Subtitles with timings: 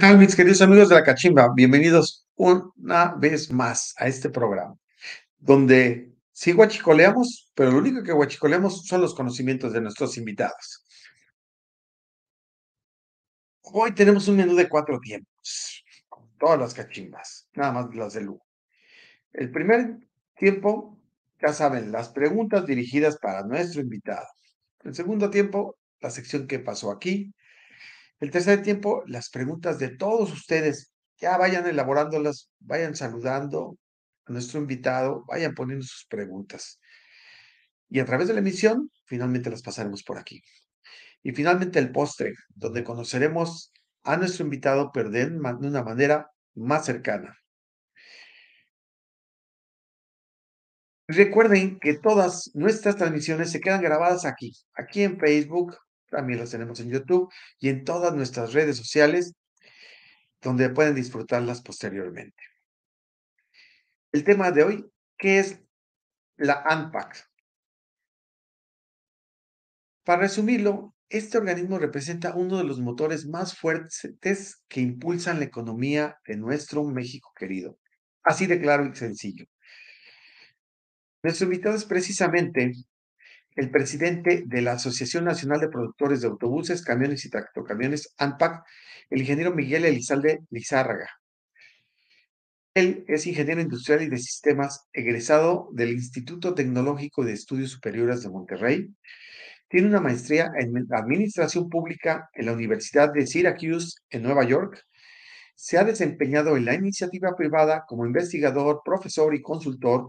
[0.00, 1.52] tal, mis queridos amigos de la Cachimba?
[1.54, 4.74] Bienvenidos una vez más a este programa,
[5.36, 10.86] donde sí guachicoleamos, pero lo único que guachicoleamos son los conocimientos de nuestros invitados.
[13.60, 18.22] Hoy tenemos un menú de cuatro tiempos, con todas las cachimbas, nada más las de
[18.22, 18.46] lujo.
[19.34, 19.98] El primer
[20.34, 20.98] tiempo,
[21.42, 24.26] ya saben, las preguntas dirigidas para nuestro invitado.
[24.82, 27.34] El segundo tiempo, la sección que pasó aquí.
[28.20, 30.92] El tercer tiempo, las preguntas de todos ustedes.
[31.18, 33.76] Ya vayan elaborándolas, vayan saludando
[34.26, 36.80] a nuestro invitado, vayan poniendo sus preguntas.
[37.88, 40.42] Y a través de la emisión, finalmente las pasaremos por aquí.
[41.22, 43.72] Y finalmente el postre, donde conoceremos
[44.04, 47.36] a nuestro invitado, pero de una manera más cercana.
[51.08, 55.76] Recuerden que todas nuestras transmisiones se quedan grabadas aquí, aquí en Facebook,
[56.10, 59.34] también las tenemos en YouTube y en todas nuestras redes sociales,
[60.42, 62.42] donde pueden disfrutarlas posteriormente.
[64.12, 65.60] El tema de hoy, ¿qué es
[66.36, 67.28] la ANPAC?
[70.04, 76.18] Para resumirlo, este organismo representa uno de los motores más fuertes que impulsan la economía
[76.26, 77.78] de nuestro México querido.
[78.22, 79.46] Así de claro y sencillo.
[81.22, 82.72] Nuestro invitado es precisamente
[83.56, 88.64] el presidente de la Asociación Nacional de Productores de Autobuses, Camiones y Tractocamiones, ANPAC,
[89.10, 91.10] el ingeniero Miguel Elizalde Lizárraga.
[92.72, 98.30] Él es ingeniero industrial y de sistemas, egresado del Instituto Tecnológico de Estudios Superiores de
[98.30, 98.88] Monterrey.
[99.68, 104.84] Tiene una maestría en Administración Pública en la Universidad de Syracuse, en Nueva York.
[105.56, 110.08] Se ha desempeñado en la iniciativa privada como investigador, profesor y consultor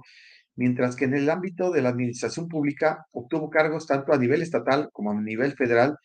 [0.55, 4.89] mientras que en el ámbito de la administración pública obtuvo cargos tanto a nivel estatal
[4.91, 5.97] como a nivel federal,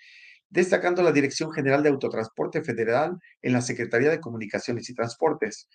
[0.48, 5.68] destacando la Dirección General de Autotransporte Federal en la Secretaría de Comunicaciones y Transportes.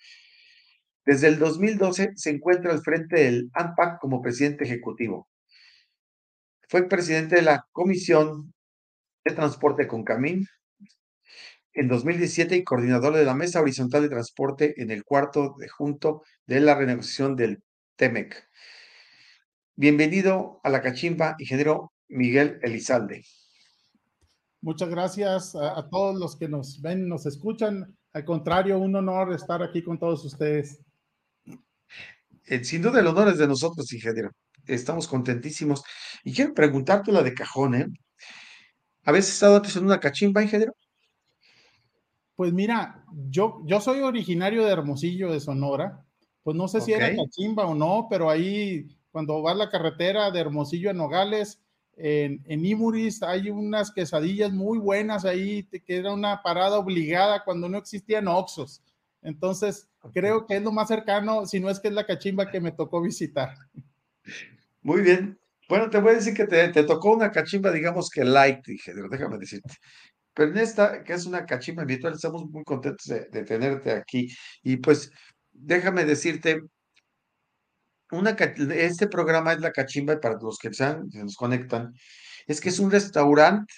[1.04, 5.28] Desde el 2012 se encuentra al frente del ANPAC como presidente ejecutivo.
[6.68, 8.54] Fue presidente de la Comisión
[9.24, 10.46] de Transporte con Camín
[11.74, 16.22] en 2017 y coordinador de la Mesa Horizontal de Transporte en el cuarto de junto
[16.46, 17.62] de la renegociación del
[18.02, 18.34] TEMEC.
[19.76, 23.24] Bienvenido a la cachimba, ingeniero Miguel Elizalde.
[24.60, 27.96] Muchas gracias a, todos los que nos ven, nos escuchan.
[28.12, 30.80] Al contrario, un honor estar aquí con todos ustedes.
[32.46, 34.32] Eh, sin duda el honor es de nosotros, ingeniero.
[34.66, 35.84] Estamos contentísimos.
[36.24, 37.86] Y quiero preguntarte la de cajón, ¿eh?
[39.04, 40.74] ¿Habías estado antes en una cachimba, ingeniero?
[42.34, 46.01] Pues mira, yo, yo soy originario de Hermosillo, de Sonora.
[46.42, 50.40] Pues no sé si era cachimba o no, pero ahí cuando vas la carretera de
[50.40, 51.60] Hermosillo a Nogales,
[51.96, 57.68] en, en, Imuris hay unas quesadillas muy buenas ahí, que era una parada obligada cuando
[57.68, 58.82] no existían Oxos.
[59.20, 62.60] Entonces, creo que es lo más cercano, si no es que es la cachimba que
[62.60, 63.54] me tocó visitar.
[64.80, 65.38] Muy bien.
[65.68, 69.38] Bueno, te voy a decir que te, tocó una cachimba, digamos que light, dije, déjame
[69.38, 69.74] decirte.
[70.34, 74.28] Pero en esta, que es una cachimba virtual, estamos muy contentos de, de tenerte aquí.
[74.62, 75.10] Y pues,
[75.62, 76.62] déjame decirte
[78.74, 81.94] este programa es la cachimba para los que sean, se nos conectan,
[82.46, 83.72] es que es un restaurante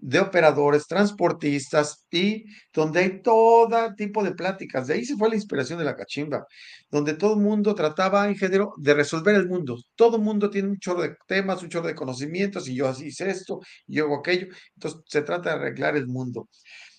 [0.00, 4.86] de operadores, transportistas y donde hay todo tipo de pláticas.
[4.86, 6.46] De ahí se fue la inspiración de la cachimba,
[6.90, 9.76] donde todo el mundo trataba en género de resolver el mundo.
[9.96, 13.06] Todo el mundo tiene un chorro de temas, un chorro de conocimientos y yo así
[13.06, 14.46] hice esto y yo hago aquello.
[14.74, 16.48] Entonces se trata de arreglar el mundo.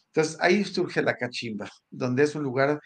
[0.07, 2.79] Entonces ahí surge la cachimba, donde es un lugar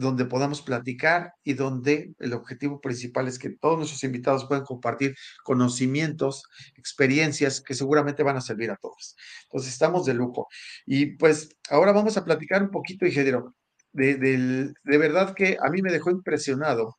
[0.00, 5.14] donde podamos platicar y donde el objetivo principal es que todos nuestros invitados puedan compartir
[5.44, 6.44] conocimientos,
[6.74, 9.16] experiencias que seguramente van a servir a todos.
[9.44, 10.48] Entonces, estamos de lujo.
[10.86, 13.54] Y pues ahora vamos a platicar un poquito, ingeniero,
[13.92, 16.98] de, de, de verdad que a mí me dejó impresionado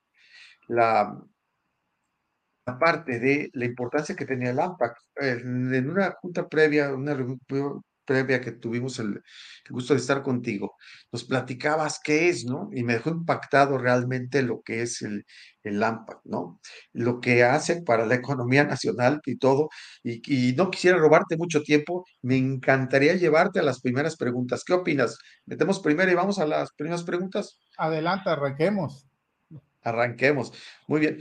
[0.67, 1.17] la,
[2.65, 4.97] la parte de la importancia que tenía el AMPAC.
[5.15, 7.39] En, una junta previa, una reunión
[8.05, 9.21] previa que tuvimos el,
[9.69, 10.75] gusto de estar contigo,
[11.11, 12.69] nos platicabas qué es, ¿no?
[12.73, 15.25] Y me dejó impactado realmente lo que es el,
[15.63, 16.59] el AMPAC, ¿no?
[16.93, 19.69] Lo que hace para la economía nacional y todo.
[20.03, 24.63] Y, no quisiera robarte mucho tiempo, me encantaría llevarte a las primeras preguntas.
[24.65, 25.17] ¿Qué opinas?
[25.45, 27.59] ¿Metemos primero y vamos a las primeras preguntas?
[27.77, 29.07] Adelante, arranquemos.
[29.83, 30.53] Arranquemos.
[30.87, 31.19] Muy bien.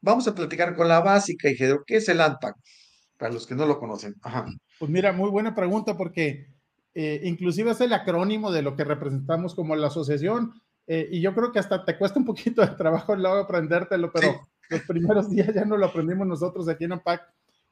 [0.00, 2.56] Vamos a platicar con la básica, y ¿Qué es el AMPAC?
[3.24, 4.14] Para los que no lo conocen.
[4.20, 4.44] Ajá.
[4.78, 6.46] Pues mira, muy buena pregunta porque
[6.92, 11.34] eh, inclusive es el acrónimo de lo que representamos como la asociación eh, y yo
[11.34, 15.54] creo que hasta te cuesta un poquito de trabajo luego aprendértelo, pero los primeros días
[15.54, 17.22] ya no lo aprendimos nosotros aquí en AMPAC.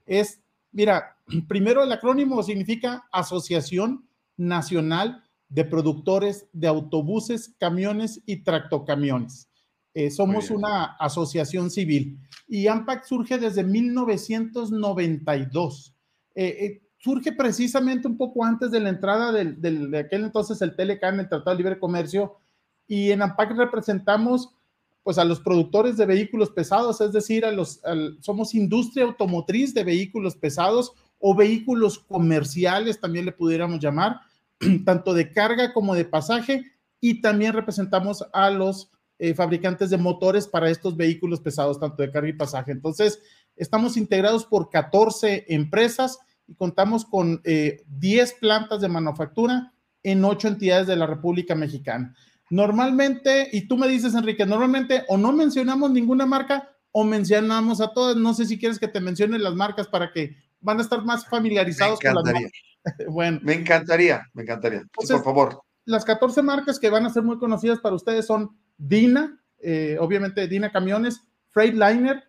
[0.07, 0.41] Es,
[0.71, 4.09] mira, primero el acrónimo significa Asociación
[4.39, 9.51] Nacional de productores de autobuses, camiones y tractocamiones.
[9.94, 12.19] Eh, somos una asociación civil
[12.49, 15.94] y AMPAC surge desde 1992.
[16.35, 20.75] Eh, eh, surge precisamente un poco antes de la entrada del, de aquel entonces el
[20.75, 22.39] TLCAN, el Tratado de Libre Comercio,
[22.87, 24.55] y en AMPAC representamos
[25.03, 27.81] pues a los productores de vehículos pesados, es decir, a los,
[28.21, 34.21] somos industria automotriz de vehículos pesados o vehículos comerciales, también le pudiéramos llamar,
[34.87, 36.65] tanto de carga como de pasaje,
[37.00, 38.93] y también representamos a los
[39.23, 42.73] eh, fabricantes de motores para estos vehículos pesados, tanto de carga y pasaje.
[42.73, 43.21] Entonces,
[43.55, 49.73] estamos integrados por 14 empresas y contamos con 10 eh, plantas de manufactura
[50.03, 52.17] en 8 entidades de la República Mexicana.
[52.51, 57.93] Normalmente, y tú me dices, Enrique, normalmente o no mencionamos ninguna marca o mencionamos a
[57.93, 58.17] todas.
[58.17, 61.29] No sé si quieres que te mencione las marcas para que van a estar más
[61.29, 62.51] familiarizados con las marcas.
[63.09, 63.39] bueno.
[63.45, 64.83] Me encantaría, me encantaría.
[64.93, 65.63] por favor.
[65.85, 70.49] Las 14 marcas que van a ser muy conocidas para ustedes son Dina, eh, obviamente
[70.49, 72.25] Dina Camiones, Freightliner,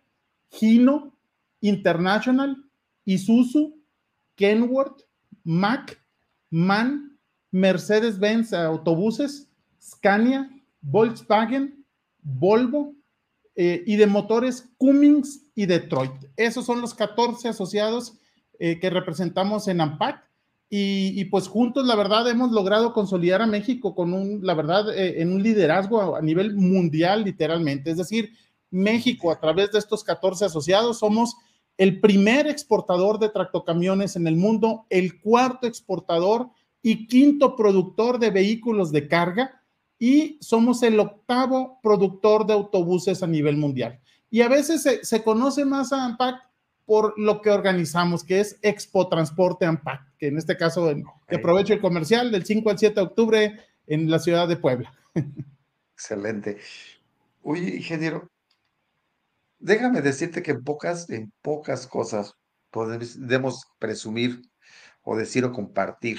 [0.60, 1.16] Hino,
[1.60, 2.56] International,
[3.04, 3.82] Isuzu,
[4.36, 5.02] Kenworth,
[5.42, 6.00] Mack,
[6.50, 7.18] MAN,
[7.50, 10.48] Mercedes-Benz Autobuses, Scania,
[10.80, 11.84] Volkswagen,
[12.22, 12.94] Volvo
[13.56, 16.12] eh, y de motores Cummins y Detroit.
[16.36, 18.16] Esos son los 14 asociados
[18.60, 20.22] eh, que representamos en AMPAC
[20.70, 25.22] y, pues juntos, la verdad, hemos logrado consolidar a México con un, la verdad, eh,
[25.22, 27.90] en un liderazgo a, nivel mundial, literalmente.
[27.90, 28.32] Es decir,
[28.70, 31.36] México, a través de estos 14 asociados, somos
[31.76, 36.48] el primer exportador de tractocamiones en el mundo, el cuarto exportador
[36.82, 39.62] y quinto productor de vehículos de carga
[39.98, 44.00] y somos el octavo productor de autobuses a nivel mundial.
[44.28, 46.36] Y a veces se, se conoce más a AMPAC
[46.86, 50.92] por lo que organizamos, que es Expo Transporte AMPAC, que en este caso
[51.28, 54.92] aprovecho el comercial del 5 al 7 de octubre en la ciudad de Puebla.
[55.94, 56.58] Excelente.
[57.42, 58.30] Oye, ingeniero,
[59.58, 62.34] déjame decirte que en pocas, en pocas cosas
[62.70, 64.42] podemos presumir
[65.02, 66.18] o decir o compartir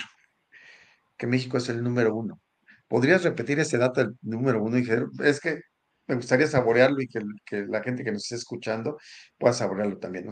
[1.17, 2.39] que México es el número uno.
[2.87, 5.09] ¿Podrías repetir ese dato del número uno, ingeniero?
[5.23, 5.61] Es que
[6.07, 8.97] me gustaría saborearlo y que, la gente que nos esté escuchando
[9.37, 10.27] pueda saborearlo también,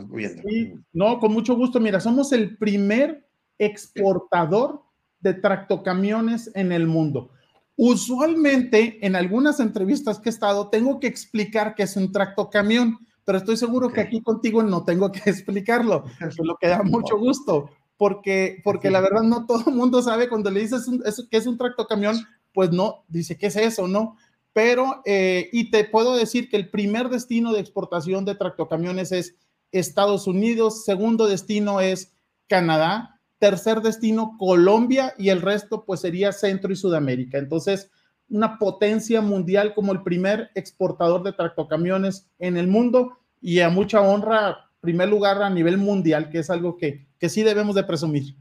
[0.94, 1.80] no, con mucho gusto.
[1.80, 3.28] Mira, somos el primer
[3.58, 4.81] exportador
[5.20, 7.31] de tractocamiones en el mundo.
[7.75, 13.40] Usualmente, en algunas entrevistas que he estado, tengo que explicar qué es un tractocamión, pero
[13.40, 16.04] estoy seguro que aquí contigo no tengo que explicarlo,
[16.44, 20.52] lo que da mucho gusto, porque, porque la verdad no todo el mundo sabe cuando
[20.52, 20.86] le dices
[21.31, 22.18] que es un tractocamión,
[22.54, 23.88] pues no, dice, ¿qué es eso?
[23.88, 24.18] No,
[24.53, 29.35] pero, eh, y te puedo decir que el primer destino de exportación de tractocamiones es
[29.71, 32.13] Estados Unidos, segundo destino es
[32.47, 37.39] Canadá, tercer destino Colombia y el resto pues sería Centro y Sudamérica.
[37.39, 37.89] Entonces,
[38.29, 44.01] una potencia mundial como el primer exportador de tractocamiones en el mundo y a mucha
[44.01, 48.35] honra, primer lugar a nivel mundial, que es algo que, que sí debemos de presumir.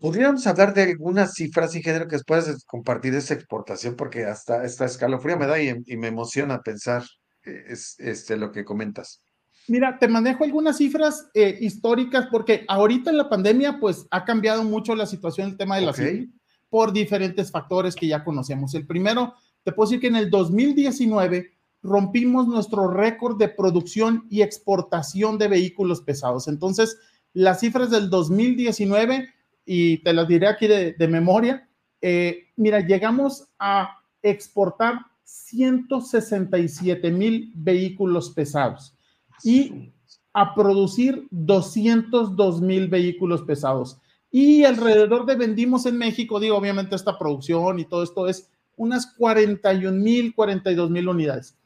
[0.00, 5.36] Podríamos hablar de algunas cifras, ingeniero, que puedas compartir esa exportación, porque hasta esta escalofría
[5.36, 7.02] me da y, me emociona pensar
[7.44, 9.22] eh, es, este, lo que comentas.
[9.66, 14.62] Mira, te manejo algunas cifras eh, históricas, porque ahorita en la pandemia, pues ha cambiado
[14.62, 16.28] mucho la situación, el tema de la salud,
[16.70, 18.74] por diferentes factores que ya conocemos.
[18.74, 21.50] El primero, te puedo decir que en el 2019
[21.82, 26.46] rompimos nuestro récord de producción y exportación de vehículos pesados.
[26.48, 26.98] Entonces,
[27.32, 29.28] las cifras del 2019
[29.70, 31.68] y te las diré aquí de, memoria.
[32.00, 34.94] Eh, mira, llegamos a exportar
[35.24, 38.96] 167 mil vehículos pesados
[39.44, 39.92] y
[40.32, 44.00] a producir 202 mil vehículos pesados.
[44.30, 49.14] Y alrededor de vendimos en México, digo, obviamente esta producción y todo esto es unas
[49.18, 51.58] 41 mil, 42 mil unidades.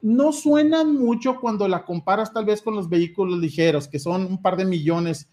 [0.00, 4.40] No suenan mucho cuando la comparas tal vez con los vehículos ligeros, que son un
[4.40, 5.28] par de millones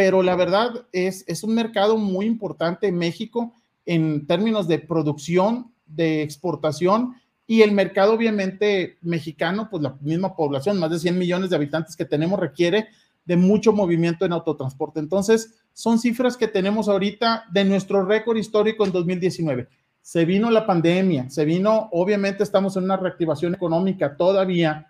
[0.00, 3.52] pero la verdad es, es un mercado muy importante en México
[3.84, 7.16] en términos de producción, de exportación
[7.46, 11.96] y el mercado obviamente mexicano, pues la misma población, más de 100 millones de habitantes
[11.96, 12.88] que tenemos, requiere
[13.26, 15.00] de mucho movimiento en autotransporte.
[15.00, 19.68] Entonces, son cifras que tenemos ahorita de nuestro récord histórico en 2019.
[20.00, 24.86] Se vino la pandemia, se vino, obviamente estamos en una reactivación económica todavía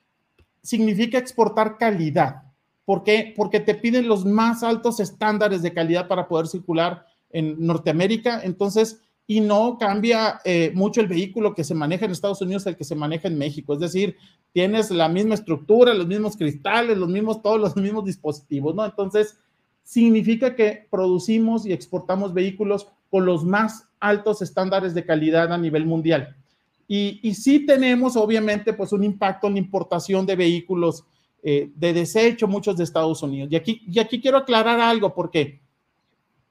[0.60, 2.42] Significa exportar calidad.
[2.84, 3.32] ¿Por qué?
[3.34, 8.40] Porque te piden los más altos estándares de calidad para poder circular en Norteamérica.
[8.42, 12.76] Entonces, y no cambia eh, mucho el vehículo que se maneja en Estados Unidos al
[12.76, 13.74] que se maneja en México.
[13.74, 14.16] Es decir,
[14.52, 18.84] tienes la misma estructura, los mismos cristales, los mismos, todos los mismos dispositivos, ¿no?
[18.84, 19.38] Entonces,
[19.82, 25.86] significa que producimos y exportamos vehículos con los más altos estándares de calidad a nivel
[25.86, 26.36] mundial.
[26.88, 31.04] Y, y sí tenemos, obviamente, pues un impacto en la importación de vehículos
[31.44, 33.50] eh, de desecho, muchos de Estados Unidos.
[33.50, 35.61] Y aquí, y aquí quiero aclarar algo, porque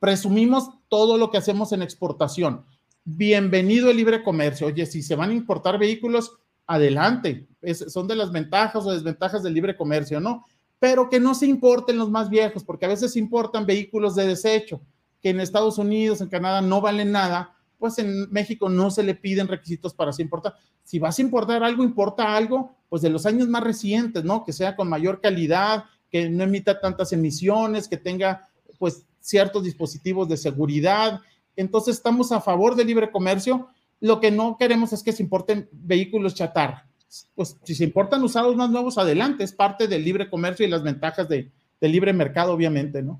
[0.01, 2.65] presumimos todo lo que hacemos en exportación.
[3.03, 4.65] Bienvenido el libre comercio.
[4.65, 7.47] Oye, si se van a importar vehículos, adelante.
[7.87, 10.43] son de las ventajas o desventajas del libre comercio, ¿no?
[10.79, 14.81] Pero que no se importen los más viejos, porque a veces importan vehículos de desecho
[15.21, 19.13] que en Estados Unidos, en Canadá no valen nada, pues en México no se le
[19.13, 20.55] piden requisitos para se importar.
[20.83, 24.43] Si vas a importar algo, importa algo, pues de los años más recientes, ¿no?
[24.45, 28.47] Que sea con mayor calidad, que no emita tantas emisiones, que tenga
[28.79, 31.21] pues ciertos dispositivos de seguridad.
[31.55, 33.69] Entonces estamos a favor del libre comercio.
[33.99, 36.87] Lo que no queremos es que se importen vehículos chatarra.
[37.35, 39.43] Pues si se importan usados más nuevos, adelante.
[39.43, 43.19] Es parte del libre comercio y las ventajas de, del libre mercado, obviamente, ¿no?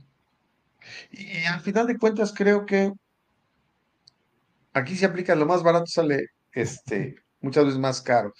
[1.12, 2.92] Y, al final de cuentas creo que
[4.74, 8.34] aquí se aplica lo más barato sale este muchas veces más caro.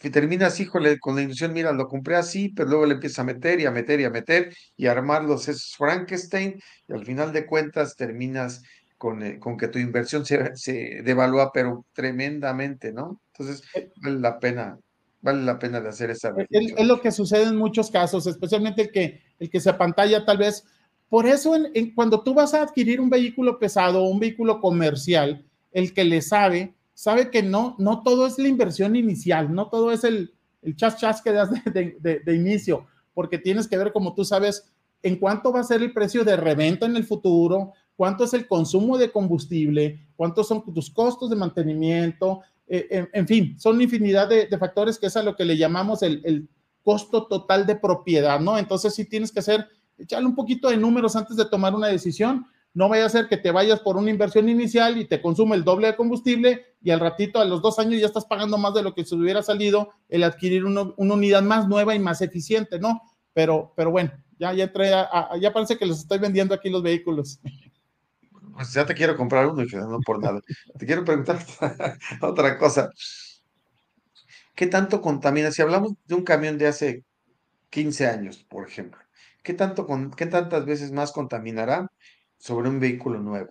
[0.00, 3.24] Si terminas, híjole, con la ilusión, mira, lo compré así, pero luego le empiezas a
[3.24, 7.04] meter y a meter y a meter y a armar los esos Frankenstein y al
[7.04, 8.62] final de cuentas terminas
[8.96, 13.20] con, eh, con que tu inversión se, se devalúa, pero tremendamente, ¿no?
[13.32, 14.78] Entonces, eh, vale la pena
[15.22, 18.82] vale la pena de hacer esa es, es, lo que sucede en muchos casos, especialmente
[18.82, 20.64] el que, el que se apantalla tal vez.
[21.08, 21.54] Por eso,
[21.94, 26.22] cuando tú vas a adquirir un vehículo pesado o un vehículo comercial, el que le
[26.22, 30.76] sabe, sabe que no, no todo es la inversión inicial, no todo es el, el
[30.76, 35.16] chas chas que das de, de, inicio, porque tienes que ver, como tú sabes, en
[35.16, 38.96] cuánto va a ser el precio de reventa en el futuro, cuánto es el consumo
[38.98, 44.96] de combustible, cuántos son tus costos de mantenimiento, eh, en, fin, son infinidad de, factores
[44.96, 46.48] que es a lo que le llamamos el, el
[46.84, 48.56] costo total de propiedad, ¿no?
[48.56, 49.66] Entonces sí tienes que hacer
[49.98, 52.46] echarle un poquito de números antes de tomar una decisión.
[52.74, 55.64] No vaya a ser que te vayas por una inversión inicial y te consume el
[55.64, 58.82] doble de combustible y al ratito, a los dos años, ya estás pagando más de
[58.82, 63.02] lo que se hubiera salido el adquirir una unidad más nueva y más eficiente, ¿no?
[63.34, 64.90] Pero, pero bueno, ya, ya, entré
[65.40, 67.40] ya parece que les estoy vendiendo aquí los vehículos.
[68.54, 70.40] Pues ya te quiero comprar uno no por nada.
[70.78, 71.38] te quiero preguntar
[72.20, 72.90] otra cosa.
[74.54, 75.50] ¿Qué tanto contamina?
[75.50, 77.04] Si hablamos de un camión de hace
[77.70, 79.00] 15 años, por ejemplo,
[79.42, 79.86] ¿qué, tanto
[80.16, 81.90] ¿qué tantas veces más contaminará
[82.42, 83.50] sobre un vehículo nuevo?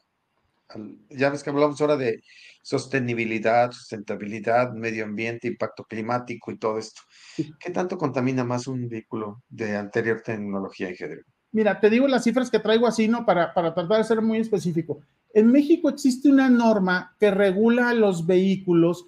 [1.10, 2.22] Ya ves que hablamos ahora de
[2.62, 7.02] sostenibilidad, sustentabilidad, medio ambiente, impacto climático y todo esto.
[7.36, 11.26] ¿Qué tanto contamina más un vehículo de anterior tecnología en general?
[11.54, 13.26] Mira, te digo las cifras que traigo así, ¿no?
[13.26, 15.02] Para, para tratar de ser muy específico.
[15.34, 19.08] En México existe una norma que regula los vehículos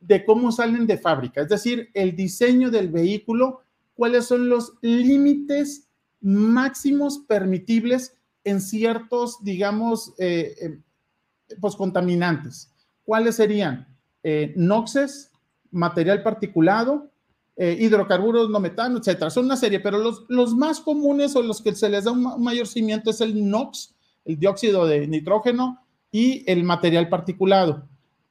[0.00, 3.62] de cómo salen de fábrica, es decir, el diseño del vehículo,
[3.94, 5.88] cuáles son los límites
[6.20, 10.78] máximos permitibles en ciertos, digamos, eh, eh,
[11.60, 12.70] pues contaminantes.
[13.04, 13.88] ¿Cuáles serían?
[14.22, 15.32] Eh, noxes,
[15.70, 17.10] material particulado,
[17.56, 19.30] eh, hidrocarburos no metano, etcétera.
[19.30, 22.42] Son una serie, pero los, los más comunes o los que se les da un,
[22.42, 25.78] mayor cimiento es el NOx, el dióxido de nitrógeno
[26.10, 27.86] y el material particulado.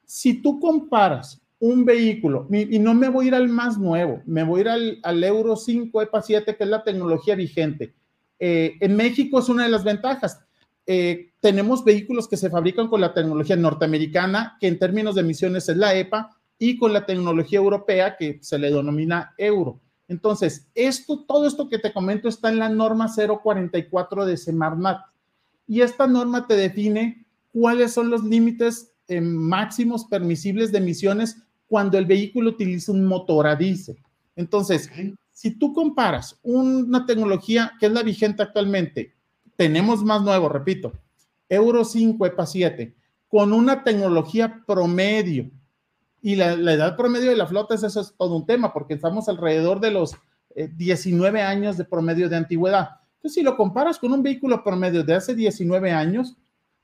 [0.05, 4.43] Si tú comparas un vehículo, y, no me voy a ir al más nuevo, me
[4.43, 7.93] voy a ir al, al Euro 5 EPA 7, que es la tecnología vigente.
[8.39, 10.39] Eh, en México es una de las ventajas.
[10.85, 15.69] Eh, tenemos vehículos que se fabrican con la tecnología norteamericana, que en términos de emisiones
[15.69, 19.81] es la EPA, y con la tecnología europea que se le denomina euro.
[20.07, 25.01] Entonces, esto, todo esto que te comento está en la norma 044 de Semarnat.
[25.67, 31.37] Y esta norma te define cuáles son los límites eh, máximos permisibles de emisiones
[31.67, 33.97] cuando el vehículo utiliza un motor a diésel.
[34.35, 34.89] Entonces,
[35.43, 39.13] si tú comparas una tecnología que es la vigente actualmente,
[39.57, 40.93] tenemos más nuevo, repito,
[41.49, 42.95] Euro 5, EPA 7,
[43.27, 45.51] con una tecnología promedio
[46.21, 49.27] y la, edad promedio de la flota, es, eso es todo un tema, porque estamos
[49.27, 50.15] alrededor de los
[50.55, 53.01] 19 eh, años de promedio de antigüedad.
[53.15, 56.37] Entonces, si lo comparas con un vehículo promedio de hace 19 años,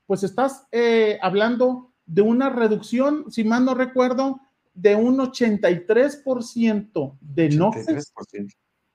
[0.04, 4.38] pues estás eh, hablando de una reducción, si mal no recuerdo,
[4.80, 7.76] de un 83% de NOx.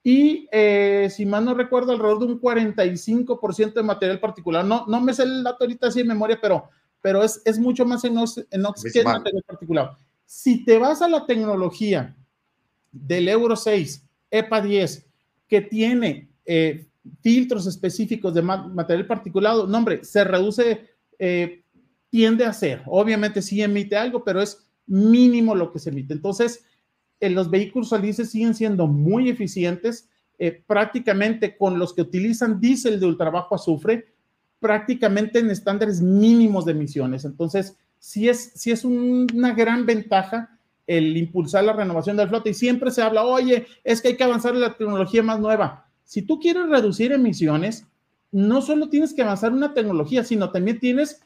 [0.02, 4.64] Y eh, si mal no recuerdo, alrededor de un 45% de material particular.
[4.64, 6.68] No, no me sé el dato ahorita así de memoria, pero,
[7.00, 9.90] pero es, es mucho más en NOx, en NOx que en material particular.
[10.24, 12.16] Si te vas a la tecnología
[12.90, 15.06] del Euro 6, EPA 10,
[15.48, 16.86] que tiene eh,
[17.20, 20.88] filtros específicos de material particulado, no hombre, se reduce,
[21.18, 21.62] eh,
[22.10, 22.82] tiende a ser.
[22.86, 26.14] Obviamente sí emite algo, pero es mínimo lo que se emite.
[26.14, 26.64] Entonces,
[27.20, 32.60] en los vehículos a diésel siguen siendo muy eficientes, eh, prácticamente con los que utilizan
[32.60, 34.06] diésel de ultra bajo azufre,
[34.60, 37.24] prácticamente en estándares mínimos de emisiones.
[37.24, 42.54] Entonces, sí es, sí es una gran ventaja el impulsar la renovación del flota y
[42.54, 45.88] siempre se habla, oye, es que hay que avanzar en la tecnología más nueva.
[46.04, 47.86] Si tú quieres reducir emisiones,
[48.30, 51.22] no solo tienes que avanzar una tecnología, sino también tienes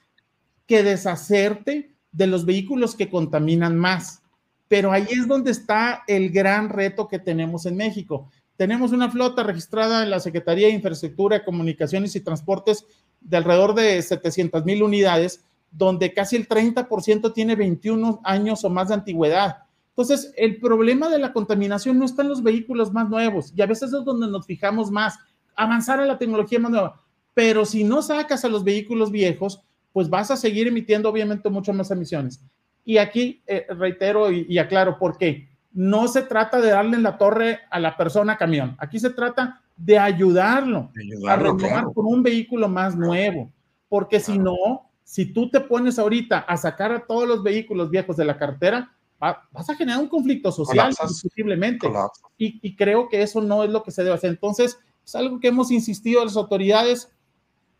[0.67, 4.23] que deshacerte de los vehículos que contaminan más.
[4.69, 8.31] Pero ahí es donde está el gran reto que tenemos en México.
[8.57, 12.85] Tenemos una flota registrada en la Secretaría de Infraestructura, Comunicaciones y Transportes
[13.21, 18.89] de alrededor de 700 mil unidades, donde casi el 30% tiene 21 años o más
[18.89, 19.59] de antigüedad.
[19.91, 23.67] Entonces, el problema de la contaminación no está en los vehículos más nuevos y a
[23.67, 25.19] veces es donde nos fijamos más,
[25.57, 27.01] avanzar a la tecnología más nueva.
[27.35, 29.63] Pero si no sacas a los vehículos viejos,
[29.93, 32.41] pues vas a seguir emitiendo obviamente mucho más emisiones.
[32.85, 35.49] Y aquí eh, reitero y, aclaro por qué.
[35.73, 38.77] No se trata de darle en la torre a la persona camión.
[38.79, 40.91] Aquí se trata de ayudarlo,
[41.29, 43.51] a renovar con un vehículo más nuevo.
[43.89, 44.57] Porque si no,
[45.05, 48.93] si tú te pones ahorita a sacar a todos los vehículos viejos de la carretera,
[49.19, 51.89] vas a generar un conflicto social, indiscutiblemente.
[52.37, 54.31] Y, y, creo que eso no es lo que se debe hacer.
[54.31, 57.13] Entonces, es algo que hemos insistido a las autoridades,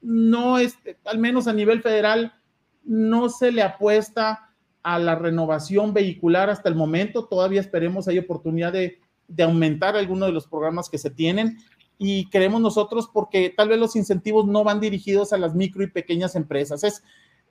[0.01, 2.35] no es, al menos a nivel federal,
[2.85, 4.51] no se le apuesta
[4.83, 7.27] a la renovación vehicular hasta el momento.
[7.27, 11.59] Todavía esperemos, hay oportunidad de, de aumentar algunos de los programas que se tienen
[11.99, 15.91] y creemos nosotros porque tal vez los incentivos no van dirigidos a las micro y
[15.91, 16.83] pequeñas empresas.
[16.83, 17.03] Es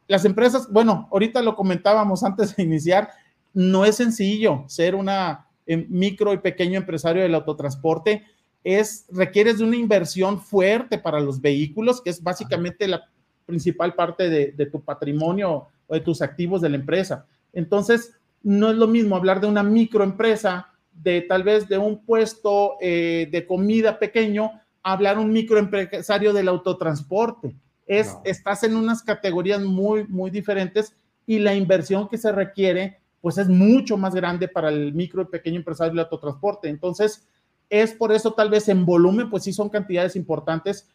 [0.08, 3.10] las empresas, bueno, ahorita lo comentábamos antes de iniciar,
[3.54, 8.24] no es sencillo ser una eh, micro y pequeño empresario del autotransporte.
[8.64, 13.04] Es, requieres de una inversión fuerte para los vehículos, que es básicamente la
[13.46, 17.26] principal parte de, de tu patrimonio o de tus activos de la empresa.
[17.54, 22.76] Entonces, no es lo mismo hablar de una microempresa de tal vez de un puesto
[22.82, 24.52] eh, de comida pequeño,
[24.84, 27.56] hablar un microempresario del autotransporte.
[27.88, 30.94] Es, Estás en unas categorías muy, muy diferentes
[31.26, 35.26] y la inversión que se requiere, pues es mucho más grande para el micro y
[35.26, 36.70] pequeño empresario del autotransporte.
[36.70, 37.28] Entonces,
[37.70, 40.88] es por eso tal vez en volumen, pues sí son cantidades importantes.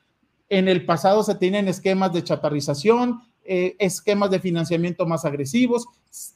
[0.49, 5.87] En el pasado se tienen esquemas de chatarrización, eh, esquemas de financiamiento más agresivos,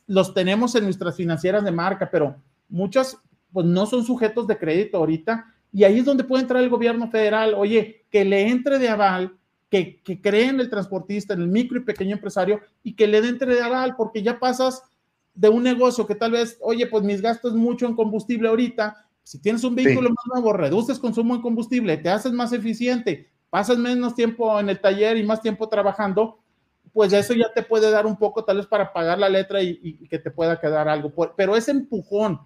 [0.07, 2.37] los tenemos en nuestras financieras de marca, pero
[2.69, 3.19] muchas
[3.53, 5.47] pues no son sujetos de crédito ahorita.
[5.73, 9.37] Y ahí es donde puede entrar el gobierno federal, oye, que le entre de aval,
[9.71, 13.19] que, que cree en el transportista, en el micro y pequeño empresario, y que le
[13.19, 14.83] entre de aval, porque ya pasas
[15.35, 19.39] de un negocio que tal vez, oye, pues mis gastos mucho en combustible ahorita, si
[19.39, 24.15] tienes un vehículo más nuevo, reduces consumo en combustible, te haces más eficiente, pasas menos
[24.15, 26.39] tiempo en el taller y más tiempo trabajando,
[26.95, 29.79] pues eso ya te puede dar un poco tal vez para pagar la letra y,
[29.83, 31.13] y que te pueda quedar algo.
[31.37, 32.41] Pero ese empujón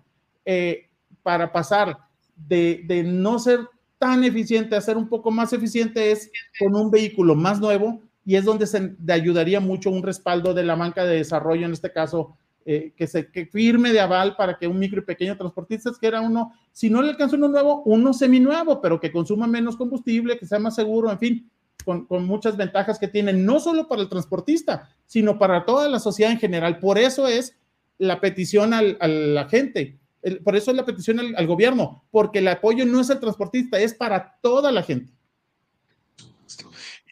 [0.45, 0.89] eh,
[1.23, 1.97] para pasar
[2.35, 3.61] de, no ser
[3.97, 8.35] tan eficiente a ser un poco más eficiente es con un vehículo más nuevo y
[8.35, 12.37] es donde se ayudaría mucho un respaldo de la banca de desarrollo, en este caso
[12.65, 16.07] eh, que se que firme de aval para que un micro y pequeño transportista que
[16.07, 20.39] era uno, si no le alcanza uno nuevo, uno seminuevo, pero que consuma menos combustible,
[20.39, 21.51] que sea más seguro, en fin,
[21.85, 25.99] con, con, muchas ventajas que tiene, no solo para el transportista, sino para toda la
[25.99, 26.79] sociedad en general.
[26.79, 27.57] Por eso es
[27.99, 29.99] la petición al, a la gente,
[30.45, 33.81] por eso es la petición al, al gobierno, porque el apoyo no es al transportista,
[33.81, 35.13] es para toda la gente.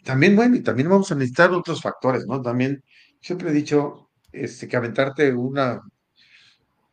[0.05, 2.41] También, bueno, y también vamos a necesitar otros factores, ¿no?
[2.41, 2.83] También,
[3.21, 5.81] siempre he dicho, este, que aventarte una,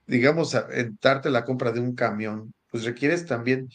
[0.06, 3.69] digamos, aventarte la compra de un camión, pues requieres también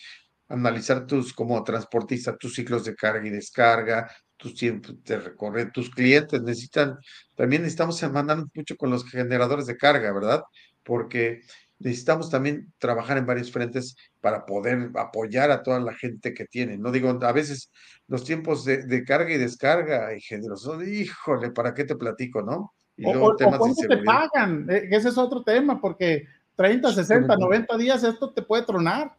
[0.48, 5.88] analizar tus, como transportista, tus ciclos de carga y descarga, tus tiempos de recorrer, tus
[5.90, 6.98] clientes necesitan,
[7.35, 10.42] también necesitamos mandar mucho con los generadores de carga, ¿verdad?
[10.83, 11.42] Porque
[11.79, 16.77] necesitamos también trabajar en varios frentes para poder apoyar a toda la gente que tiene.
[16.77, 17.70] No digo, a veces
[18.09, 22.72] los tiempos de, de carga y descarga, y generosos, híjole, ¿para qué te platico, no?
[22.96, 26.26] Y luego o, temas o te pagan, eh, ese es otro tema, porque
[26.57, 29.16] 30, 60, 90 días esto te puede tronar.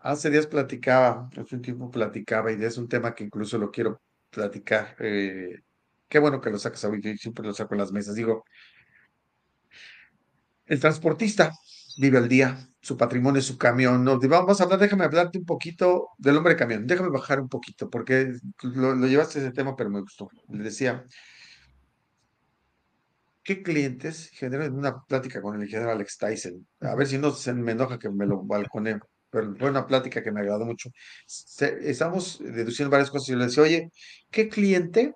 [0.00, 4.00] Hace días platicaba, hace un tiempo platicaba, y es un tema que incluso lo quiero
[4.30, 4.96] platicar.
[4.98, 5.60] Eh,
[6.08, 8.16] qué bueno que lo sacas ahorita, yo siempre lo saco en las mesas.
[8.16, 8.44] Digo,
[10.66, 11.52] el transportista
[11.98, 14.02] vive al día, su patrimonio es su camión.
[14.02, 16.86] No, vamos a hablar, déjame hablarte un poquito del hombre camión.
[16.86, 20.28] Déjame bajar un poquito, porque lo, lo llevaste ese tema, pero me gustó.
[20.48, 21.06] Le decía,
[23.42, 26.66] ¿qué clientes generan una plática con el ingeniero Alex Tyson?
[26.80, 29.00] A ver si no se me enoja que me lo balconeo,
[29.30, 30.90] pero fue una plática que me agradó mucho.
[31.82, 33.90] estamos deduciendo varias cosas y le decía, oye,
[34.30, 35.14] ¿qué cliente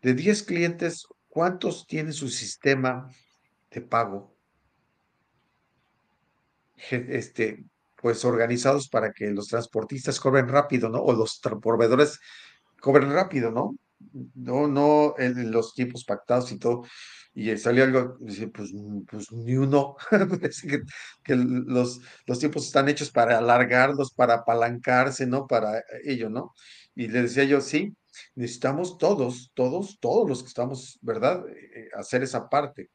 [0.00, 3.10] de 10 clientes, cuántos tiene su sistema
[3.70, 4.34] de pago?
[6.90, 7.64] Este,
[7.96, 11.00] pues organizados para que los transportistas cobren rápido, ¿no?
[11.02, 12.18] O los proveedores
[12.80, 13.76] cobren rápido, ¿no?
[14.34, 16.84] No, no los tiempos pactados y todo.
[17.34, 18.72] Y salió algo, dice, pues,
[19.10, 19.96] pues ni uno.
[21.24, 25.46] que, los, los tiempos están hechos para alargarlos, para apalancarse, ¿no?
[25.46, 26.54] Para ello, ¿no?
[26.94, 27.96] Y le decía yo, sí,
[28.34, 31.44] necesitamos todos, todos, todos los que estamos, ¿verdad?
[31.48, 32.90] Eh, hacer esa parte.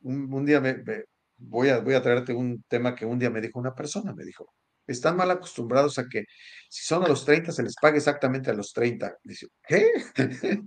[0.00, 1.04] Un, un día me, me,
[1.36, 4.24] voy, a, voy a traerte un tema que un día me dijo una persona, me
[4.24, 4.52] dijo,
[4.86, 6.24] están mal acostumbrados a que
[6.68, 9.16] si son a los 30 se les pague exactamente a los 30.
[9.24, 9.90] Dice, ¿qué?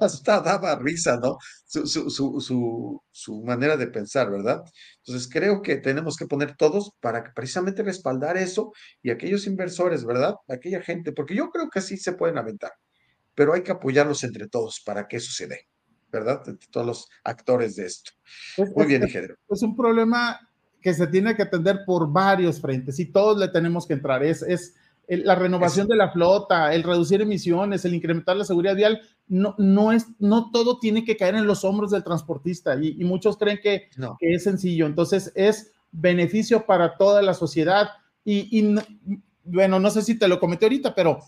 [0.00, 1.36] Hasta daba risa, ¿no?
[1.64, 4.62] Su, su, su, su, manera de pensar, ¿verdad?
[4.98, 10.36] Entonces creo que tenemos que poner todos para precisamente respaldar eso y aquellos inversores, ¿verdad?
[10.48, 12.72] Aquella gente, porque yo creo que sí se pueden aventar,
[13.34, 15.66] pero hay que apoyarlos entre todos para que eso se dé,
[16.12, 16.42] ¿verdad?
[16.46, 18.12] Entre todos los actores de esto.
[18.76, 19.34] Muy bien, ingeniero.
[19.48, 20.38] Es un problema
[20.82, 24.22] que se tiene que atender por varios frentes y todos le tenemos que entrar.
[24.22, 24.74] Es, es
[25.08, 29.00] la renovación de la flota, el reducir emisiones, el incrementar la seguridad vial.
[29.28, 33.04] No, no, es, no todo tiene que caer en los hombros del transportista y, y
[33.04, 34.16] muchos creen que, no.
[34.18, 34.86] que, es sencillo.
[34.86, 37.88] Entonces es beneficio para toda la sociedad
[38.24, 38.74] y, y
[39.44, 41.18] bueno, no sé si te lo comenté ahorita, pero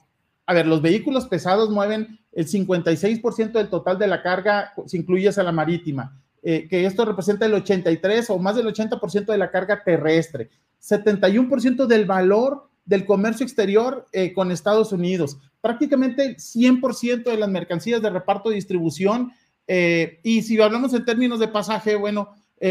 [0.46, 5.38] a ver, los vehículos pesados mueven el 56% del total de la carga si incluyes
[5.38, 9.50] a la marítima eh, que esto representa el 83 o más del 80% de la
[9.50, 17.24] carga terrestre, 71% del valor del comercio exterior eh, con Estados Unidos, prácticamente el 100%
[17.24, 19.32] de las mercancías de reparto y distribución.
[19.66, 22.28] Eh, y si hablamos en términos de pasaje, bueno,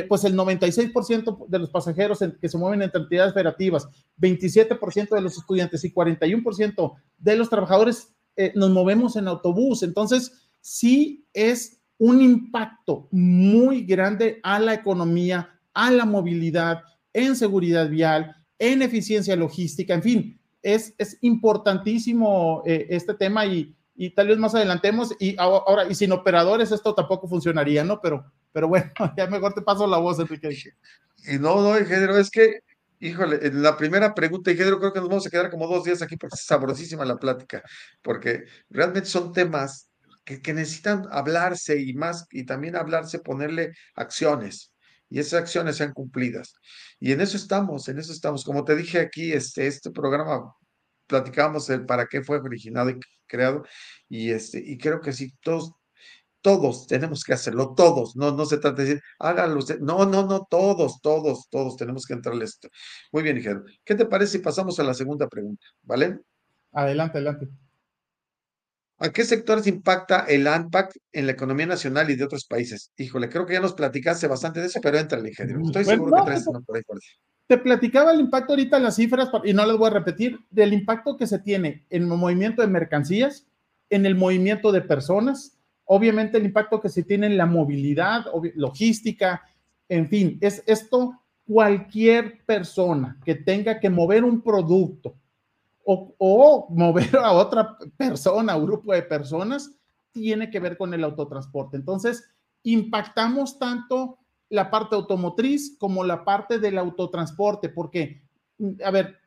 [0.07, 3.87] pues el 96% de los pasajeros que se mueven entre entidades federativas,
[4.19, 8.07] 27% de los estudiantes y 41% de los trabajadores
[8.55, 9.83] nos movemos en autobús.
[9.83, 10.31] Entonces,
[10.61, 16.81] sí es un impacto muy grande a la economía, a la movilidad,
[17.13, 23.75] en seguridad vial, en eficiencia logística, en fin, es, es importantísimo eh, este tema y,
[23.95, 27.99] y, tal vez más adelantemos y ahora, y sin operadores esto tampoco funcionaría, ¿no?
[28.01, 30.49] Pero, pero bueno, ya mejor te paso la voz, Enrique.
[31.27, 32.61] Y no, no, ingeniero, es que,
[32.99, 36.01] híjole, en la primera pregunta, ingeniero, creo que nos vamos a quedar como dos días
[36.01, 37.61] aquí porque es sabrosísima la plática,
[38.01, 39.89] porque realmente son temas
[40.23, 44.73] que, necesitan hablarse y más, y también hablarse, ponerle acciones,
[45.09, 46.53] y esas acciones sean cumplidas.
[46.99, 48.43] Y en eso estamos, en eso estamos.
[48.43, 50.53] Como te dije aquí, este, este programa
[51.07, 53.63] platicábamos el para qué fue originado y creado,
[54.09, 55.73] y, este, y creo que sí, todos,
[56.41, 60.25] todos tenemos que hacerlo, todos, no, no se trata de decir, háganlo usted, no, no,
[60.25, 62.69] no, todos, todos, todos tenemos que entrarle esto.
[63.11, 63.65] Muy bien, Ingeniero.
[63.83, 65.65] ¿Qué te parece si pasamos a la segunda pregunta?
[65.83, 66.19] ¿Vale?
[66.71, 67.49] Adelante, adelante.
[68.99, 72.91] ¿A qué sectores impacta el ANPAC en la economía nacional y de otros países?
[72.97, 75.61] Híjole, creo que ya nos platicaste bastante de eso, pero entra el ingeniero.
[75.65, 77.01] Estoy bueno, seguro no, que traes uno por ahí por ahí.
[77.47, 80.73] Te platicaba el impacto ahorita en las cifras, y no las voy a repetir, del
[80.73, 83.45] impacto que se tiene en el movimiento de mercancías,
[83.89, 88.25] en el movimiento de personas, obviamente el impacto que se tiene en la movilidad,
[88.55, 89.41] logística,
[89.89, 95.15] en fin, es esto cualquier persona que tenga que mover un producto
[95.85, 99.71] o, mover a otra persona, grupo de personas,
[100.11, 101.77] tiene que ver con el autotransporte.
[101.77, 102.23] Entonces,
[102.63, 104.19] impactamos tanto
[104.49, 108.23] la parte automotriz como la parte del autotransporte, porque,
[108.83, 109.17] a ver,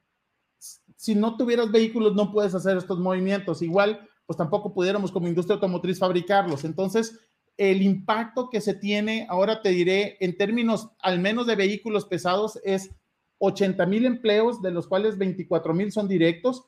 [0.96, 3.60] si no tuvieras vehículos no puedes hacer estos movimientos.
[3.62, 6.64] Igual, pues tampoco pudiéramos como industria automotriz fabricarlos.
[6.64, 7.18] Entonces,
[7.56, 12.60] el impacto que se tiene, ahora te diré, en términos al menos de vehículos pesados,
[12.64, 12.90] es
[13.38, 16.64] 80 mil empleos, de los cuales 24 mil son directos,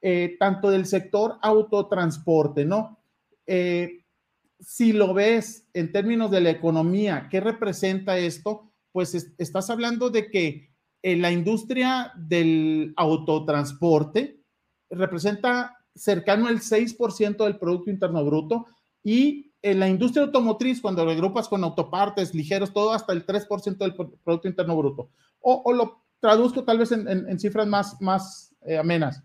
[0.00, 2.98] eh, tanto del sector autotransporte, ¿no?
[3.46, 4.04] Eh,
[4.60, 8.70] si lo ves en términos de la economía, ¿qué representa esto?
[8.92, 10.70] Pues estás hablando de que
[11.02, 14.40] en la industria del autotransporte
[14.90, 18.66] representa cercano al 6% del Producto Interno Bruto
[19.02, 23.76] y en la industria automotriz, cuando lo agrupas con autopartes, ligeros, todo hasta el 3%
[23.78, 25.10] del Producto Interno Bruto.
[25.40, 29.20] O, lo traduzco tal vez en, cifras más, más eh, amenas.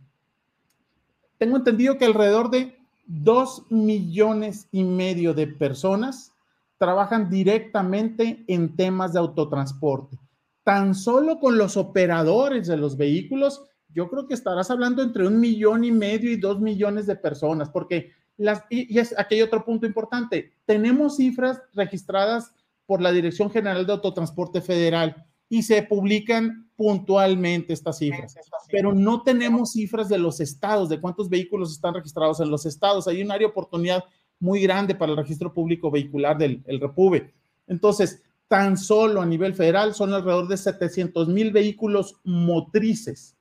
[1.37, 6.33] Tengo entendido que alrededor de dos millones y medio de personas
[6.79, 10.17] trabajan directamente en temas de autotransporte.
[10.63, 13.61] Tan solo con los operadores de los vehículos,
[13.93, 17.69] yo creo que estarás hablando entre un millón y medio y dos millones de personas,
[17.69, 22.51] porque las, y, es aquí hay otro punto importante, tenemos cifras registradas
[22.87, 28.35] por la Dirección General de Autotransporte Federal y se publican puntualmente estas cifras,
[28.69, 33.07] pero no tenemos cifras de los estados, de cuántos vehículos están registrados en los estados.
[33.07, 34.03] Hay un área de oportunidad
[34.39, 37.33] muy grande para el registro público vehicular del el Repube.
[37.65, 43.35] Entonces, tan solo a nivel federal son alrededor de 700 mil vehículos motrices.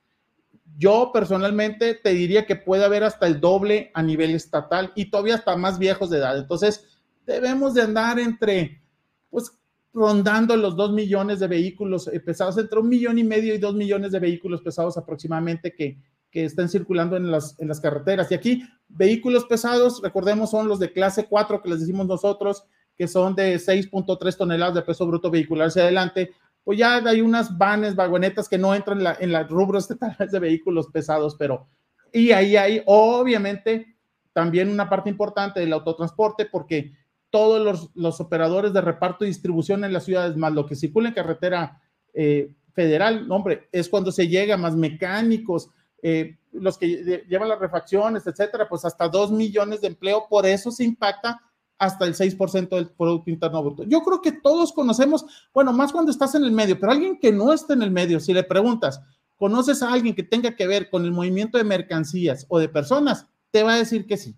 [0.77, 5.35] Yo personalmente te diría que puede haber hasta el doble a nivel estatal y todavía
[5.35, 6.37] hasta más viejos de edad.
[6.37, 6.85] Entonces,
[7.25, 8.81] debemos de andar entre,
[9.29, 9.51] pues,
[9.93, 13.75] rondando los dos millones de vehículos eh, pesados, entre un millón y medio y dos
[13.75, 15.97] millones de vehículos pesados aproximadamente que,
[16.29, 18.31] que están circulando en las, en las carreteras.
[18.31, 22.63] Y aquí, vehículos pesados, recordemos, son los de clase 4 que les decimos nosotros,
[22.95, 26.31] que son de 6.3 toneladas de peso bruto vehicular hacia adelante.
[26.63, 29.97] Pues ya hay unas vanes, vagonetas que no entran en la, en la rubros de,
[30.31, 31.67] de vehículos pesados, pero
[32.11, 33.97] y ahí hay obviamente
[34.33, 36.93] también una parte importante del autotransporte porque
[37.29, 41.15] todos los, operadores de reparto y distribución en las ciudades, más lo que circula en
[41.15, 41.81] carretera
[42.13, 45.69] eh, federal, hombre, es cuando se llega, más mecánicos,
[46.01, 50.71] eh, los que llevan las refacciones, etcétera, pues hasta dos millones de empleo, por eso
[50.71, 51.41] se impacta
[51.77, 53.83] hasta el 6% del Producto Interno Bruto.
[53.83, 57.31] Yo creo que todos conocemos, bueno, más cuando estás en el medio, pero alguien que
[57.31, 59.01] no esté en el medio, si le preguntas,
[59.35, 63.27] ¿conoces a alguien que tenga que ver con el movimiento de mercancías o de personas?
[63.51, 64.35] Te va a decir que sí.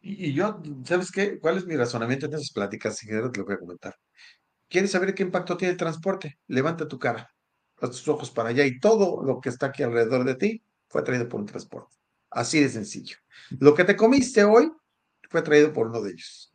[0.00, 1.38] Y, yo, ¿sabes qué?
[1.38, 2.96] ¿Cuál es mi razonamiento en esas pláticas?
[2.96, 3.96] Si te lo voy a comentar.
[4.68, 6.38] ¿Quieres saber qué impacto tiene el transporte?
[6.46, 7.30] Levanta tu cara,
[7.80, 11.02] haz tus ojos para allá y todo lo que está aquí alrededor de ti fue
[11.02, 11.96] traído por un transporte.
[12.30, 13.16] Así de sencillo.
[13.58, 14.70] Lo que te comiste hoy
[15.30, 16.52] fue traído por uno de ellos.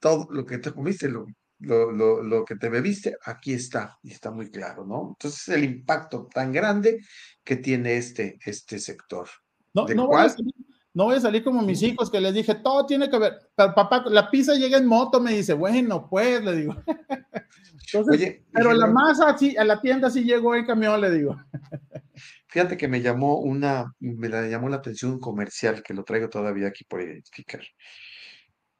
[0.00, 1.26] Todo lo que te comiste, lo,
[1.58, 5.08] lo, lo, que te bebiste, aquí está, y está muy claro, ¿no?
[5.10, 7.00] Entonces, el impacto tan grande
[7.44, 9.28] que tiene este, este sector.
[9.74, 10.08] No, no,
[10.98, 13.38] no voy a salir como mis hijos que les dije, todo tiene que ver.
[13.54, 16.74] Pero papá, la pizza llega en moto, me dice, bueno, pues, le digo.
[18.10, 21.36] Oye, pero la masa sí, a la tienda sí llegó en camión, le digo.
[22.48, 26.28] Fíjate que me llamó una, me la llamó la atención un comercial que lo traigo
[26.28, 27.62] todavía aquí por identificar.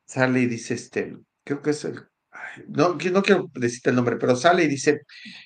[0.04, 2.00] Sale y dice este, creo que es el,
[2.66, 5.02] no, no quiero decirte el nombre, pero sale y dice,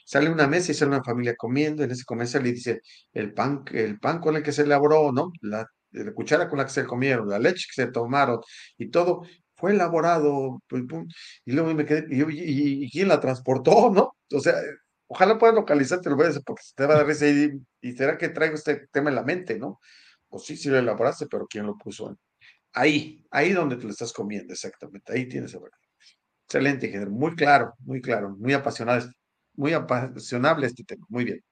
[0.06, 2.80] sale una mesa y sale una familia comiendo, en ese comercial y dice,
[3.12, 5.32] el pan, el pan con el que se elaboró, ¿no?
[5.42, 8.40] La la cuchara con la que se comieron, la leche que se tomaron
[8.78, 9.22] y todo
[9.54, 10.62] fue elaborado.
[11.44, 13.90] y luego me quedé, y, quién la transportó?
[13.94, 14.16] ¿No?
[14.32, 14.54] O sea,
[15.06, 18.30] ojalá puedas localizarte lo ves porque te va a dar risa y, y, será que
[18.30, 19.78] traigo este tema en la mente, ¿no?
[20.28, 22.16] Pues sí, sí lo elaboraste, pero ¿quién lo puso?
[22.72, 25.60] Ahí, ahí donde te lo estás comiendo, exactamente, ahí tienes el
[26.46, 29.10] Excelente, muy claro, muy claro, muy apasionado,
[29.54, 31.42] muy apasionable este tema, muy bien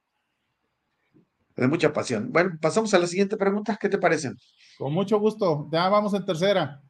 [1.56, 2.30] de mucha pasión.
[2.32, 3.76] Bueno, pasamos a la siguiente pregunta.
[3.80, 4.36] ¿Qué te parecen?
[4.78, 5.68] Con mucho gusto.
[5.72, 6.82] Ya vamos en tercera.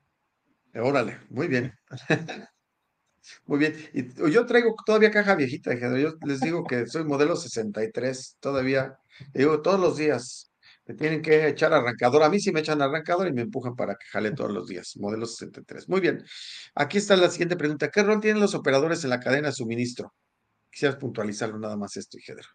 [0.74, 1.72] Órale, muy bien.
[3.46, 3.74] muy bien.
[3.92, 8.96] Y yo traigo todavía caja viejita, yo les digo que soy modelo 63 todavía.
[9.34, 10.52] Digo, todos los días
[10.86, 12.22] me tienen que echar arrancador.
[12.22, 14.96] A mí sí me echan arrancador y me empujan para que jale todos los días.
[14.96, 15.88] Modelo 63.
[15.88, 16.24] Muy bien.
[16.74, 17.90] Aquí está la siguiente pregunta.
[17.90, 20.14] ¿Qué rol tienen los operadores en la cadena de suministro?
[20.70, 22.46] Quisieras puntualizarlo nada más esto, Hijedro.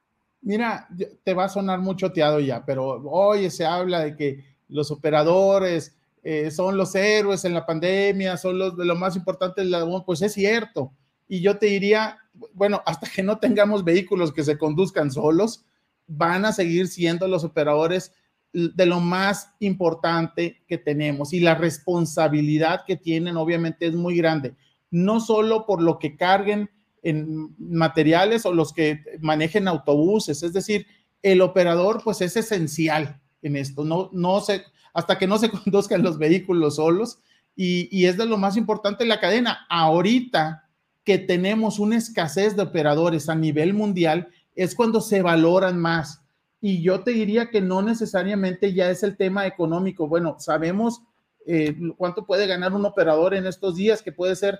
[0.46, 0.88] Mira,
[1.24, 5.98] te va a sonar mucho teado ya, pero hoy se habla de que los operadores
[6.22, 9.64] eh, son los héroes en la pandemia, son los de lo más importante,
[10.06, 10.94] pues es cierto.
[11.28, 12.20] Y yo te diría,
[12.54, 15.66] bueno, hasta que no tengamos vehículos que se conduzcan solos,
[16.06, 18.14] van a seguir siendo los operadores
[18.54, 24.54] de lo más importante que tenemos y la responsabilidad que tienen obviamente es muy grande,
[24.92, 26.70] no solo por lo que carguen
[27.06, 30.88] en materiales o los que manejen autobuses, es decir,
[31.22, 34.64] el operador pues es esencial en esto, no, no se,
[34.94, 37.20] hasta que no se conduzcan los vehículos solos
[37.56, 39.66] y, y es de lo más importante la cadena.
[39.70, 40.68] Ahorita
[41.04, 46.24] que tenemos una escasez de operadores a nivel mundial, es cuando se valoran más
[46.60, 50.08] y yo te diría que no necesariamente ya es el tema económico.
[50.08, 51.04] Bueno, sabemos
[51.46, 54.60] eh, cuánto puede ganar un operador en estos días, que puede ser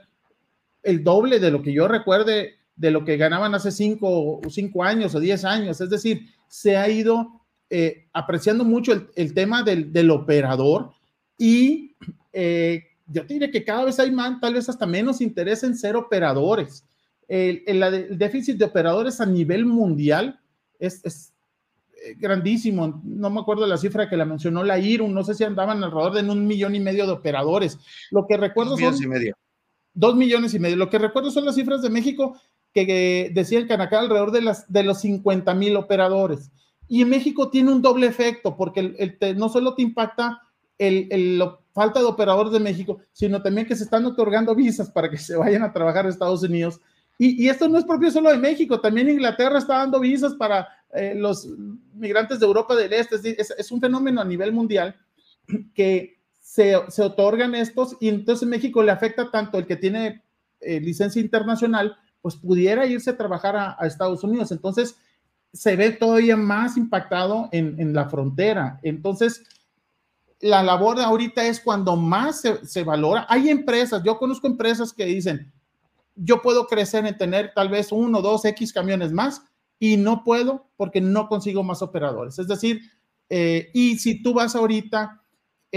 [0.86, 5.16] el doble de lo que yo recuerde de lo que ganaban hace cinco, cinco años
[5.16, 5.82] o diez años.
[5.82, 10.92] Es decir, se ha ido eh, apreciando mucho el, tema del, operador
[11.38, 11.96] y
[12.32, 15.76] eh, yo te diría que cada vez hay más, tal vez hasta menos interés en
[15.76, 16.86] ser operadores.
[17.28, 20.40] El, el déficit de operadores a nivel mundial
[20.80, 21.34] es, es
[22.18, 25.84] grandísimo, no me acuerdo la cifra que la mencionó la IRU, no sé si andaban
[25.84, 27.80] alrededor de un millón y medio de operadores.
[28.12, 29.38] Lo que recuerdo millones y medio.
[29.96, 30.76] Dos millones y medio.
[30.76, 32.40] Lo que recuerdo son las cifras de México
[32.72, 36.52] que que acá alrededor de, las, de los 50 mil operadores.
[36.88, 40.42] Y en México tiene un doble efecto, porque no solo te impacta
[40.78, 41.42] el,
[41.74, 45.36] falta de operadores de México, sino también que se están otorgando visas para que se
[45.36, 46.80] vayan a trabajar a Estados Unidos.
[47.18, 50.68] Y, y, esto no es propio solo de México, también Inglaterra está dando visas para
[50.96, 51.48] eh, los
[51.94, 53.16] migrantes de Europa del Este.
[53.38, 54.96] Es, un fenómeno a nivel mundial
[55.74, 56.15] que
[56.56, 60.24] se, otorgan estos y entonces México le afecta tanto el que tiene
[60.62, 64.54] eh, licencia internacional, pues pudiera irse a trabajar a, Estados Unidos.
[64.54, 64.96] Entonces
[65.52, 68.80] se ve todavía más impactado en, la frontera.
[68.84, 69.44] Entonces,
[70.40, 73.26] la labor de ahorita es cuando más se, se, valora.
[73.28, 75.52] Hay empresas, yo conozco empresas que dicen,
[76.16, 79.42] yo puedo crecer en tener tal vez uno, dos, X camiones más,
[79.78, 82.40] y no puedo porque no consigo más operadores.
[82.40, 82.82] Es decir,
[83.30, 85.22] eh, y si tú vas ahorita,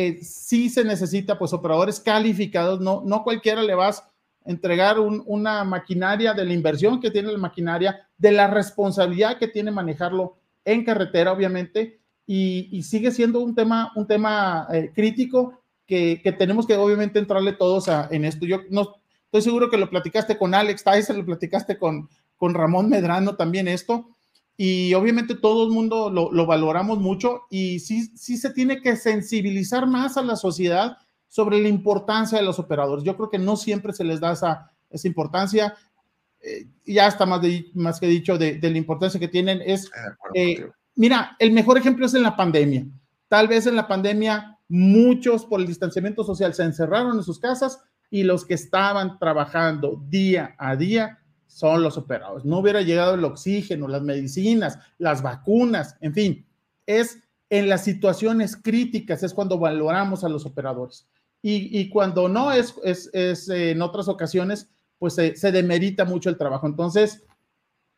[0.01, 4.13] eh, sí se necesita pues operadores calificados, no, no cualquiera le vas a
[4.45, 9.73] entregar una maquinaria de la inversión que tiene la maquinaria, de la responsabilidad que tiene
[9.73, 16.31] manejarlo en carretera, obviamente, y, sigue siendo un tema, un tema eh, crítico que, que,
[16.31, 18.47] tenemos que obviamente entrarle todos a, en esto.
[18.47, 22.89] Yo no estoy seguro que lo platicaste con Alex Tyson, lo platicaste con, con Ramón
[22.89, 24.11] Medrano también esto.
[24.61, 29.87] Y obviamente todo el mundo lo, valoramos mucho y sí, sí se tiene que sensibilizar
[29.87, 30.97] más a la sociedad
[31.29, 33.05] sobre la importancia de los operadores.
[33.05, 35.77] Yo creo que no siempre se les da esa, esa importancia.
[36.41, 39.63] Eh, ya está más, de, más que dicho de, la importancia que tienen.
[39.65, 39.89] Es,
[40.35, 42.85] eh, mira, el mejor ejemplo es en la pandemia.
[43.29, 47.81] Tal vez en la pandemia muchos por el distanciamiento social se encerraron en sus casas
[48.11, 51.19] y los que estaban trabajando día a día
[51.59, 52.45] son los operadores.
[52.45, 56.47] No hubiera llegado el oxígeno, las medicinas, las vacunas, en fin,
[56.87, 57.19] es
[57.51, 61.09] en las situaciones críticas es cuando valoramos a los operadores.
[61.43, 64.69] Y, cuando no es, es, es, en otras ocasiones,
[64.99, 66.67] pues se, se, demerita mucho el trabajo.
[66.67, 67.25] Entonces,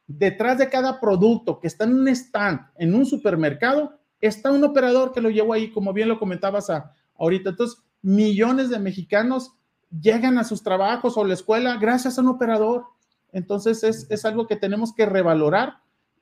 [0.06, 5.12] detrás de cada producto que está en un stand, en un supermercado, está un operador
[5.12, 7.50] que lo llevó ahí, como bien lo comentabas a, ahorita.
[7.50, 9.52] Entonces, millones de mexicanos
[9.90, 12.84] llegan a sus trabajos o la escuela gracias a un operador.
[13.32, 15.78] Entonces es, algo que tenemos que revalorar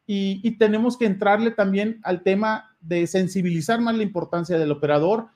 [0.06, 5.28] y, tenemos que entrarle también al tema de sensibilizar más la importancia del operador,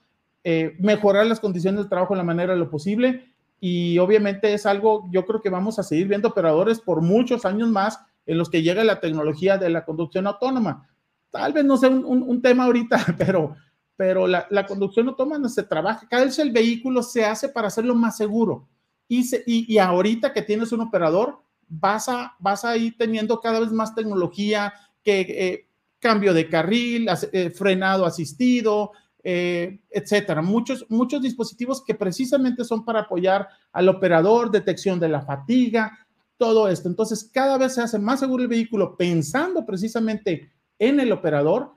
[0.44, 3.32] eh, mejorar las condiciones de trabajo de la manera de lo posible
[3.64, 7.68] y obviamente es algo, yo creo que vamos a seguir viendo operadores por muchos años
[7.68, 10.88] más en los que llega la tecnología de la conducción autónoma.
[11.30, 13.54] Tal vez no sea un, tema ahorita, pero,
[13.94, 18.16] pero la, conducción autónoma se trabaja, cada vez el vehículo se hace para hacerlo más
[18.16, 18.68] seguro.
[19.06, 21.38] Y, y, y ahorita que tienes un operador,
[21.72, 27.08] vas a, vas a ir teniendo cada vez más tecnología, que eh, cambio de carril,
[27.32, 28.92] eh, frenado asistido,
[29.22, 30.42] eh, etcétera.
[30.42, 35.98] Muchos, muchos dispositivos que precisamente son para apoyar al operador, detección de la fatiga,
[36.36, 36.88] todo esto.
[36.88, 41.72] Entonces, cada vez se hace más seguro el vehículo pensando precisamente en el operador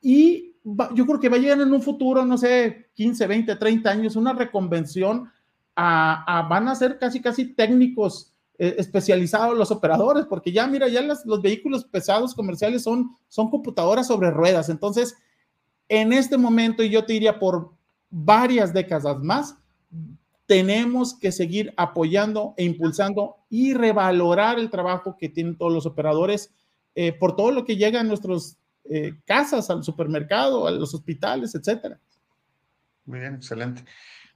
[0.00, 0.54] y
[0.94, 4.14] yo creo que va a llegar en un futuro, no sé, 15, 20, 30 años,
[4.14, 5.30] una reconvención
[5.74, 8.29] a, a van a ser casi, casi técnicos
[8.62, 14.06] eh, especializados los operadores, porque ya, mira, ya los vehículos pesados comerciales son, son computadoras
[14.06, 14.68] sobre ruedas.
[14.68, 15.16] Entonces,
[15.88, 17.72] en este momento, y yo te diría por
[18.10, 19.56] varias décadas más,
[20.44, 26.52] tenemos que seguir apoyando e impulsando y revalorar el trabajo que tienen todos los operadores
[26.94, 31.54] eh, por todo lo que llega a nuestras eh, casas, al supermercado, a los hospitales,
[31.54, 31.98] etcétera.
[33.06, 33.86] Muy bien, excelente.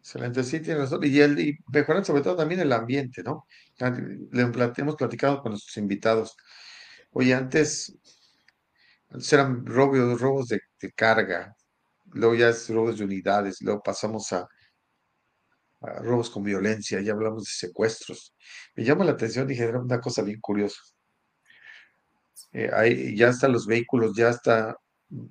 [0.05, 1.01] Excelente, sí, tiene razón.
[1.03, 3.47] Y, el, y mejorar sobre todo también el ambiente, ¿no?
[3.81, 6.37] Hemos platicado con nuestros invitados.
[7.13, 7.97] Oye, antes,
[9.33, 10.61] eran robos, robos de,
[10.95, 11.57] carga,
[12.13, 14.47] luego ya es robos de unidades, luego pasamos a,
[15.81, 18.35] robos con violencia, ya hablamos de secuestros.
[18.77, 20.81] Me llama la atención, dije, era una cosa bien curiosa.
[22.53, 24.77] Eh, ya están los vehículos, ya está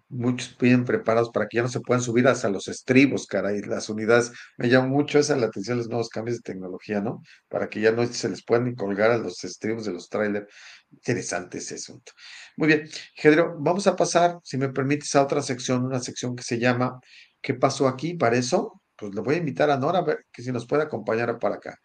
[0.10, 3.90] muchos bien preparados para que ya no se puedan subir hasta los estribos, caray, las
[3.90, 4.32] unidades.
[4.58, 7.22] Me llama mucho esa la atención los nuevos cambios de tecnología, ¿no?
[7.50, 10.48] Para que ya no se les puedan colgar a los estribos de los trailers.
[10.92, 12.14] Interesante ese asunto.
[12.58, 16.44] Muy bien, Gedro, vamos a pasar, si me permites, a otra sección, una sección que
[16.44, 17.00] se llama
[17.42, 18.14] ¿Qué pasó aquí?
[18.14, 20.84] Para eso, pues le voy a invitar a Nora a ver que si nos puede
[20.84, 21.78] acompañar para acá.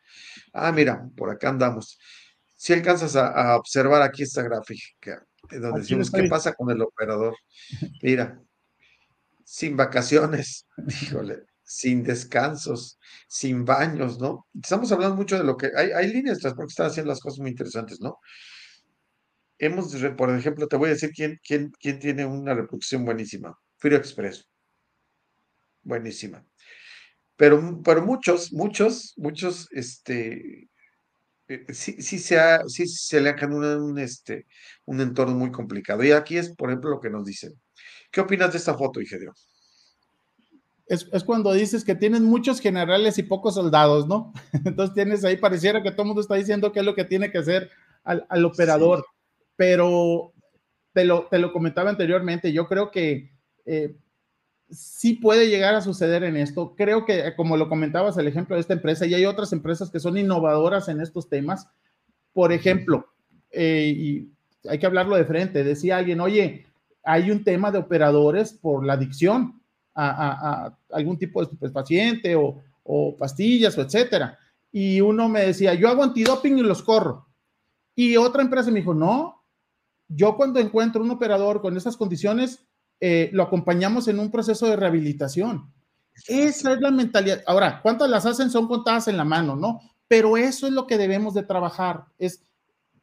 [0.52, 1.98] Ah, mira, por acá andamos.
[2.54, 7.36] Si alcanzas a observar aquí esta gráfica, donde decimos qué pasa con el operador.
[8.02, 8.40] Mira,
[9.44, 10.66] sin vacaciones,
[11.02, 14.46] híjole, sin descansos, sin baños, ¿no?
[14.60, 17.20] Estamos hablando mucho de lo que hay, hay líneas de transporte que están haciendo las
[17.20, 18.18] cosas muy interesantes, ¿no?
[19.58, 23.58] Hemos, por ejemplo, te voy a decir quién, quién, quién tiene una reproducción buenísima.
[23.76, 24.46] Frio Express.
[25.82, 26.44] Buenísima.
[27.36, 30.68] Pero, pero muchos, muchos, muchos, este,
[31.48, 32.38] eh, sí, sí, se
[32.68, 34.46] sí se le ha un, un, este,
[34.84, 36.04] un entorno muy complicado.
[36.04, 37.54] Y aquí es, por ejemplo, lo que nos dicen.
[38.10, 39.32] ¿Qué opinas de esta foto, Ingeniero?
[40.86, 44.32] Es, es, cuando dices que tienes muchos generales y pocos soldados, ¿no?
[44.64, 47.30] Entonces tienes ahí, pareciera que todo el mundo está diciendo qué es lo que tiene
[47.30, 47.70] que hacer
[48.04, 49.04] al, al operador,
[49.56, 50.32] pero
[50.92, 53.30] te lo, te lo comentaba anteriormente, yo creo que
[53.66, 53.94] eh,
[54.70, 56.74] sí puede llegar a suceder en esto.
[56.76, 60.00] Creo que, como lo comentabas, el ejemplo de esta empresa, y hay otras empresas que
[60.00, 61.68] son innovadoras en estos temas.
[62.32, 63.06] Por ejemplo,
[63.50, 64.26] eh,
[64.68, 66.66] hay que hablarlo de frente, decía alguien, oye,
[67.02, 69.60] hay un tema de operadores por la adicción
[69.94, 74.38] a, algún tipo de paciente o, o pastillas o etcétera.
[74.70, 77.26] Y uno me decía, yo hago antidoping y los corro.
[77.96, 79.42] Y otra empresa me dijo, no,
[80.08, 82.67] yo cuando encuentro un operador con esas condiciones,
[83.00, 85.72] eh, lo acompañamos en un proceso de rehabilitación.
[86.26, 87.42] Esa es la mentalidad.
[87.46, 88.50] Ahora, ¿cuántas las hacen?
[88.50, 89.80] Son contadas en la mano, ¿no?
[90.08, 92.06] Pero eso es lo que debemos de trabajar.
[92.18, 92.42] Es,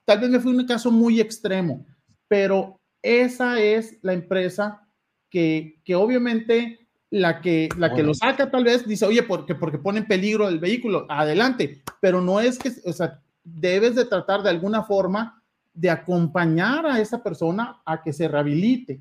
[0.04, 1.86] tal vez me fui un caso muy extremo,
[2.28, 4.88] pero esa es la empresa
[5.30, 9.78] que, que obviamente la que, la que lo saca tal vez dice, oye, porque, porque
[9.78, 14.44] pone en peligro el vehículo, adelante, pero no es que, o sea, debes de tratar
[14.44, 15.42] de alguna forma
[15.74, 19.00] de acompañar a esa persona a que se rehabilite.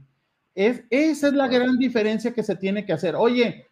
[0.54, 3.16] Es, esa es la gran diferencia que se tiene que hacer.
[3.16, 3.66] Oye,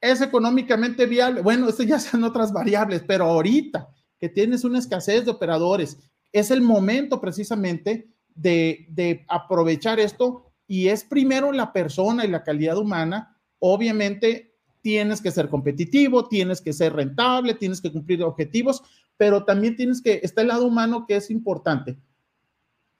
[0.00, 1.42] es económicamente viable.
[1.42, 3.88] Bueno, esto ya son otras variables, pero ahorita
[4.18, 5.98] que tienes una escasez de operadores,
[6.32, 12.44] es el momento precisamente de, de aprovechar esto y es primero la persona y la
[12.44, 13.36] calidad humana.
[13.58, 18.82] Obviamente tienes que ser competitivo, tienes que ser rentable, tienes que cumplir objetivos,
[19.16, 21.98] pero también tienes que, está el lado humano que es importante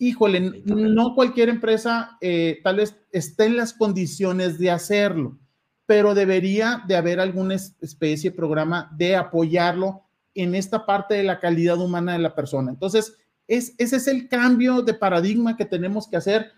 [0.01, 5.38] híjole, no cualquier empresa eh, tal vez esté en las condiciones de hacerlo,
[5.84, 11.78] pero debería de haber alguna especie, programa de apoyarlo en esta parte de la calidad
[11.78, 12.70] humana de la persona.
[12.70, 13.14] Entonces,
[13.46, 16.51] es, ese es el cambio de paradigma que tenemos que hacer.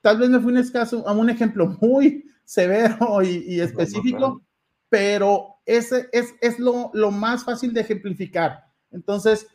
[0.00, 4.42] Tal vez me fui un escaso, a un ejemplo muy severo y, específico,
[4.88, 8.64] pero ese es, es lo, lo más fácil de ejemplificar.
[8.90, 9.46] Entonces,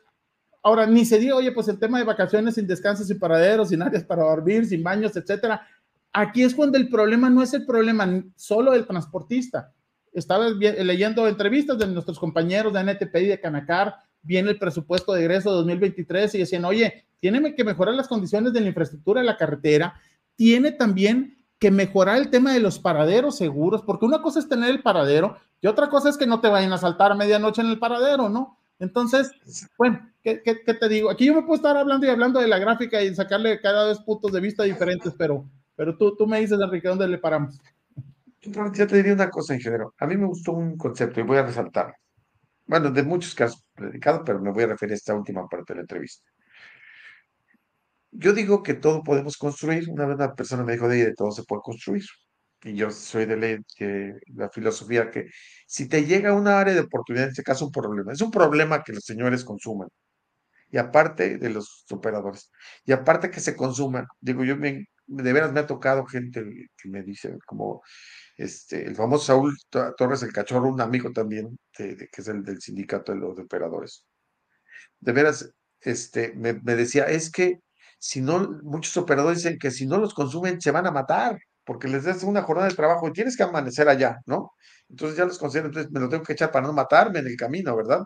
[0.64, 3.82] Ahora, ni se diga, oye, pues el tema de vacaciones sin descanso, sin paraderos, sin
[3.82, 5.68] áreas para dormir, sin baños, etcétera.
[6.14, 8.08] Aquí es cuando el problema no es el problema
[8.38, 9.74] solo del transportista.
[10.14, 15.22] Estaba leyendo entrevistas de nuestros compañeros de NTP y de Canacar, viene el presupuesto de
[15.22, 19.38] egreso 2023 y decían, oye, tiene que mejorar las condiciones de la infraestructura de la
[19.38, 20.00] carretera,
[20.36, 24.70] tiene también que mejorar el tema de los paraderos seguros, porque una cosa es tener
[24.70, 27.68] el paradero y otra cosa es que no te vayan a saltar a medianoche en
[27.68, 28.60] el paradero, ¿no?
[28.80, 29.32] Entonces,
[29.78, 31.10] bueno, ¿qué, te digo?
[31.10, 34.00] Aquí yo me puedo estar hablando y hablando de la gráfica y sacarle cada vez
[34.00, 37.60] puntos de vista diferentes, pero, pero tú, tú me dices, Enrique, ¿dónde le paramos?
[38.42, 39.94] Ya te diría una cosa, ingeniero.
[39.98, 41.96] A mí me gustó un concepto y voy a resaltar.
[42.66, 45.76] Bueno, de muchos casos predicado, pero me voy a referir a esta última parte de
[45.78, 46.30] la entrevista.
[48.12, 49.90] Yo digo que todo podemos construir.
[49.90, 52.04] Una vez una persona me dijo de, de todo se puede construir
[52.64, 55.28] y yo soy de, la filosofía que
[55.68, 58.84] si te llega una área de oportunidad, en este caso un problema, es un problema
[58.84, 59.90] que los señores consuman.
[60.74, 62.50] Y aparte de los operadores,
[62.84, 66.44] y aparte que se consuman, digo, yo me, de veras me ha tocado gente
[66.78, 67.84] que me dice, como
[68.38, 73.12] este, el famoso Saúl Torres el Cachorro, un amigo también, que es el del sindicato
[73.14, 74.04] de los operadores.
[75.00, 75.52] De veras,
[75.82, 77.60] este, me, me decía, es que
[78.00, 81.88] si no, muchos operadores dicen que si no los consumen se van a matar porque
[81.88, 84.54] les das una jornada de trabajo y tienes que amanecer allá, ¿no?
[84.90, 87.38] Entonces ya los considero, entonces me lo tengo que echar para no matarme en el
[87.38, 88.04] camino, ¿verdad?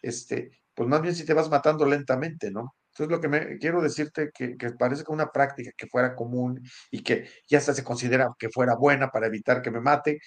[0.00, 2.74] Este, pues más bien si te vas matando lentamente, ¿no?
[2.90, 6.60] Entonces lo que me quiero decirte que, que parece que una práctica que fuera común
[6.90, 10.18] y que ya hasta se considera que fuera buena para evitar que me mate,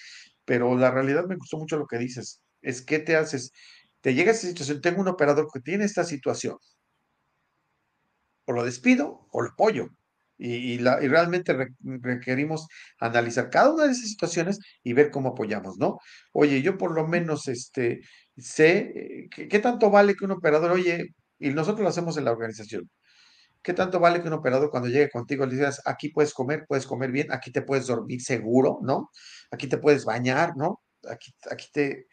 [0.46, 3.52] pero la realidad me gustó mucho lo que dices, es que te haces,
[4.02, 6.58] te llega esa situación, tengo un operador que tiene esta situación,
[8.46, 9.88] o lo despido o lo apoyo.
[10.40, 12.68] Y, la, y realmente requerimos
[13.00, 15.98] analizar cada una de esas situaciones y ver cómo apoyamos, ¿no?
[16.32, 18.02] Oye, yo por lo menos este,
[18.38, 22.32] sé eh, qué tanto vale que un operador, oye, y nosotros lo hacemos en la
[22.32, 22.90] organización,
[23.64, 26.88] ¿qué tanto vale que un operador cuando llegue contigo le digas, aquí puedes comer, puedes
[26.88, 29.12] comer bien, aquí te puedes dormir seguro, ¿no?
[29.52, 30.82] Aquí te puedes bañar, ¿no?
[31.10, 32.08] Aquí, aquí te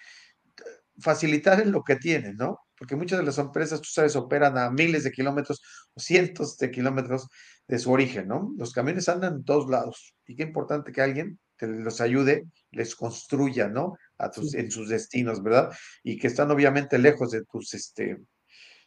[0.99, 2.61] facilitar en lo que tienen, ¿no?
[2.77, 5.61] Porque muchas de las empresas, tú sabes, operan a miles de kilómetros
[5.95, 7.29] o cientos de kilómetros
[7.68, 8.53] de su origen, ¿no?
[8.57, 12.94] Los camiones andan en todos lados y qué importante que alguien te los ayude, les
[12.94, 13.96] construya, ¿no?
[14.18, 15.70] A tus, En sus destinos, ¿verdad?
[16.02, 18.18] Y que están obviamente lejos de tus, este,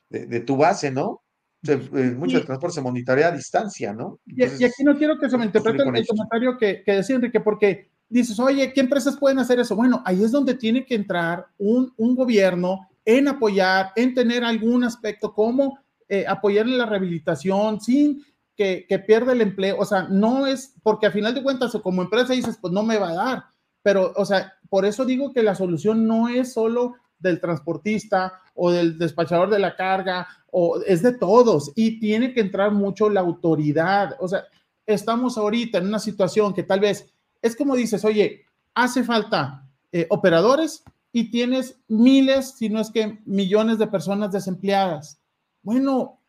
[0.09, 1.21] de, tu base, ¿no?
[1.61, 4.19] De, mucho transporte se monitorea a distancia, ¿no?
[4.25, 7.89] y, aquí no quiero que se me interprete el, comentario que, que decía Enrique, porque
[8.09, 9.75] dices, oye, ¿qué empresas pueden hacer eso?
[9.75, 14.83] Bueno, ahí es donde tiene que entrar un, un gobierno en apoyar, en tener algún
[14.83, 18.23] aspecto como eh, apoyar en la rehabilitación sin
[18.57, 19.77] que, que, pierda el empleo.
[19.79, 22.97] O sea, no es porque a final de cuentas, como empresa dices, pues no me
[22.97, 23.43] va a dar.
[23.83, 28.71] Pero, o sea, por eso digo que la solución no es solo del transportista o
[28.71, 33.21] del despachador de la carga, o es de todos y tiene que entrar mucho la
[33.21, 34.15] autoridad.
[34.19, 34.43] O sea,
[34.85, 40.07] estamos ahorita en una situación que tal vez es como dices, oye, hace falta eh,
[40.09, 45.19] operadores y tienes miles, si no es que millones de personas desempleadas.
[45.61, 46.19] Bueno,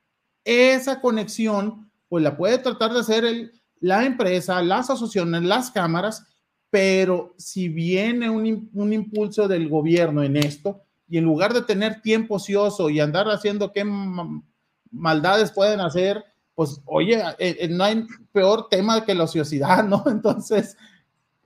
[0.45, 6.27] esa conexión, pues la puede tratar de hacer la empresa, las asociaciones, las cámaras,
[6.71, 12.03] pero si viene un, un, impulso del gobierno en esto, y en lugar de tener
[12.03, 13.85] tiempo ocioso y andar haciendo qué
[14.91, 20.05] maldades pueden hacer, pues oye, eh, eh, no hay peor tema que la ociosidad, ¿no?
[20.11, 20.77] Entonces,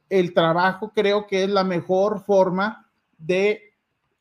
[0.08, 3.60] el trabajo creo que es la mejor forma de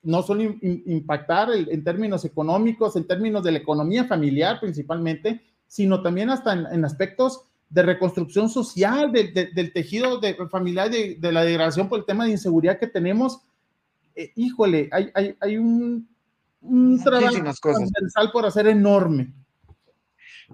[0.04, 6.30] no solo impactar en términos económicos, en términos de la economía familiar principalmente, sino también
[6.30, 12.05] hasta en, aspectos de reconstrucción social del tejido de, familiar, de, la degradación por el
[12.05, 13.39] tema de inseguridad que tenemos.
[14.13, 16.09] Eh, híjole, hay, hay, hay un,
[16.59, 19.34] un trabajo transversal por hacer enorme.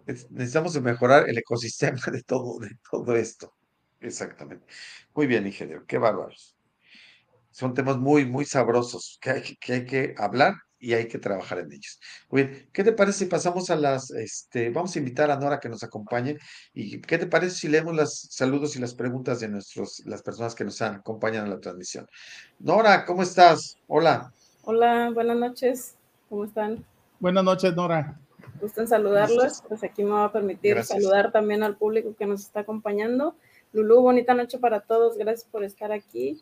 [0.06, 3.52] Necesitamos mejorar el ecosistema de todo, de todo esto.
[4.00, 4.68] Exactamente.
[5.16, 6.56] Muy bien, ingeniero, qué bárbaros
[7.50, 11.60] son temas muy, muy sabrosos que hay que, hay que hablar y hay que trabajar
[11.60, 12.00] en ellos.
[12.30, 15.60] Muy bien, ¿qué te parece si pasamos a las, este, vamos a invitar a Nora
[15.60, 16.38] que nos acompañe
[16.74, 20.56] y qué te parece si leemos los saludos y las preguntas de nuestros, las personas
[20.56, 22.08] que nos acompañan en la transmisión?
[22.60, 23.78] Nora, ¿cómo estás?
[23.88, 24.32] Hola.
[24.64, 25.96] Hola, buenas noches,
[26.30, 26.86] ¿cómo están?
[27.20, 28.20] Buenas noches, Nora.
[28.62, 32.42] Gusto en saludarlos, pues aquí me va a permitir saludar también al público que nos
[32.42, 33.36] está acompañando.
[33.74, 36.42] Lulú, bonita noche para todos, gracias por estar aquí.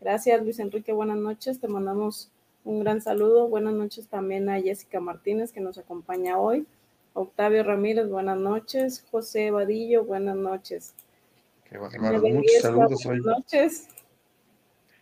[0.00, 0.92] Gracias, Luis Enrique.
[0.92, 1.58] Buenas noches.
[1.58, 2.30] Te mandamos
[2.66, 3.48] un gran saludo.
[3.48, 6.66] Buenas noches también a Jessica Martínez, que nos acompaña hoy.
[7.14, 9.04] Octavio Ramírez, buenas noches.
[9.10, 10.94] José Vadillo, buenas noches.
[11.64, 13.20] Qué bueno, muchos saludos hoy.
[13.20, 13.88] Buenas noches.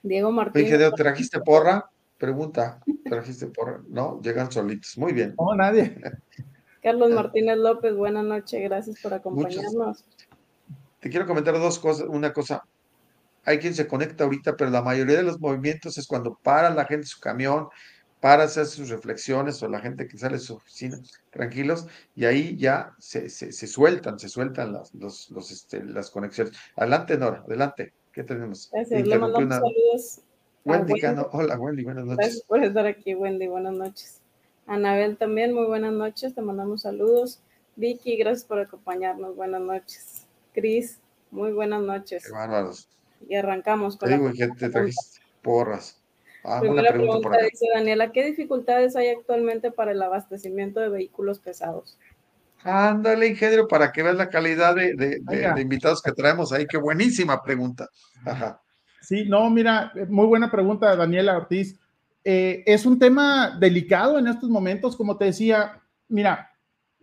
[0.03, 0.75] Diego Martínez.
[0.75, 1.91] Oye, ¿trajiste porra?
[2.19, 3.81] Pregunta, ¿trajiste porra?
[3.89, 4.97] No, llegan solitos.
[4.99, 5.35] Muy bien.
[5.39, 5.97] No, nadie.
[6.83, 8.63] Carlos Martínez López, buenas noches.
[8.63, 10.05] Gracias por acompañarnos.
[11.01, 12.07] Te quiero comentar dos cosas.
[12.09, 12.63] Una cosa,
[13.45, 16.85] hay quien se conecta ahorita, pero la mayoría de los movimientos es cuando para la
[16.85, 17.69] gente su camión,
[18.21, 20.99] para hacer sus reflexiones o la gente que sale de su oficina
[21.31, 21.87] tranquilos
[22.17, 26.55] y ahí ya se, se, sueltan, se sueltan las, los, los, este, las conexiones.
[26.75, 27.93] Adelante, Nora, adelante.
[28.13, 28.71] ¿Qué tenemos?
[28.73, 30.21] Gracias, le mandamos saludos.
[30.65, 31.29] Wendy, Cano.
[31.33, 32.17] Hola, Wendy, buenas noches.
[32.17, 34.23] Gracias por estar aquí, Wendy, buenas noches.
[34.67, 37.43] Anabel también, muy buenas noches, te mandamos saludos.
[37.77, 40.27] Vicky, gracias por acompañarnos, buenas noches.
[40.55, 40.99] Cris,
[41.31, 42.25] muy buenas noches.
[42.25, 42.89] Qué bárbaros
[43.29, 46.01] y arrancamos con digo, la te trajiste porras.
[46.43, 51.39] Ah, Primera pregunta, pregunta dice Daniela, ¿qué dificultades hay actualmente para el abastecimiento de vehículos
[51.39, 51.99] pesados?
[52.63, 56.67] Ándale, ingeniero, para que veas la calidad de, de, de, invitados que traemos ahí.
[56.67, 57.89] Qué buenísima pregunta.
[58.25, 58.61] Ajá.
[59.03, 61.79] Sí, no, mira, muy buena pregunta, Daniela Ortiz.
[62.25, 66.54] Eh, es un tema delicado en estos momentos, como te decía, mira,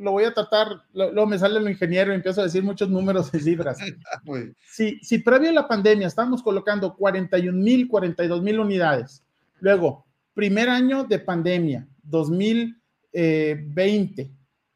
[0.01, 3.29] lo voy a tratar, luego me sale el ingeniero y empiezo a decir muchos números
[3.33, 3.77] y cifras.
[4.71, 9.23] si, si previo a la pandemia estábamos colocando 41 mil, 42 mil unidades,
[9.59, 14.31] luego, primer año de pandemia, 2020,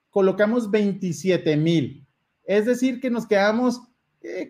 [0.09, 2.05] colocamos 27 mil.
[2.45, 3.81] Es decir, que nos quedamos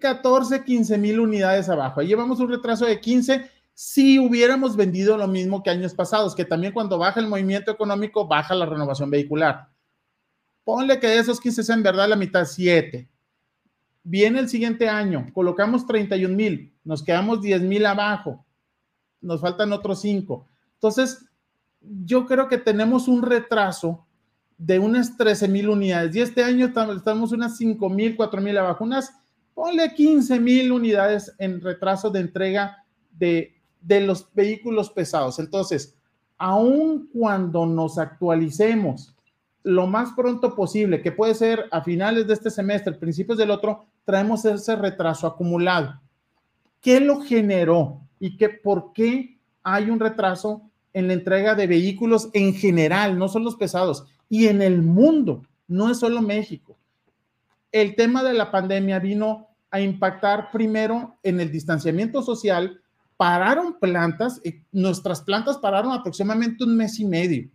[0.01, 2.01] 14, 15 mil unidades abajo.
[2.01, 6.45] Ahí llevamos un retraso de 15 si hubiéramos vendido lo mismo que años pasados, que
[6.45, 9.67] también cuando baja el movimiento económico, baja la renovación vehicular.
[10.65, 13.07] Ponle que de esos 15 sean verdad la mitad, 7.
[14.03, 18.43] Viene el siguiente año, colocamos 31 mil, nos quedamos 10 mil abajo,
[19.21, 20.47] nos faltan otros 5.
[20.73, 21.23] Entonces,
[22.03, 24.05] yo creo que tenemos un retraso
[24.57, 28.83] de unas 13 mil unidades y este año estamos unas 5 mil, 4 mil abajo,
[28.83, 29.13] unas,
[29.53, 35.37] ponle 15 mil unidades en retraso de entrega de, de los vehículos pesados.
[35.37, 35.95] Entonces,
[36.37, 39.14] aun cuando nos actualicemos
[39.65, 43.87] lo más pronto posible, que puede ser a finales de este semestre, principios del otro,
[44.05, 45.99] traemos ese retraso acumulado.
[46.81, 52.29] ¿Qué lo generó y qué, por qué hay un retraso en la entrega de vehículos
[52.33, 56.77] en general, no son los pesados, y en el mundo, no es solo México?
[57.71, 62.81] El tema de la pandemia vino a impactar primero en el distanciamiento social,
[63.17, 64.39] pararon plantas,
[64.71, 67.49] nuestras plantas pararon aproximadamente un mes y medio.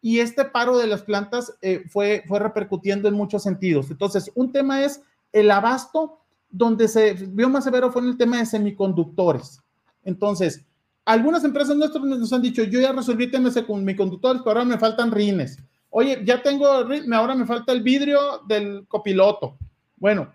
[0.00, 3.90] Y este paro de las plantas eh, fue, fue repercutiendo en muchos sentidos.
[3.90, 6.20] Entonces, un tema es el abasto,
[6.50, 9.62] donde se vio más severo fue en el tema de semiconductores.
[10.04, 10.64] Entonces,
[11.04, 14.78] algunas empresas nuestras nos han dicho, yo ya resolví temas de semiconductores, pero ahora me
[14.78, 15.58] faltan rines.
[15.90, 19.56] Oye, ya tengo, ahora me falta el vidrio del copiloto.
[19.96, 20.30] Bueno,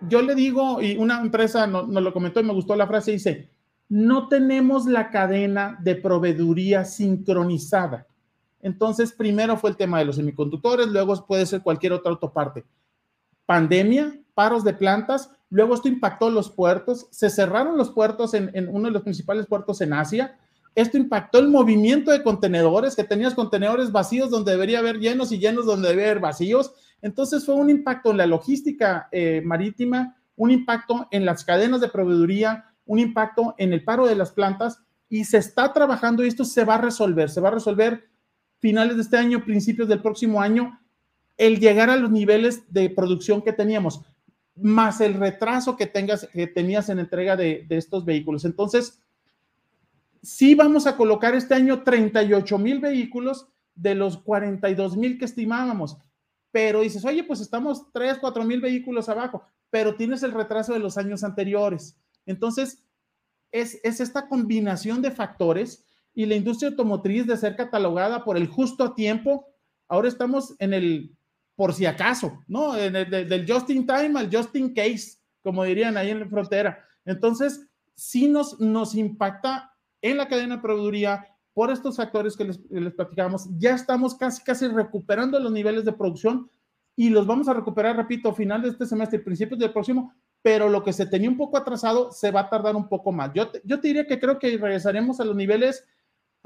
[0.00, 3.48] yo le digo, y una empresa nos, lo comentó y me gustó la frase, dice,
[3.88, 8.06] no tenemos la cadena de proveeduría sincronizada.
[8.66, 12.64] Entonces, primero fue el tema de los semiconductores, luego puede ser cualquier otra autoparte.
[13.46, 18.86] Pandemia, paros de plantas, luego esto impactó los puertos, se cerraron los puertos en, uno
[18.86, 20.36] de los principales puertos en Asia,
[20.74, 25.38] esto impactó el movimiento de contenedores, que tenías contenedores vacíos donde debería haber llenos y
[25.38, 26.74] llenos donde debería haber vacíos.
[27.02, 31.88] Entonces fue un impacto en la logística eh, marítima, un impacto en las cadenas de
[31.88, 36.44] proveeduría, un impacto en el paro de las plantas y se está trabajando y esto
[36.44, 38.15] se va a resolver, se va a resolver
[38.58, 40.80] finales de este año, principios del próximo año,
[41.36, 44.02] el llegar a los niveles de producción que teníamos,
[44.56, 48.44] más el retraso que, tengas, que tenías en entrega de, estos vehículos.
[48.44, 49.00] Entonces,
[50.22, 55.98] sí vamos a colocar este año 38 mil vehículos de los 42 mil que estimábamos.
[56.50, 60.78] Pero dices, oye, pues estamos 3, 4 mil vehículos abajo, pero tienes el retraso de
[60.78, 61.98] los años anteriores.
[62.24, 62.82] Entonces,
[63.52, 65.85] es, es esta combinación de factores
[66.16, 69.46] y la industria automotriz de ser catalogada por el justo a tiempo.
[69.86, 71.14] Ahora estamos en el
[71.54, 72.76] por si acaso, ¿no?
[72.76, 76.26] En el, del just in time al just in case, como dirían ahí en la
[76.26, 76.82] frontera.
[77.04, 82.60] Entonces, sí nos, nos impacta en la cadena de proveeduría por estos factores que les,
[82.70, 83.48] les platicamos.
[83.58, 86.50] Ya estamos casi, casi recuperando los niveles de producción
[86.96, 90.14] y los vamos a recuperar, repito, a final de este semestre y principios del próximo,
[90.40, 93.32] pero lo que se tenía un poco atrasado se va a tardar un poco más.
[93.34, 95.84] Yo te, yo te diría que creo que regresaremos a los niveles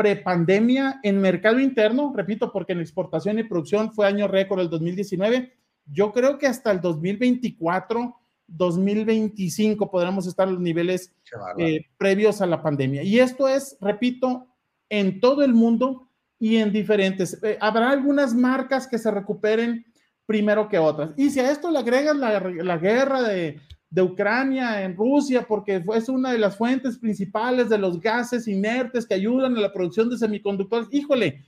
[0.01, 5.53] prepandemia en mercado interno, repito, porque en exportación y producción fue año récord el 2019.
[5.85, 11.15] Yo creo que hasta el 2024 2025 podremos estar en los niveles
[11.59, 13.03] eh, previos a la pandemia.
[13.03, 14.47] Y esto es, repito,
[14.89, 17.39] en todo el mundo y en diferentes.
[17.43, 19.85] Eh, habrá algunas marcas que se recuperen
[20.25, 21.11] primero que otras.
[21.19, 25.85] Y si a esto le agregas la, la guerra de, de, Ucrania en Rusia, porque
[25.95, 30.09] es una de las fuentes principales de los gases inertes que ayudan a la producción
[30.09, 31.45] de semiconductores, híjole.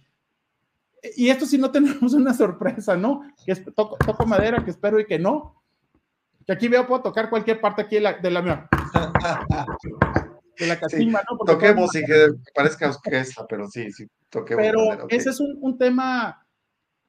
[1.16, 3.22] Y esto si no tenemos una sorpresa, ¿no?
[3.44, 5.62] Que es, toco, toco madera, que espero y que no,
[6.46, 8.42] que aquí veo, puedo tocar cualquier parte aquí de la, de la.
[10.58, 10.80] De la
[11.30, 11.38] ¿no?
[11.46, 14.62] toquemos y que parezca orquesta, pero sí, sí, toquemos.
[14.62, 16.44] Pero ese es un, un tema,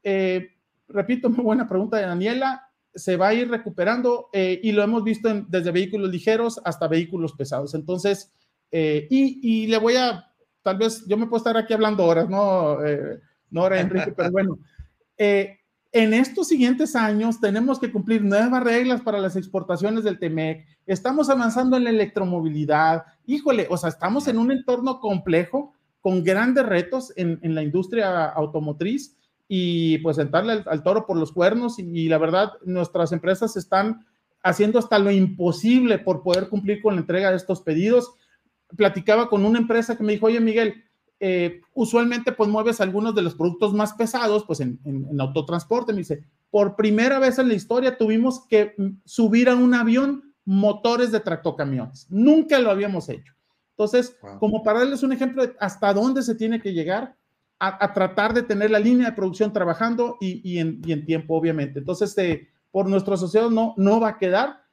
[0.03, 0.49] eh,
[0.88, 5.04] repito, muy buena pregunta de Daniela, se va a ir recuperando eh, y lo hemos
[5.04, 7.74] visto en, desde vehículos ligeros hasta vehículos pesados.
[7.74, 8.32] Entonces,
[8.72, 10.32] eh, y, y, le voy a,
[10.62, 12.78] tal vez, yo me puedo estar aquí hablando horas, ¿no?
[13.50, 14.58] no ahora, Enrique, pero bueno.
[15.18, 15.60] Eh,
[15.94, 20.66] en estos siguientes años tenemos que cumplir nuevas reglas para las exportaciones del TEMEC.
[20.88, 23.04] Estamos avanzando en la electromovilidad.
[23.28, 29.16] Híjole, o sea, estamos en un entorno complejo con grandes retos en, la industria automotriz
[29.48, 34.06] y pues sentarle al, toro por los cuernos y, la verdad nuestras empresas están
[34.41, 38.14] haciendo hasta lo imposible por poder cumplir con la entrega de estos pedidos.
[38.76, 40.84] Platicaba con una empresa que me dijo, oye Miguel,
[41.20, 44.80] eh, usualmente pues mueves algunos de los productos más pesados, pues en,
[45.20, 48.76] autotransporte, me dice, por primera vez en la historia tuvimos que
[49.06, 52.08] subir a un avión motores de tractocamiones.
[52.10, 53.34] Nunca lo habíamos hecho.
[53.70, 57.16] Entonces, como para darles un ejemplo de hasta dónde se tiene que llegar
[57.68, 61.80] a, tratar de tener la línea de producción trabajando y, en, tiempo, obviamente.
[61.80, 64.64] Entonces, eh, por nuestro asociado no, no va a quedar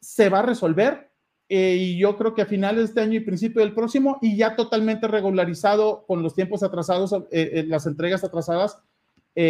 [0.00, 1.10] se va a resolver
[1.48, 4.36] eh, y yo creo que a finales de este año y principio del próximo y
[4.36, 8.78] ya totalmente regularizado con los tiempos atrasados, eh, eh, las entregas atrasadas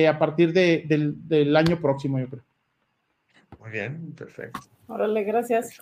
[0.09, 2.43] a partir del, del, año próximo, yo creo.
[3.59, 4.61] Muy bien, perfecto.
[4.87, 5.81] Órale, gracias.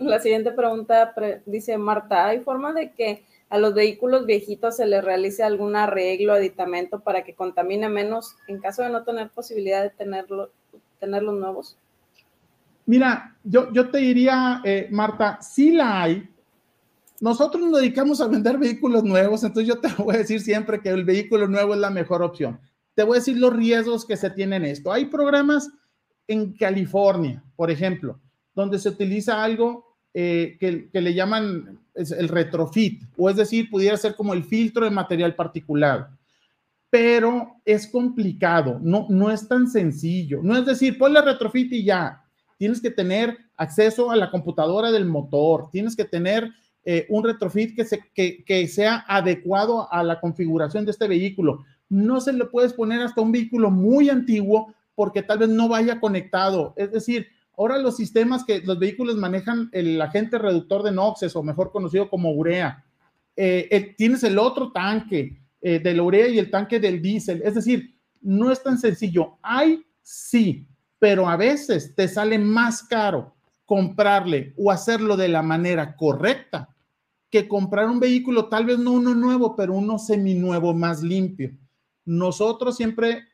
[0.00, 1.14] La siguiente pregunta
[1.46, 6.34] dice Marta, ¿hay forma de que a los vehículos viejitos se les realice algún arreglo,
[6.34, 10.50] aditamento para que contamine menos en caso de no tener posibilidad de tenerlo,
[11.00, 11.78] tenerlos nuevos?
[12.84, 16.28] Mira, yo, yo te diría, eh, Marta, sí la hay.
[17.20, 20.90] Nosotros nos dedicamos a vender vehículos nuevos, entonces yo te voy a decir siempre que
[20.90, 22.60] el vehículo nuevo es la mejor opción.
[22.94, 24.92] Te voy a decir los riesgos que se tienen esto.
[24.92, 25.70] Hay programas
[26.26, 28.20] en California, por ejemplo,
[28.54, 34.14] donde se utiliza algo eh, que, le llaman el retrofit, o es decir, pudiera ser
[34.16, 36.10] como el filtro de material particular,
[36.90, 40.40] pero es complicado, no, no es tan sencillo.
[40.42, 42.24] No es decir, ponle retrofit y ya.
[42.56, 46.50] Tienes que tener acceso a la computadora del motor, tienes que tener
[46.84, 51.64] eh, un retrofit que, se, que, que sea adecuado a la configuración de este vehículo.
[51.90, 56.00] No se le puedes poner hasta un vehículo muy antiguo porque tal vez no vaya
[56.00, 56.74] conectado.
[56.76, 57.28] Es decir,
[57.58, 62.08] Ahora los sistemas que los vehículos manejan el agente reductor de NOxes o mejor conocido
[62.08, 62.84] como urea.
[63.34, 67.42] Eh, tienes el otro tanque eh, de la urea y el tanque del diésel.
[67.44, 69.38] Es decir, no es tan sencillo.
[69.42, 70.68] Hay, sí,
[71.00, 73.34] pero a veces te sale más caro
[73.66, 76.74] comprarle o hacerlo de la manera correcta
[77.30, 81.50] que comprar un vehículo, tal vez no uno nuevo, pero uno seminuevo más limpio.
[82.04, 83.24] Nosotros siempre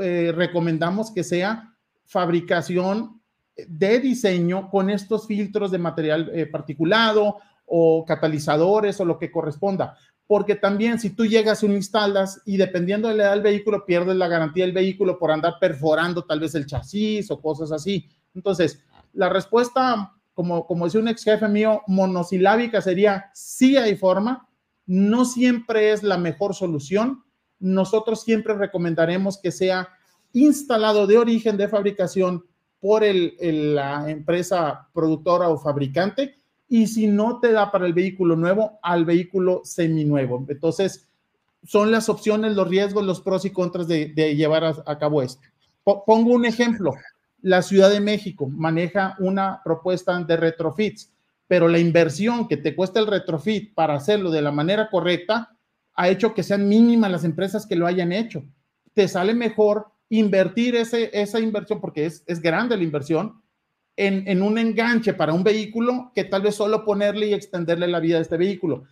[0.00, 1.74] eh, recomendamos que sea
[2.04, 3.17] fabricación
[3.66, 9.96] de diseño con estos filtros de material eh, particulado o catalizadores o lo que corresponda.
[10.26, 13.84] Porque también si tú llegas y lo instalas y dependiendo de la edad del vehículo,
[13.84, 18.08] pierdes la garantía del vehículo por andar perforando tal vez el chasis o cosas así.
[18.34, 18.82] Entonces,
[19.14, 24.48] la respuesta, como, como decía un ex jefe mío, monosilábica sería, sí hay forma,
[24.86, 27.24] no siempre es la mejor solución.
[27.58, 29.88] Nosotros siempre recomendaremos que sea
[30.32, 32.44] instalado de origen de fabricación
[32.80, 36.36] por la empresa productora o fabricante
[36.68, 40.44] y si no te da para el vehículo nuevo, al vehículo seminuevo.
[40.48, 41.08] Entonces,
[41.64, 45.42] son las opciones, los riesgos, los pros y contras de, llevar a, cabo esto.
[45.82, 46.94] pongo un ejemplo.
[47.40, 51.10] La Ciudad de México maneja una propuesta de retrofits,
[51.46, 55.56] pero la inversión que te cuesta el retrofit para hacerlo de la manera correcta
[55.94, 58.44] ha hecho que sean mínimas las empresas que lo hayan hecho.
[58.92, 63.42] Te sale mejor invertir ese, esa inversión, porque es, es grande la inversión,
[63.96, 67.98] en, en, un enganche para un vehículo que tal vez solo ponerle y extenderle la
[67.98, 68.84] vida de este vehículo.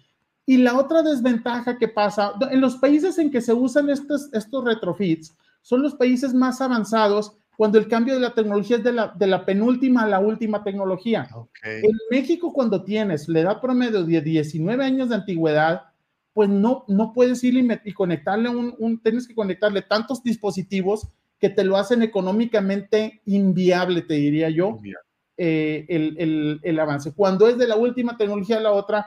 [0.45, 4.65] Y la otra desventaja que pasa, en los países en que se usan estos, estos
[4.65, 9.09] retrofits, son los países más avanzados cuando el cambio de la tecnología es de la,
[9.09, 11.29] de la penúltima a la última tecnología.
[11.65, 15.83] En México, cuando tienes la edad promedio de 19 años de antigüedad,
[16.37, 21.09] pues no, no puedes ir y, conectarle un, tienes que conectarle tantos dispositivos
[21.39, 24.77] que te lo hacen económicamente inviable, te diría yo,
[25.39, 27.15] eh, el, avance.
[27.15, 29.07] Cuando es de la última tecnología a la otra,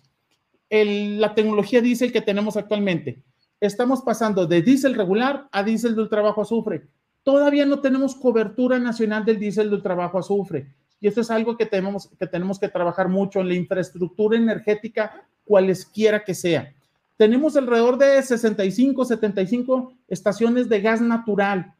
[0.71, 3.21] la tecnología diésel que tenemos actualmente,
[3.59, 6.87] estamos pasando de diésel regular a diésel de ultra bajo azufre.
[7.23, 10.67] Todavía no tenemos cobertura nacional del diésel de ultra bajo azufre.
[11.01, 15.27] Y esto es algo que tenemos, que tenemos que trabajar mucho en la infraestructura energética,
[15.43, 16.73] cualesquiera que sea.
[17.17, 21.73] Tenemos alrededor de 65, 75 estaciones de gas natural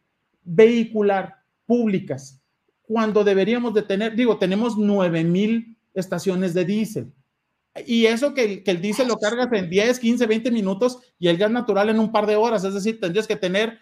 [0.44, 2.42] vehicular públicas,
[2.82, 7.14] cuando deberíamos de tener, digo, tenemos 9 mil estaciones de diésel.
[7.86, 11.38] Y eso que, que el diésel lo cargas en 10, 15, 20 minutos y el
[11.38, 12.64] gas natural en un par de horas.
[12.64, 13.80] Es decir, tendrías que tener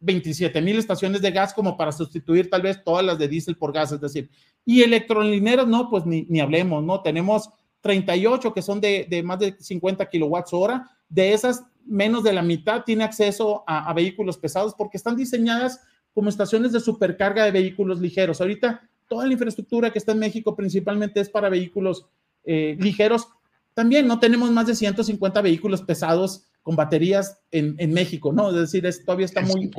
[0.00, 3.72] 27 mil estaciones de gas como para sustituir tal vez todas las de diésel por
[3.72, 3.92] gas.
[3.92, 4.30] Es decir,
[4.64, 7.00] y electrolineros, no, pues ni, ni hablemos, ¿no?
[7.00, 7.48] Tenemos
[7.80, 10.90] 38 que son de, de, más de 50 kilowatts hora.
[11.08, 15.80] De esas, menos de la mitad tiene acceso a, a vehículos pesados porque están diseñadas
[16.12, 18.40] como estaciones de supercarga de vehículos ligeros.
[18.40, 22.06] Ahorita toda la infraestructura que está en México principalmente es para vehículos
[22.46, 23.28] eh, ligeros.
[23.74, 28.48] También no tenemos más de 150 vehículos pesados con baterías en, en México, ¿no?
[28.48, 29.70] Es decir, es, todavía está muy,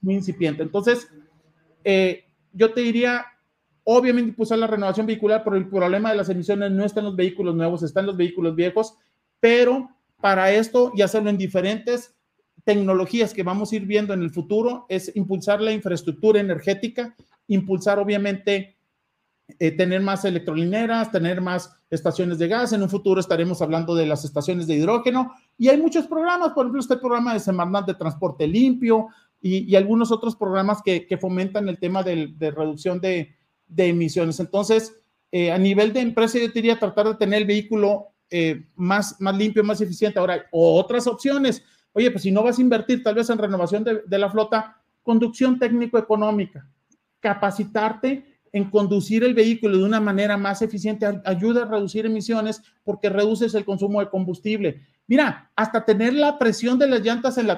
[0.00, 0.62] muy incipiente.
[0.62, 1.08] Entonces,
[1.84, 3.24] eh, yo te diría,
[3.84, 7.16] obviamente impulsar la renovación vehicular, pero el problema de las emisiones no está en los
[7.16, 8.96] vehículos nuevos, está en los vehículos viejos,
[9.40, 9.88] pero
[10.20, 12.14] para esto y hacerlo en diferentes
[12.64, 17.14] tecnologías que vamos a ir viendo en el futuro es impulsar la infraestructura energética,
[17.46, 18.75] impulsar obviamente
[19.60, 22.72] eh, tener más electrolineras, tener más estaciones de gas.
[22.72, 26.64] En un futuro estaremos hablando de las estaciones de hidrógeno y hay muchos programas, por
[26.64, 29.06] ejemplo, este programa de Semarnat de Transporte Limpio
[29.40, 33.36] y, algunos otros programas que, que, fomentan el tema de, de reducción de,
[33.68, 34.40] de, emisiones.
[34.40, 34.92] Entonces,
[35.30, 39.36] eh, a nivel de empresa, yo diría tratar de tener el vehículo eh, más, más
[39.36, 40.18] limpio, más eficiente.
[40.18, 41.62] Ahora, otras opciones.
[41.92, 44.82] Oye, pues si no vas a invertir tal vez en renovación de, de la flota,
[45.04, 46.68] conducción técnico-económica,
[47.20, 53.10] capacitarte en conducir el vehículo de una manera más eficiente ayuda a reducir emisiones porque
[53.10, 54.80] reduces el consumo de combustible.
[55.06, 57.48] Mira, hasta tener la presión de las llantas en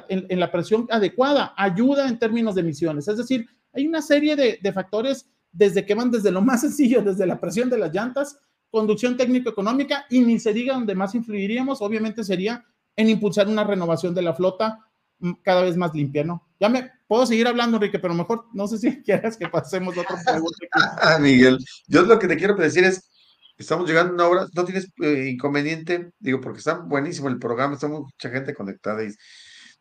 [0.40, 3.06] la, presión adecuada ayuda en términos de emisiones.
[3.06, 7.00] Es decir, hay una serie de, de, factores desde que van desde lo más sencillo,
[7.00, 8.36] desde la presión de las llantas,
[8.68, 12.64] conducción técnico-económica y ni se diga donde más influiríamos, obviamente sería
[12.96, 14.80] en impulsar una renovación de la flota
[15.20, 16.42] mm, cada vez más limpia, ¿no?
[16.58, 20.02] Ya me puedo seguir hablando, Enrique, pero mejor no sé si quieres que pasemos a
[20.02, 20.58] otro pregunta.
[21.02, 23.10] Ah, Miguel, yo lo que te quiero decir es,
[23.56, 27.74] estamos llegando a una hora, no tienes eh, inconveniente, digo, porque está buenísimo el programa,
[27.74, 29.08] está mucha gente conectada y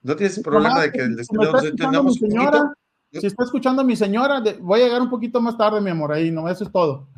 [0.01, 2.73] no tienes problema de que nos entendamos un poquito.
[3.11, 6.11] Si está escuchando a mi señora, voy a llegar un poquito más tarde, mi amor,
[6.11, 7.09] ahí, no, eso es todo.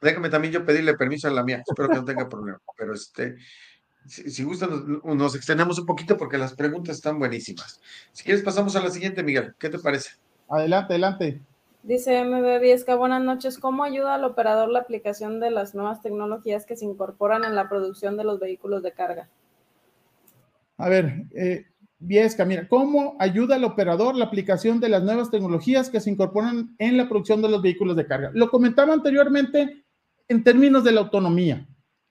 [0.00, 3.36] Déjame también yo pedirle permiso a la mía, espero que no tenga problema, pero este,
[4.06, 7.80] si, si gusta, nos, nos, extendemos un poquito porque las preguntas están buenísimas.
[8.12, 9.54] Si quieres, pasamos a la siguiente, Miguel.
[9.58, 10.10] ¿Qué te parece?
[10.48, 11.40] Adelante, adelante.
[11.82, 13.58] Dice MB Viesca, buenas noches.
[13.58, 17.68] ¿Cómo ayuda al operador la aplicación de las nuevas tecnologías que se incorporan en la
[17.68, 19.28] producción de los vehículos de carga?
[20.78, 21.66] A ver, eh,
[21.98, 26.74] Viesca, mira, ¿cómo ayuda al operador la aplicación de las nuevas tecnologías que se incorporan
[26.78, 28.30] en la producción de los vehículos de carga?
[28.34, 29.84] Lo comentaba anteriormente
[30.28, 31.66] en términos de la autonomía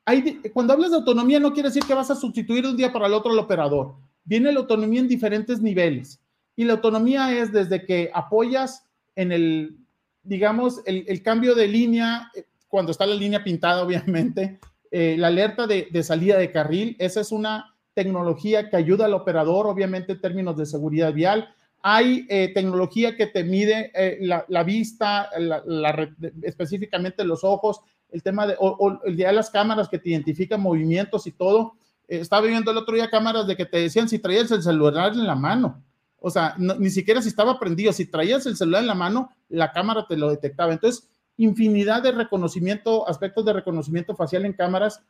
[0.06, 2.92] hay, cuando hablas de autonomía no quiere decir que vas a sustituir de un día
[2.92, 3.96] para el otro al operador.
[4.24, 6.20] Viene la autonomía en diferentes niveles.
[6.56, 9.78] Y la autonomía es desde que apoyas en el,
[10.24, 14.60] digamos, el, el cambio de línea, eh, cuando está la línea pintada, obviamente,
[14.92, 19.14] eh, la alerta de, de, salida de carril, esa es una tecnología que ayuda al
[19.14, 21.54] operador, obviamente, en términos de seguridad vial.
[21.82, 26.10] Hay eh, tecnología que te mide eh, la, la, vista, la, la,
[26.44, 27.82] específicamente los ojos,
[28.12, 31.74] el tema de, o, el día de las cámaras que te identifican movimientos y todo.
[32.08, 35.14] Eh, estaba viendo el otro día cámaras de que te decían si traías el celular
[35.14, 35.84] en la mano.
[36.20, 39.72] O sea, ni siquiera si estaba prendido, si traías el celular en la mano, la
[39.72, 40.72] cámara te lo detectaba.
[40.72, 45.02] Entonces, infinidad de reconocimiento, aspectos de reconocimiento facial en cámaras,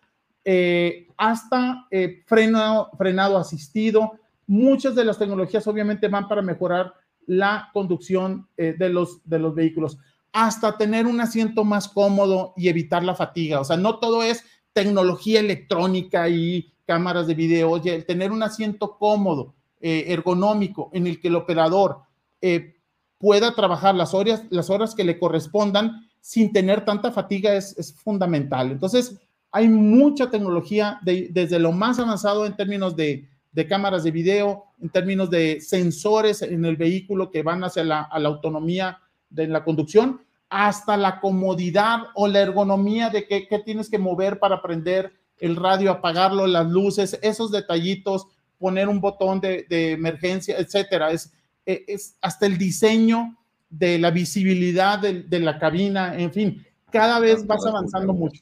[0.45, 4.14] eh, hasta eh, freno, frenado asistido.
[4.47, 6.93] Muchas de las tecnologías obviamente van para mejorar
[7.28, 9.97] la conducción eh, de, los, de los vehículos
[10.34, 13.60] hasta tener un asiento más cómodo y evitar la fatiga.
[13.60, 18.44] O sea, no todo es tecnología electrónica y cámaras de video, oye, el tener un
[18.44, 22.00] asiento cómodo, eh, ergonómico, en el que el operador
[22.42, 22.76] eh,
[23.18, 28.72] pueda trabajar las horas, las horas que le correspondan sin tener tanta fatiga es, fundamental.
[28.72, 29.20] Entonces,
[29.52, 33.28] hay mucha tecnología de, desde lo más avanzado en términos de,
[33.68, 39.00] cámaras de video, en términos de sensores en el vehículo que van hacia la autonomía
[39.32, 44.38] de la conducción hasta la comodidad o la ergonomía de qué, qué tienes que mover
[44.38, 48.28] para prender el radio, apagarlo, las luces, esos detallitos,
[48.60, 51.12] poner un botón de, de emergencia, etcétera.
[51.12, 51.32] Es,
[51.66, 53.38] e, es, hasta el diseño
[53.70, 58.42] de la visibilidad de, de, la cabina, en fin, cada vez vas avanzando mucho.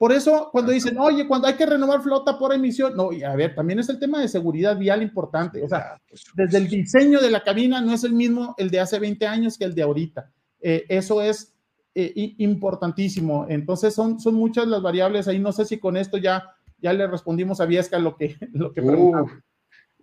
[0.00, 3.36] Por eso, cuando dicen, oye, cuando hay que renovar flota por emisión, no, y a
[3.36, 5.62] ver, también es el tema de seguridad vial importante.
[5.62, 6.00] O sea,
[6.32, 9.58] desde el diseño de la cabina no es el mismo el de hace 20 años
[9.58, 10.32] que el de ahorita.
[10.62, 11.52] Eh, eso es
[11.94, 13.44] eh, importantísimo.
[13.50, 15.38] Entonces, son, son muchas las variables ahí.
[15.38, 16.44] No sé si con esto ya,
[16.80, 19.28] ya le respondimos a Viesca lo que, lo que uh,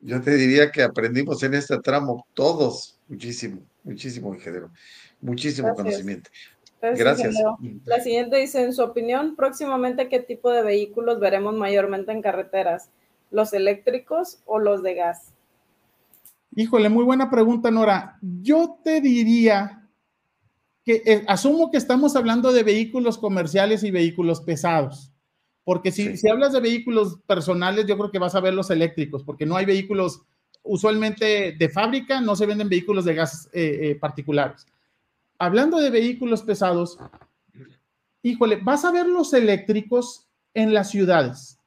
[0.01, 4.69] Yo te diría que aprendimos en este tramo todos muchísimo, muchísimo, ingeniero.
[5.21, 6.29] Muchísimo conocimiento.
[6.81, 7.35] Gracias.
[7.85, 12.89] La siguiente dice, en su opinión, próximamente, ¿qué tipo de vehículos veremos mayormente en carreteras?
[13.31, 15.33] ¿Los eléctricos o los de gas?
[16.55, 18.17] Híjole, muy buena pregunta, Nora.
[18.21, 19.87] Yo te diría
[20.83, 25.11] que eh, asumo que estamos hablando de vehículos comerciales y vehículos pesados,
[25.63, 29.23] porque si, si hablas de vehículos personales, yo creo que vas a ver los eléctricos,
[29.23, 30.21] porque no hay vehículos
[30.63, 34.65] usualmente de fábrica, no se venden vehículos de gas eh, eh, particulares
[35.39, 36.97] hablando de vehículos pesados,
[38.21, 41.59] híjole, vas a ver los eléctricos en las ciudades,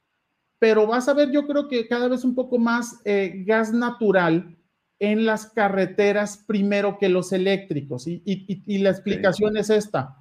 [0.58, 4.56] pero vas a ver yo creo que cada vez un poco más eh, gas natural
[5.00, 8.06] en las carreteras primero que los eléctricos.
[8.06, 10.18] Y, la explicación es esta.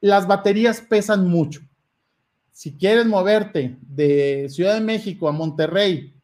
[0.00, 1.62] Las baterías pesan mucho.
[2.52, 6.14] Si quieres moverte de Ciudad de México a Monterrey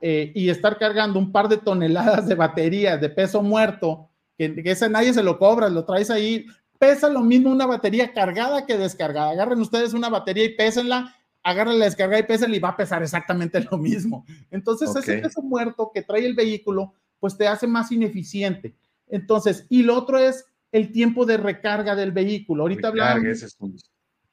[0.00, 4.88] eh, y estar cargando un par de toneladas de baterías de peso muerto, que, ese
[4.88, 6.46] nadie se lo cobra, lo traes ahí,
[6.78, 9.30] pesa lo mismo una batería cargada que descargada.
[9.30, 13.02] Agarren ustedes una batería y pésenla, agarren la descarga y pésenla y va a pesar
[13.02, 14.24] exactamente lo mismo.
[14.50, 18.74] Entonces, ese peso muerto que trae el vehículo, pues te hace más ineficiente.
[19.08, 22.64] Entonces, y lo otro es el tiempo de recarga del vehículo.
[22.64, 23.54] Ahorita hablamos.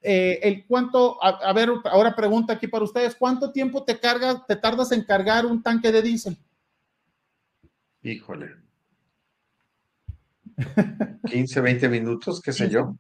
[0.03, 4.55] Eh, el cuánto, a, ver, ahora pregunta aquí para ustedes, ¿cuánto tiempo te cargas, te
[4.55, 6.37] tardas en cargar un tanque de diésel?
[8.01, 8.55] Híjole,
[11.25, 12.95] 15, 20 minutos, qué sé yo.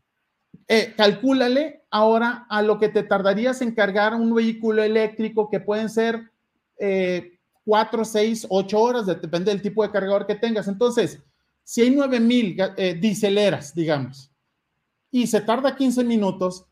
[0.67, 5.89] Eh, calcúlale ahora a lo que te tardarías en cargar un vehículo eléctrico que pueden
[5.89, 6.31] ser
[6.77, 10.67] eh, 4, 6, 8 horas, depende del tipo de cargador que tengas.
[10.67, 11.19] Entonces,
[11.63, 14.31] si hay 9000 eh, dieseleras, digamos,
[15.11, 16.65] y se tarda 15 minutos,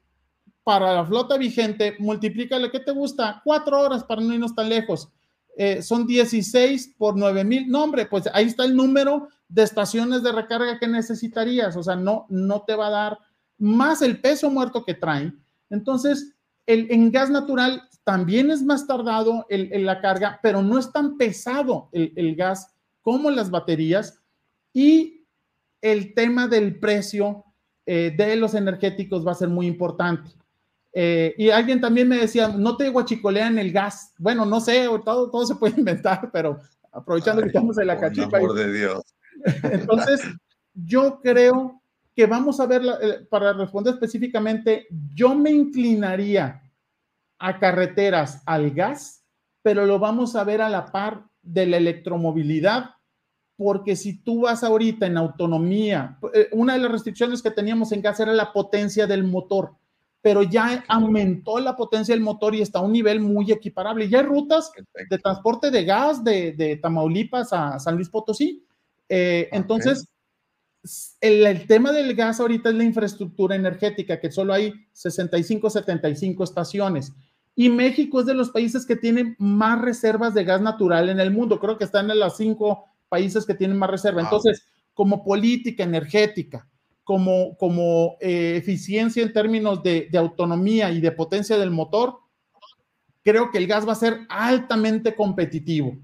[0.69, 3.41] para la flota vigente, multiplícale, ¿qué te gusta?
[3.43, 5.09] 4 horas para no irnos tan lejos.
[5.57, 7.67] Eh, son 16 por 9000.
[7.67, 11.95] No, hombre, pues ahí está el número de estaciones de recarga que necesitarías, o sea,
[11.95, 13.19] no, no te va a dar
[13.57, 15.43] más el peso muerto que traen.
[15.69, 16.35] Entonces,
[16.65, 21.17] el, en gas natural también es más tardado en la carga, pero no es tan
[21.17, 24.19] pesado el, gas como las baterías.
[24.73, 25.27] Y
[25.81, 27.45] el tema del precio
[27.85, 30.31] eh, de los energéticos va a ser muy importante.
[30.93, 34.13] Eh, y alguien también me decía, no te guachicolean el gas.
[34.17, 36.59] Bueno, no sé, todo, todo se puede inventar, pero
[36.91, 38.29] aprovechando que estamos en la cachipa.
[38.29, 39.03] Por amor de Dios.
[39.63, 40.21] Entonces,
[40.73, 41.81] yo creo
[42.15, 46.61] que vamos a ver, eh, para responder específicamente, yo me inclinaría
[47.37, 49.25] a carreteras al gas,
[49.61, 52.91] pero lo vamos a ver a la par de la electromovilidad,
[53.55, 58.01] porque si tú vas ahorita en autonomía, eh, una de las restricciones que teníamos en
[58.01, 59.75] gas era la potencia del motor,
[60.21, 64.09] pero ya aumentó la potencia del motor y está a un nivel muy equiparable.
[64.09, 64.71] Ya hay rutas
[65.09, 68.65] de transporte de gas de, de Tamaulipas a San Luis Potosí,
[69.09, 70.07] eh, entonces,
[71.19, 77.13] el, tema del gas ahorita es la infraestructura energética, que solo hay 65, 75 estaciones.
[77.55, 81.31] Y México es de los países que tienen más reservas de gas natural en el
[81.31, 81.59] mundo.
[81.59, 84.21] Creo que están en los cinco países que tienen más reserva.
[84.21, 86.69] Entonces, como política energética,
[87.03, 92.19] como, como eh, eficiencia en términos de, de autonomía y de potencia del motor,
[93.23, 95.97] creo que el gas va a ser altamente competitivo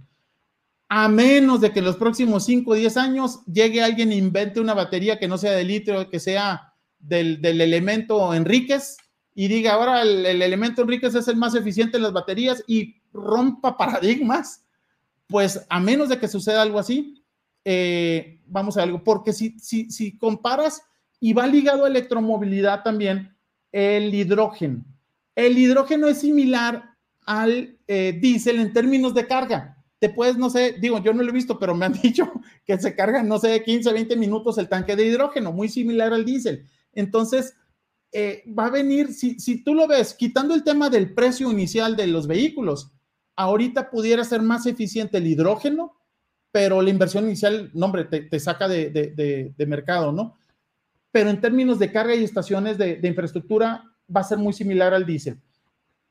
[0.88, 4.60] a menos de que en los próximos 5 o 10 años llegue alguien e invente
[4.60, 8.98] una batería que no sea de litro, que sea del, elemento Enríquez
[9.34, 13.78] y diga ahora el, elemento Enríquez es el más eficiente en las baterías y rompa
[13.78, 14.64] paradigmas,
[15.28, 17.24] pues a menos de que suceda algo así,
[17.64, 20.84] eh, vamos a algo, porque si, si, si comparas
[21.20, 23.36] y va ligado a electromovilidad también,
[23.72, 24.86] el hidrógeno.
[25.34, 29.74] El hidrógeno es similar al eh, diésel en términos de carga
[30.10, 32.32] te no sé, digo, yo no lo he visto, pero me han dicho
[32.66, 36.26] que se carga, no sé, 15, 20 minutos el tanque de hidrógeno, muy similar al
[36.26, 36.66] diésel.
[36.93, 37.56] Entonces,
[38.12, 41.95] eh, va a venir, si, si tú lo ves, quitando el tema del precio inicial
[41.95, 42.91] de los vehículos,
[43.36, 45.97] ahorita pudiera ser más eficiente el hidrógeno,
[46.51, 50.38] pero la inversión inicial, no, hombre, te, saca de, de, de, mercado, ¿no?
[51.12, 53.84] Pero en términos de carga y estaciones de, infraestructura,
[54.14, 55.41] va a ser muy similar al diésel.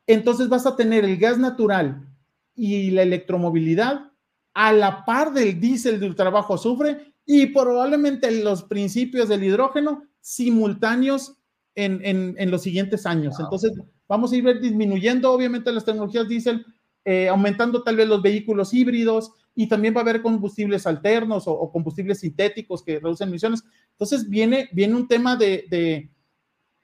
[0.06, 2.06] Entonces vas a tener el gas natural
[2.54, 4.12] y la electromovilidad
[4.54, 11.36] a la par del diésel del trabajo azufre y probablemente los principios del hidrógeno simultáneos
[11.74, 13.38] en, los siguientes años.
[13.40, 13.72] Entonces,
[14.08, 16.64] vamos a ir disminuyendo obviamente las tecnologías diésel,
[17.04, 21.70] eh, aumentando tal vez los vehículos híbridos y también va a haber combustibles alternos o,
[21.70, 23.62] combustibles sintéticos que reducen emisiones.
[23.92, 26.10] Entonces viene, viene un tema de,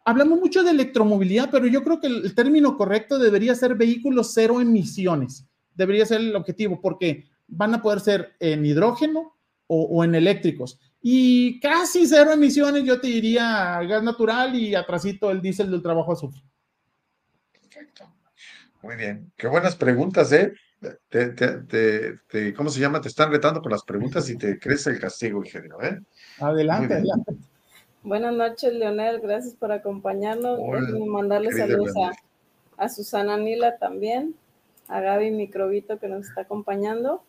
[0.05, 4.61] hablamos mucho de electromovilidad, pero yo creo que el, término correcto debería ser vehículos cero
[4.61, 5.47] emisiones.
[5.81, 9.35] Debería ser el objetivo porque van a poder ser en hidrógeno
[9.67, 10.79] o, o en eléctricos.
[11.01, 16.13] Y casi cero emisiones, yo te diría gas natural y atrasito el diésel del trabajo
[16.13, 16.43] azufre.
[17.51, 18.13] Perfecto.
[18.83, 19.33] Muy bien.
[19.37, 20.53] Qué buenas preguntas, ¿eh?
[21.09, 23.01] Te, ¿Cómo se llama?
[23.01, 25.99] Te están retando con las preguntas y te crece el castigo, ingeniero, ¿eh?
[26.39, 27.37] Adelante, adelante.
[28.03, 29.21] Buenas noches, Leonel.
[29.21, 30.59] Gracias por acompañarnos.
[30.59, 32.13] Déjenme mandarle saludos a,
[32.85, 34.35] a, Susana Nila también,
[34.91, 37.23] a Gaby Microbito que nos está acompañando.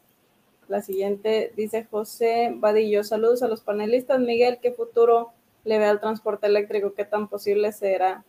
[0.68, 3.04] La siguiente dice José Vadillo.
[3.04, 4.20] Saludos a los panelistas.
[4.20, 5.32] Miguel, ¿qué futuro
[5.64, 6.94] le ve al transporte eléctrico?
[6.94, 8.24] ¿Qué tan posible será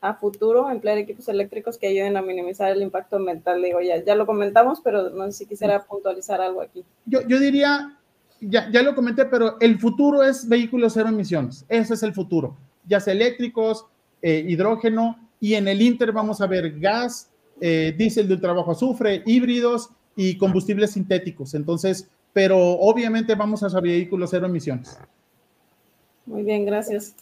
[0.00, 3.62] a futuro emplear equipos eléctricos que ayuden a minimizar el impacto ambiental?
[3.62, 6.84] Digo, ya, ya lo comentamos, pero no sé si quisiera puntualizar algo aquí.
[7.06, 7.98] Yo, yo diría,
[8.40, 11.64] ya, ya lo comenté, pero el futuro es vehículos cero emisiones.
[11.68, 12.56] Ese es el futuro.
[12.86, 13.86] Ya sea eléctricos,
[14.20, 17.30] eh, hidrógeno, y en el Inter vamos a ver gas,
[17.60, 21.54] eh, diésel de trabajo azufre, híbridos y combustibles sintéticos.
[21.54, 24.98] Entonces, pero obviamente vamos a vehículos cero emisiones.
[26.26, 27.14] Muy bien, gracias.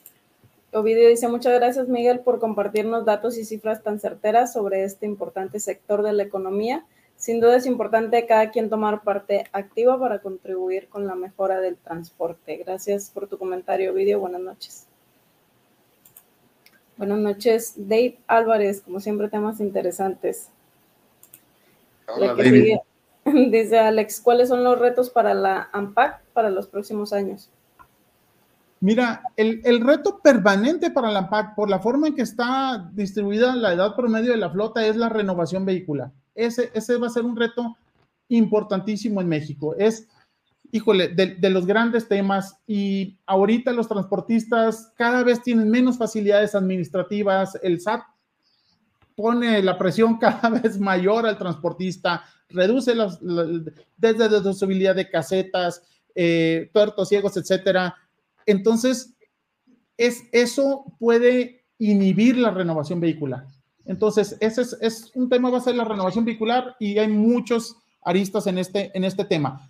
[0.72, 5.60] Ovidio dice, muchas gracias Miguel por compartirnos datos y cifras tan certeras sobre este importante
[5.60, 6.86] sector de la economía.
[7.16, 11.76] Sin duda es importante cada quien tomar parte activa para contribuir con la mejora del
[11.76, 12.56] transporte.
[12.56, 14.18] Gracias por tu comentario, Ovidio.
[14.18, 14.86] Buenas noches.
[17.02, 20.50] Buenas noches, Dave Álvarez, como siempre temas interesantes.
[23.24, 27.50] dice Alex, ¿cuáles son los retos para la AMPAC para los próximos años?
[28.78, 33.72] Mira, el, reto permanente para la AMPAC, por la forma en que está distribuida la
[33.72, 36.12] edad promedio de la flota, es la renovación vehicular.
[36.36, 37.76] Ese, ese va a ser un reto
[38.28, 39.74] importantísimo en México.
[39.76, 40.06] Es,
[40.72, 47.58] híjole, de, los grandes temas y ahorita los transportistas cada vez tienen menos facilidades administrativas.
[47.62, 48.00] El SAT
[49.14, 52.94] pone la presión cada vez mayor al transportista, reduce
[53.98, 55.82] desde la deducibilidad de casetas,
[56.14, 57.94] eh, tuertos, ciegos, etcétera.
[58.46, 59.14] Entonces,
[59.98, 63.46] es, eso puede inhibir la renovación vehicular.
[63.84, 67.76] Entonces, ese es, es, un tema, va a ser la renovación vehicular y hay muchos
[68.02, 69.68] aristas en este, en este tema.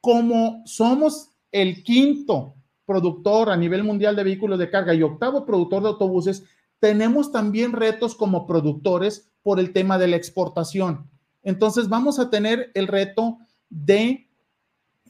[0.00, 2.54] Como somos el quinto
[2.86, 6.44] productor a nivel mundial de vehículos de carga y octavo productor de autobuses,
[6.80, 11.08] tenemos también retos como productores por el tema de la exportación.
[11.42, 13.38] Entonces vamos a tener el reto
[13.68, 14.28] de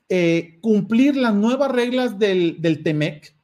[0.09, 3.37] eh, cumplir las nuevas reglas del, del TEMEC,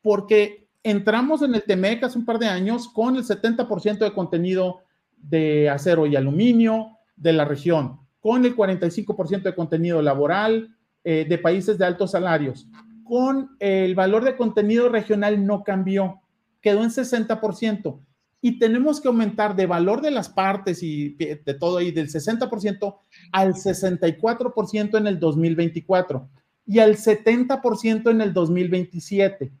[0.00, 4.82] porque entramos en el TEMEC hace un par de años con el 70% de contenido
[5.16, 11.38] de acero y aluminio de la región, con el 45% de contenido laboral eh, de
[11.38, 12.66] países de altos salarios,
[13.04, 16.22] con el valor de contenido regional no cambió
[16.64, 18.00] quedó en 60%
[18.40, 22.96] y tenemos que aumentar de valor de las partes y de todo ahí del 60%
[23.32, 26.28] al 64% en el 2024
[26.66, 29.52] y al 70% en el 2027.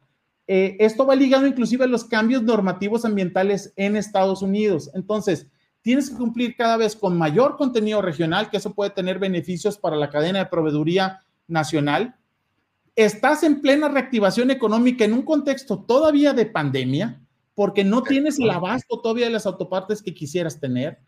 [0.46, 4.90] Eh, esto va ligado inclusive a los cambios normativos ambientales en Estados Unidos.
[4.94, 5.46] Entonces,
[5.82, 9.96] tienes que cumplir cada vez con mayor contenido regional, que eso puede tener beneficios para
[9.96, 12.16] la cadena de proveeduría nacional,
[12.96, 17.20] estás en plena reactivación económica en un contexto todavía de pandemia,
[17.54, 20.98] porque no tienes el abasto todavía de las autopartes que quisieras tener.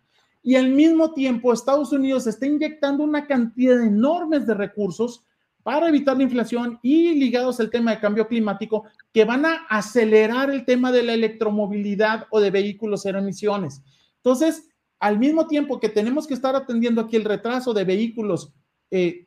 [0.43, 5.25] Y al mismo tiempo, Estados Unidos está inyectando una cantidad enormes de recursos
[5.65, 10.49] para evitar la inflación y ligados al tema de cambio climático que van a acelerar
[10.51, 13.83] el tema de la electromovilidad o de vehículos cero emisiones.
[14.19, 14.69] Entonces,
[15.01, 18.53] al mismo tiempo que tenemos que estar atendiendo aquí el retraso de vehículos
[18.93, 19.26] eh,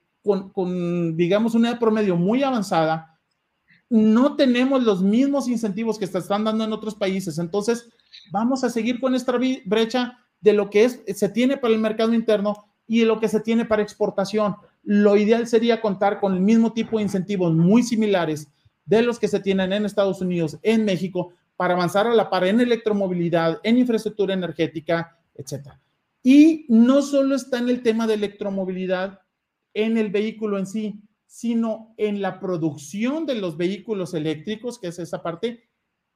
[0.52, 3.20] con, digamos, una edad promedio muy avanzada,
[3.90, 7.40] no tenemos los mismos incentivos que se están dando en otros países.
[7.40, 7.90] Entonces,
[8.32, 9.34] vamos a seguir con esta
[9.66, 13.28] brecha de lo que es, se tiene para el mercado interno y de lo que
[13.28, 14.56] se tiene para exportación.
[14.84, 18.48] Lo ideal sería contar con el mismo tipo de incentivos muy similares
[18.86, 22.46] de los que se tienen en Estados Unidos, en México, para avanzar a la par
[22.46, 25.70] en electromovilidad, en infraestructura energética, etc.
[26.24, 29.20] Y no solo está en el tema de electromovilidad,
[29.84, 35.00] en el vehículo en sí, sino en la producción de los vehículos eléctricos, que es
[35.00, 35.70] esa parte,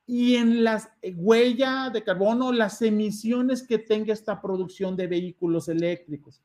[0.06, 0.84] y en la
[1.16, 6.42] huella de carbono, las emisiones que tenga esta producción de vehículos eléctricos.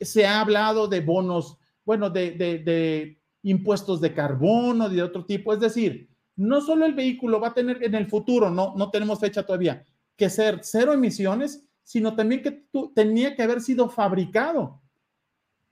[0.00, 5.60] Se ha hablado de bonos, bueno, de, de impuestos de carbono, de otro tipo, es
[5.60, 9.44] decir, no solo el vehículo va a tener en el futuro, no, no tenemos fecha
[9.44, 9.84] todavía,
[10.16, 12.64] que ser cero emisiones, sino también que
[12.94, 14.80] tenía que haber sido fabricado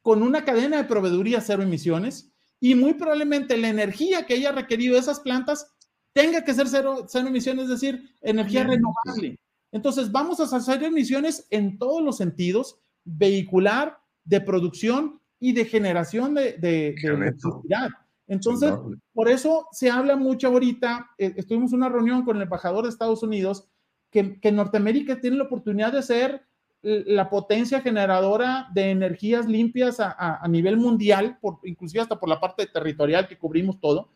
[0.06, 4.96] con una cadena de proveeduría cero emisiones y muy probablemente la energía que haya requerido
[4.96, 5.74] esas plantas
[6.12, 9.36] tenga que ser cero, cero emisiones, es decir, energía renovable.
[9.72, 16.34] Entonces, vamos a hacer emisiones en todos los sentidos, vehicular, de producción y de generación
[16.34, 17.90] de, electricidad.
[18.28, 18.74] Entonces,
[19.12, 22.90] por eso se habla mucho ahorita, eh, estuvimos en una reunión con el embajador de
[22.90, 23.66] Estados Unidos,
[24.12, 26.46] que, que Norteamérica tiene la oportunidad de ser
[26.86, 32.38] la potencia generadora de energías limpias a, a, nivel mundial, por, inclusive hasta por la
[32.38, 34.08] parte territorial que cubrimos todo,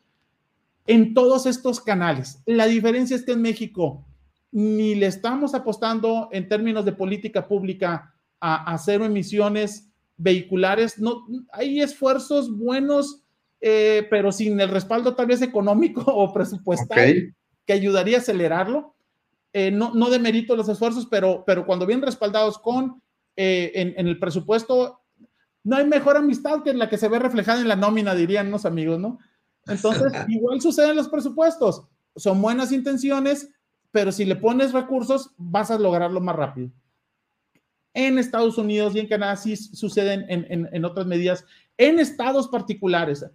[0.87, 2.41] en todos estos canales.
[2.47, 4.05] La diferencia es que en México
[4.53, 10.99] ni le estamos apostando en términos de política pública a, a cero emisiones vehiculares.
[10.99, 13.25] No, hay esfuerzos buenos,
[13.61, 17.35] eh, pero sin el respaldo tal vez económico o presupuestal
[17.67, 18.95] que ayudaría a acelerarlo.
[19.53, 23.03] Eh, no, no demerito los esfuerzos, pero, pero cuando vienen respaldados con
[23.37, 25.01] eh, en, en, el presupuesto,
[25.65, 28.65] no hay mejor amistad que la que se ve reflejada en la nómina, dirían unos
[28.65, 29.19] amigos, ¿no?
[29.67, 31.85] Entonces, igual sucede en los presupuestos.
[32.17, 33.51] Son buenas intenciones,
[33.91, 36.71] pero si le pones recursos, vas a lograrlo más rápido.
[37.93, 41.45] En Estados Unidos y en Canadá sí suceden en, en, en otras medidas,
[41.77, 43.27] en estados particulares.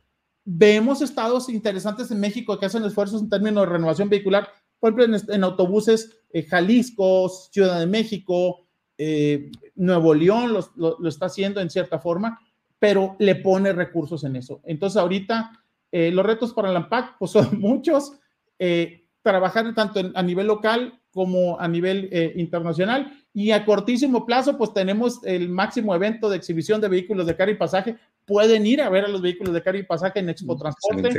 [0.46, 4.50] Vemos estados interesantes en México que hacen esfuerzos en términos de renovación vehicular,
[4.86, 8.68] por ejemplo, en, en autobuses, eh, Jalisco, Ciudad de México,
[9.00, 12.40] eh, Nuevo León lo, lo, lo, está haciendo en cierta forma,
[12.78, 14.62] pero le pone recursos en eso.
[14.64, 15.60] Entonces, ahorita
[15.92, 18.14] eh, los retos para la AMPAC pues, son muchos.
[18.60, 23.12] Eh, trabajar tanto en, a nivel local como a nivel internacional.
[23.34, 27.54] Y a cortísimo plazo, pues tenemos el máximo evento de exhibición de vehículos de carga
[27.54, 27.96] y pasaje.
[28.24, 31.10] Pueden ir a ver a los vehículos de carga y pasaje en Expo Transporte.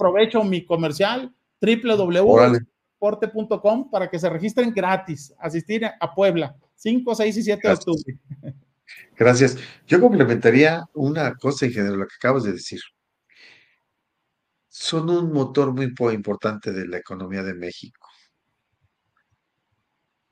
[0.00, 1.32] Aprovecho mi comercial
[3.04, 7.84] www.porte.com para que se registren gratis, asistir a Puebla, 5, 6 y 7 gracias.
[7.84, 8.18] de octubre.
[9.16, 9.56] Gracias.
[9.86, 12.80] Yo complementaría una cosa en general, lo que acabas de decir
[14.68, 18.03] son un motor muy importante de la economía de México.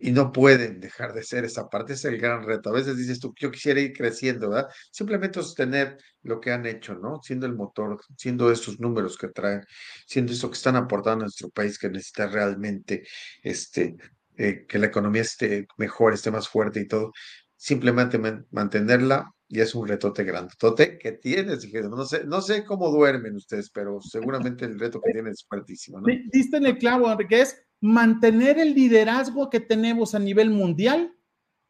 [0.05, 2.71] Y no pueden dejar de ser esa parte, es el gran reto.
[2.71, 4.69] A veces dices tú, yo quisiera ir creciendo, ¿verdad?
[4.91, 7.21] Simplemente sostener lo que han hecho, ¿no?
[7.23, 9.65] Siendo el motor, siendo esos números que traen,
[10.05, 13.05] siendo eso que están aportando a nuestro país que necesita realmente
[13.45, 13.95] este,
[14.37, 17.13] eh, que la economía esté mejor, esté más fuerte y todo.
[17.55, 22.91] Simplemente man mantenerla y es un retote grandote que tienes, no sé, no sé cómo
[22.91, 26.07] duermen ustedes, pero seguramente el reto que tienen es fuertísimo, ¿no?
[26.33, 31.13] Diste en el clavo, Enrique, es mantener el liderazgo que tenemos a nivel mundial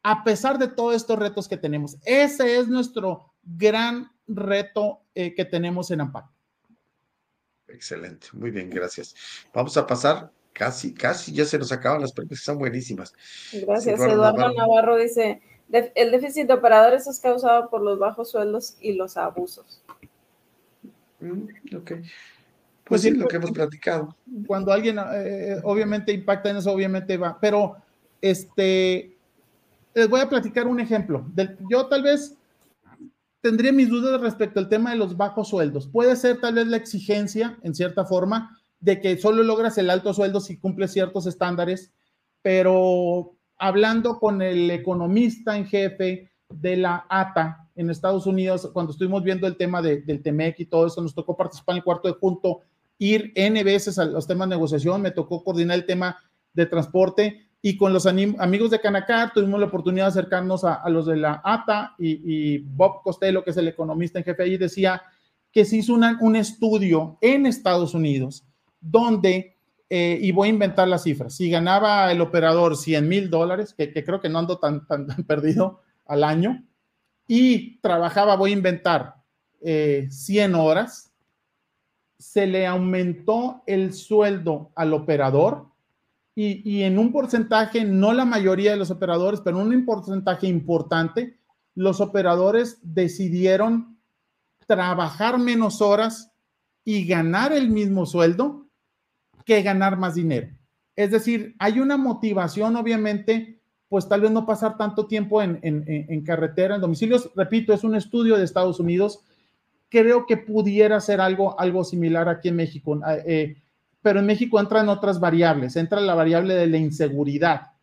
[0.03, 1.97] a pesar de todos estos retos que tenemos.
[2.05, 6.25] Ese es nuestro gran reto eh, que tenemos en AMPAC.
[7.67, 9.15] Excelente, muy bien, gracias.
[9.53, 13.13] Vamos a pasar, casi, casi ya se nos acaban las preguntas, están buenísimas.
[13.51, 14.55] Gracias, Eduardo, Eduardo Navarro.
[14.55, 15.41] Navarro dice,
[15.71, 19.81] el déficit de operadores es causado por los bajos sueldos y los abusos.
[21.21, 21.91] Mm, ok.
[22.85, 24.15] Pues, pues sí, lo que hemos platicado.
[24.45, 27.37] Cuando alguien eh, obviamente impacta en eso, obviamente va.
[27.39, 27.77] Pero
[28.21, 29.17] este,
[29.93, 31.25] les voy a platicar un ejemplo.
[31.33, 32.35] Del, yo tal vez
[33.41, 35.87] tendría mis dudas respecto al tema de los bajos sueldos.
[35.87, 40.13] Puede ser tal vez la exigencia, en cierta forma, de que solo logras el alto
[40.13, 41.91] sueldo si cumples ciertos estándares,
[42.41, 49.23] pero hablando con el economista en jefe de la ATA en Estados Unidos, cuando estuvimos
[49.23, 52.07] viendo el tema de, del TEMEC y todo eso, nos tocó participar en el cuarto
[52.07, 52.61] de junto,
[53.03, 56.17] ir N veces a los temas de negociación, me tocó coordinar el tema
[56.53, 61.05] de transporte y con los amigos de Canacar tuvimos la oportunidad de acercarnos a, los
[61.05, 65.01] de la ATA y, Bob Costello, que es el economista en jefe, ahí decía
[65.51, 68.45] que se hizo un estudio en Estados Unidos
[68.81, 69.53] donde
[69.95, 71.35] eh, y voy a inventar las cifras.
[71.35, 75.05] Si ganaba el operador 100 mil dólares, que, que, creo que no ando tan, tan,
[75.05, 76.65] tan, perdido al año,
[77.27, 79.15] y trabajaba, voy a inventar,
[79.61, 81.12] eh, 100 horas,
[82.23, 85.65] se le aumentó el sueldo al operador
[86.33, 91.37] y, y, en un porcentaje, no la mayoría de los operadores, pero un porcentaje importante,
[91.75, 93.99] los operadores decidieron
[94.65, 96.31] trabajar menos horas
[96.85, 98.67] y ganar el mismo sueldo
[99.45, 100.47] que ganar más dinero.
[100.95, 103.59] Es decir, hay una motivación, obviamente,
[103.89, 107.29] pues tal vez no pasar tanto tiempo en, en, en carretera, en domicilios.
[107.35, 109.23] Repito, es un estudio de Estados Unidos.
[109.93, 113.57] Creo que pudiera ser algo, algo similar aquí en México, eh,
[114.01, 115.75] pero en México entran otras variables.
[115.75, 117.73] Entra la variable de la inseguridad.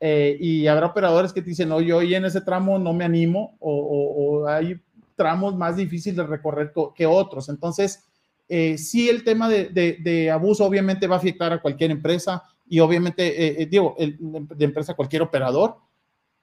[0.00, 3.04] Eh, y habrá operadores que te dicen, no, yo hoy en ese tramo no me
[3.04, 4.80] animo, o, o, o hay
[5.14, 7.48] tramos más difíciles de recorrer que otros.
[7.48, 8.02] Entonces,
[8.48, 12.42] eh, sí el tema de, de, de, abuso obviamente va a afectar a cualquier empresa,
[12.68, 15.76] y obviamente, eh, digo, de empresa cualquier operador,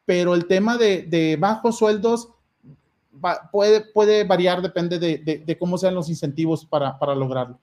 [0.06, 2.30] pero el tema de, bajos sueldos
[3.52, 7.60] puede, puede variar, depende de, cómo sean los incentivos para, para lograrlo.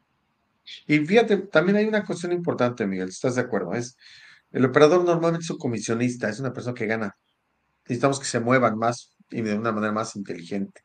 [0.86, 3.72] Y fíjate, también hay una cuestión importante, Miguel, ¿estás de acuerdo?
[3.72, 3.96] Es
[4.50, 7.16] el operador normalmente es un comisionista, es una persona que gana.
[7.84, 10.82] Necesitamos que se muevan más y de una manera más inteligente.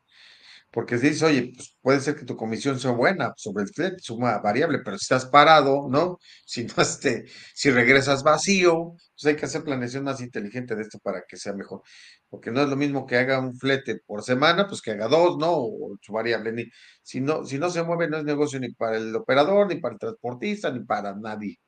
[0.74, 4.38] Porque dices, oye, pues puede ser que tu comisión sea buena sobre el flete, suma
[4.38, 6.18] variable, pero si estás parado, ¿no?
[6.44, 10.98] Si no este, si regresas vacío, pues hay que hacer planeación más inteligente de esto
[10.98, 11.82] para que sea mejor.
[12.28, 15.38] Porque no es lo mismo que haga un flete por semana, pues que haga dos,
[15.38, 15.52] ¿no?
[15.52, 16.50] O su variable.
[16.50, 16.64] Ni,
[17.04, 19.94] si, no, si no se mueve, no es negocio ni para el operador, ni para
[19.94, 21.60] el transportista, ni para nadie.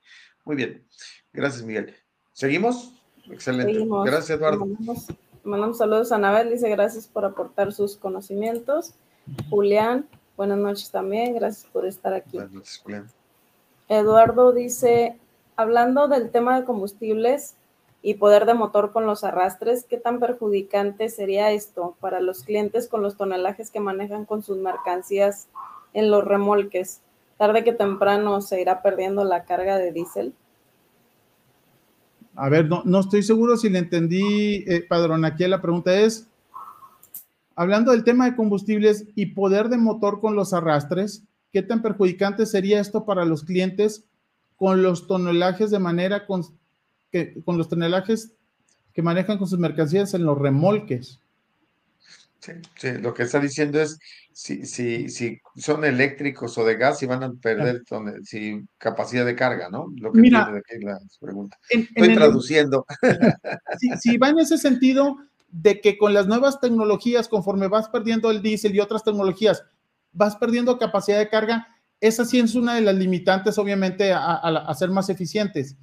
[0.45, 0.85] Muy bien.
[1.33, 1.95] Gracias, Miguel.
[2.33, 2.93] ¿Seguimos?
[3.31, 3.87] Excelente.
[4.05, 4.67] Gracias, Eduardo
[5.47, 8.95] mandamos saludos a Anabel, dice gracias por aportar sus conocimientos.
[9.49, 12.37] Julián, buenas noches también, gracias por estar aquí.
[12.37, 13.07] Buenas noches, Julián.
[13.89, 15.17] Eduardo dice,
[15.55, 17.55] hablando del tema de combustibles
[18.03, 22.89] y poder de motor con los arrastres, ¿qué tan perjudicante sería esto para los clientes
[22.89, 25.49] con los tonelajes que manejan con sus mercancías
[25.93, 27.01] en los remolques?
[27.39, 30.35] Tarde que temprano se irá perdiendo la carga de diésel.
[32.37, 35.25] A ver, no, estoy seguro si le entendí, eh, Padrón.
[35.25, 36.29] Aquí la pregunta es,
[37.55, 42.45] hablando del tema de combustibles y poder de motor con los arrastres, ¿qué tan perjudicante
[42.45, 44.05] sería esto para los clientes
[44.57, 46.43] con los tonelajes de manera con,
[47.11, 48.33] que, con los tonelajes
[48.93, 51.19] que manejan con sus mercancías en los remolques?
[52.77, 53.99] Sí, lo que está diciendo es
[54.33, 57.83] si, si, si son eléctricos o de gas, si van a perder
[58.25, 59.87] si, capacidad de carga, ¿no?
[59.97, 60.51] Lo que Mira,
[60.81, 61.59] la pregunta.
[61.69, 62.87] Estoy traduciendo.
[64.01, 65.19] Si, va en ese sentido
[65.51, 69.63] de que con las nuevas tecnologías, conforme vas perdiendo el diésel y otras tecnologías,
[70.13, 71.69] vas perdiendo capacidad de carga,
[72.01, 75.77] esa sí es una de las limitantes, obviamente, a, a ser más eficientes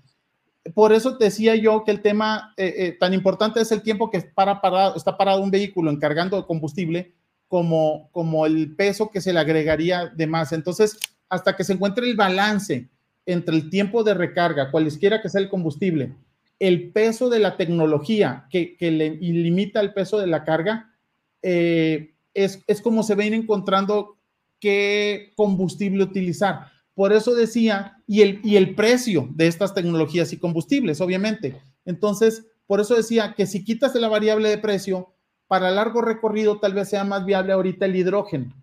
[0.74, 4.22] por eso decía yo que el tema eh, eh, tan importante es el tiempo que
[4.22, 7.14] para parado, está parado un vehículo encargando combustible
[7.48, 10.54] como, como el peso que se le agregaría de más.
[10.54, 10.98] Entonces,
[11.30, 12.90] hasta que se encuentre el balance
[13.26, 16.16] entre el tiempo de recarga, cualesquiera que sea el combustible,
[16.60, 20.94] el peso de la tecnología que, que le limita el peso de la carga,
[21.42, 24.18] eh, es, es como se ven encontrando
[24.60, 26.72] qué combustible utilizar.
[26.96, 31.62] Por eso decía, y el, y el precio de estas tecnologías y combustibles, obviamente.
[31.86, 35.14] Entonces, por eso decía que si quitas la variable de precio,
[35.48, 38.54] para largo recorrido tal vez sea más viable ahorita el hidrógeno.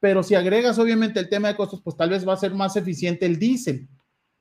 [0.00, 2.76] Pero si agregas obviamente el tema de costos, pues tal vez va a ser más
[2.76, 3.88] eficiente el diésel.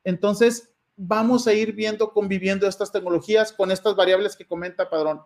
[0.03, 5.21] Entonces, vamos a ir viendo, conviviendo estas tecnologías con estas variables que comenta Padrón.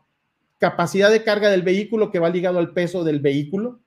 [0.58, 3.80] Capacidad de carga del vehículo que va ligado al peso del vehículo,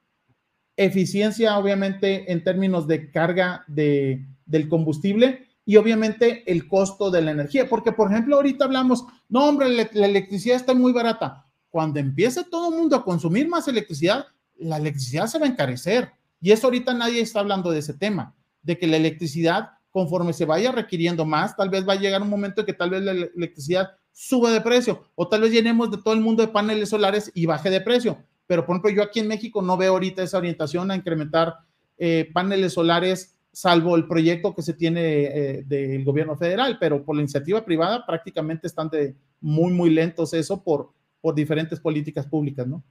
[0.76, 7.30] eficiencia, obviamente, en términos de carga de, del combustible y obviamente el costo de la
[7.30, 7.68] energía.
[7.68, 11.46] Porque, por ejemplo, ahorita hablamos, no, hombre, la, electricidad está muy barata.
[11.70, 14.26] Cuando empiece todo el mundo a consumir más electricidad,
[14.56, 16.10] la electricidad se va a encarecer.
[16.40, 20.44] Y eso ahorita nadie está hablando de ese tema, de que la electricidad, conforme se
[20.44, 23.12] vaya requiriendo más, tal vez va a llegar un momento en que tal vez la
[23.12, 27.32] electricidad suba de precio o tal vez llenemos de todo el mundo de paneles solares
[27.34, 30.38] y baje de precio pero por ejemplo yo aquí en México no veo ahorita esa
[30.38, 31.54] orientación a incrementar
[31.96, 37.14] eh, paneles solares, salvo el proyecto que se tiene eh, del gobierno federal, pero por
[37.16, 40.90] la iniciativa privada prácticamente están de muy, muy lentos eso por,
[41.20, 42.82] por diferentes políticas públicas, ¿no?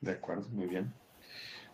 [0.00, 0.92] De acuerdo, muy bien.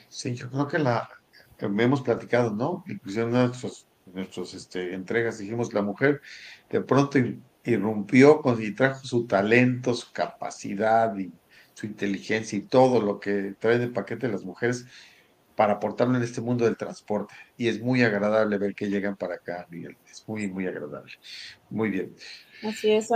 [0.07, 1.09] Sí, yo creo que la
[1.59, 2.85] hemos platicado, ¿no?
[2.87, 6.21] Incluso en nuestras este, entregas dijimos la mujer
[6.69, 7.17] de pronto
[7.71, 11.31] irrumpió con, y trajo su talento, su capacidad y
[11.73, 14.85] su inteligencia y todo lo que trae de paquete las mujeres,
[15.57, 17.33] para aportarlo en este mundo del transporte.
[17.57, 19.97] Y es muy agradable ver que llegan para acá, Miguel.
[20.09, 21.13] Es muy, muy agradable.
[21.71, 22.15] Muy bien.
[22.63, 23.09] Así es,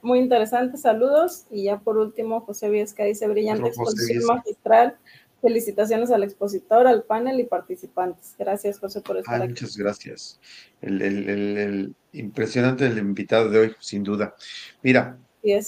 [0.00, 1.44] muy interesante, saludos.
[1.50, 4.96] Y ya por último, José Viesca dice, brillante exposición magistral.
[5.40, 8.34] Felicitaciones al expositor, al panel y participantes.
[8.38, 9.48] Gracias, José, por estar aquí.
[9.50, 10.40] Muchas gracias.
[10.82, 14.34] El, el, el, impresionante el invitado de hoy, sin duda.
[14.82, 15.18] Mira.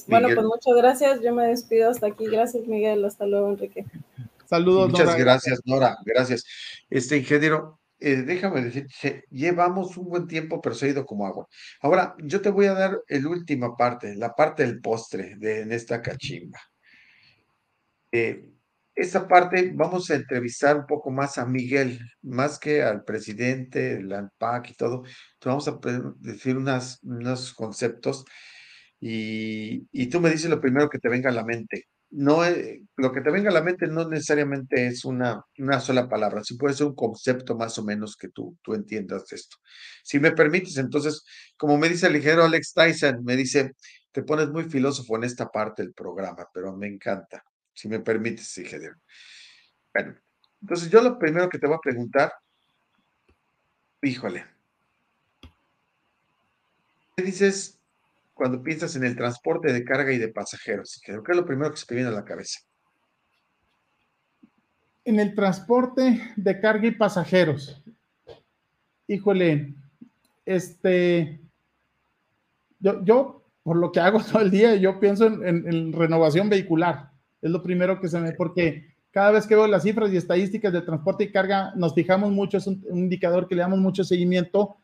[0.07, 1.21] Bueno, pues muchas gracias.
[1.23, 2.27] Yo me despido hasta aquí.
[2.27, 3.05] Gracias, Miguel.
[3.05, 3.87] Hasta luego, Enrique.
[4.45, 5.97] Saludos, Muchas gracias, Nora.
[6.05, 6.45] Gracias.
[6.91, 8.87] Este ingeniero, eh, déjame decir,
[9.31, 11.49] llevamos un buen tiempo, pero se ha ido como agua.
[11.81, 15.73] Ahora, yo te voy a dar la última parte, la parte del postre de en
[15.73, 16.61] esta cachimba.
[18.11, 18.45] Eh,
[18.95, 24.13] esta parte vamos a entrevistar un poco más a Miguel, más que al presidente, el
[24.13, 25.05] ANPAC y todo.
[25.45, 25.79] vamos a
[26.21, 28.25] decir unas, unos conceptos
[29.01, 32.43] y, y, tú me dices lo primero que te venga a la mente no
[32.97, 36.57] lo que te venga a la mente no necesariamente es una, una sola palabra, sí
[36.57, 39.57] puede ser un concepto más o menos que tú, tú entiendas esto.
[40.05, 41.25] Si me permites, entonces,
[41.57, 43.73] como me dice el ligero Alex Tyson, me dice,
[44.13, 47.43] te pones muy filósofo en esta parte del programa, pero me encanta.
[47.73, 48.61] Si me permites.
[49.93, 50.17] Bueno,
[50.61, 52.33] entonces yo lo primero que te voy a preguntar,
[54.03, 54.45] híjole,
[57.17, 57.79] ¿qué dices
[58.35, 61.01] cuando piensas en el transporte de carga y de pasajeros?
[61.05, 62.61] Que es lo primero que se te viene a la cabeza.
[65.05, 67.83] En el transporte de carga y pasajeros.
[69.09, 69.75] Híjole,
[70.45, 71.41] este,
[72.79, 77.12] yo, yo por lo que hago todo el día, yo pienso en, renovación vehicular.
[77.43, 80.73] Es lo primero que se me, porque cada vez que veo las cifras y estadísticas
[80.73, 84.77] de transporte y carga, nos fijamos mucho, es un, indicador que le damos mucho seguimiento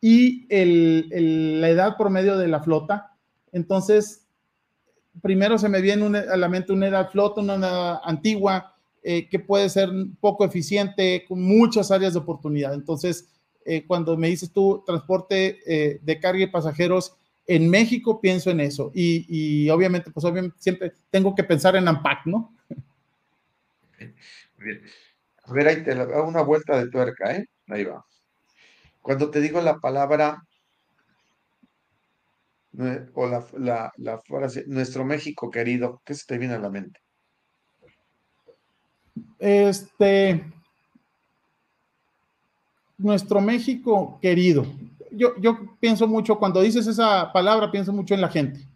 [0.00, 3.12] y el, la edad promedio de la flota.
[3.52, 4.26] Entonces,
[5.20, 9.38] primero se me viene a la mente una edad flota, una edad antigua, eh, que
[9.38, 12.72] puede ser poco eficiente, con muchas áreas de oportunidad.
[12.72, 13.28] Entonces,
[13.66, 17.16] eh, cuando me dices tú transporte eh, de carga y pasajeros
[17.46, 18.90] en México, pienso en eso.
[18.94, 22.54] Y, obviamente, pues obviamente siempre tengo que pensar en AMPAC, ¿no?
[24.58, 24.82] Bien.
[25.44, 27.46] A ver, ahí te hago una vuelta de tuerca, ¿eh?
[27.68, 28.04] Ahí va.
[29.02, 30.42] Cuando te digo la palabra
[33.14, 37.00] o la, frase, nuestro México querido, ¿qué se te viene a la mente?
[39.38, 40.44] Este,
[42.98, 44.66] nuestro México querido.
[45.16, 48.66] Yo, pienso mucho, cuando dices esa palabra, pienso mucho en la gente.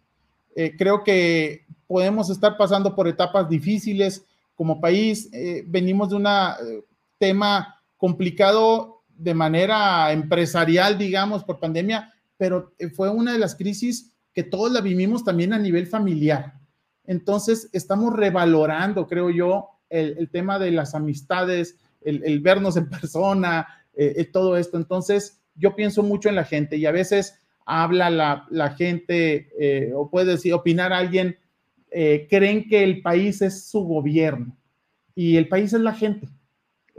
[0.55, 4.25] Eh, creo que podemos estar pasando por etapas difíciles
[4.55, 5.29] como país.
[5.31, 6.83] Eh, venimos de un eh,
[7.17, 14.43] tema complicado de manera empresarial, digamos, por pandemia, pero fue una de las crisis que
[14.43, 16.53] todos la vivimos también a nivel familiar.
[17.05, 23.67] Entonces, estamos revalorando, creo yo, el, tema de las amistades, el, vernos en persona,
[24.31, 24.77] todo esto.
[24.77, 30.31] Entonces, yo pienso mucho en la gente y a veces habla la, gente o puede
[30.31, 31.37] decir, opinar a alguien,
[31.91, 34.57] creen que el país es su gobierno
[35.13, 36.27] y el país es la gente.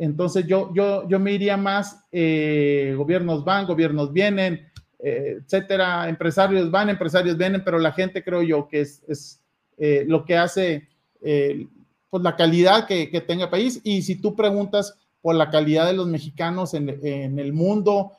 [0.00, 4.66] Entonces yo, yo, yo me iría más, eh, gobiernos van, gobiernos vienen,
[4.98, 9.42] eh, etcétera, empresarios van, empresarios vienen, pero la gente creo yo que es, es
[9.76, 10.88] eh, lo que hace
[11.20, 13.82] pues la calidad que, que tenga el país.
[13.84, 18.12] Y si tú preguntas por la calidad de los mexicanos en, en el mundo,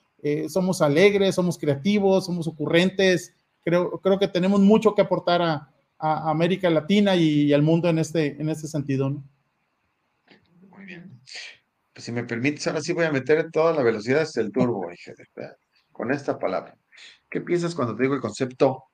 [0.49, 3.33] somos alegres, somos creativos, somos ocurrentes,
[3.63, 7.89] creo, creo que tenemos mucho que aportar a, a América Latina y, y, al mundo
[7.89, 9.09] en este, en este sentido.
[9.09, 9.23] ¿no?
[10.69, 11.21] Muy bien.
[11.93, 14.87] Pues, si me permites, ahora sí voy a meter toda la velocidad hasta el turbo,
[15.91, 16.75] con esta palabra.
[17.29, 18.85] ¿Qué piensas cuando te digo el concepto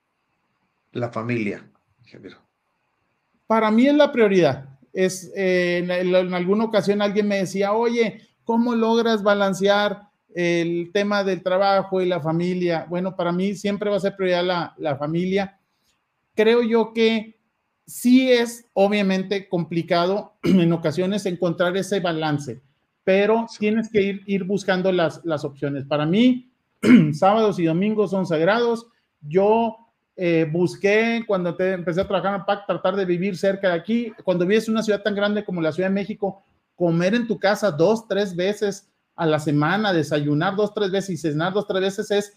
[0.91, 1.69] la familia,
[3.45, 4.79] Para mí es la prioridad.
[4.93, 10.06] Es, eh, en, alguna ocasión alguien me decía, oye, ¿cómo logras balancear
[10.37, 12.85] el tema del trabajo y la familia?
[12.89, 15.59] Bueno, para mí siempre va a ser prioridad la, la familia.
[16.35, 17.39] Creo yo que
[17.85, 22.61] sí es obviamente complicado en ocasiones encontrar ese balance
[23.07, 25.85] pero tienes que ir, ir buscando las, las opciones.
[25.85, 26.51] Para mí,
[27.13, 28.85] sábados y domingos son sagrados.
[29.21, 29.77] Yo
[30.17, 34.11] eh, busqué cuando te, empecé a trabajar en PAC tratar de vivir cerca de aquí.
[34.25, 36.43] Cuando vives en una ciudad tan grande como la Ciudad de México,
[36.75, 41.17] comer en tu casa dos, tres veces a la semana, desayunar dos, tres veces y
[41.17, 42.33] cenar dos, tres veces es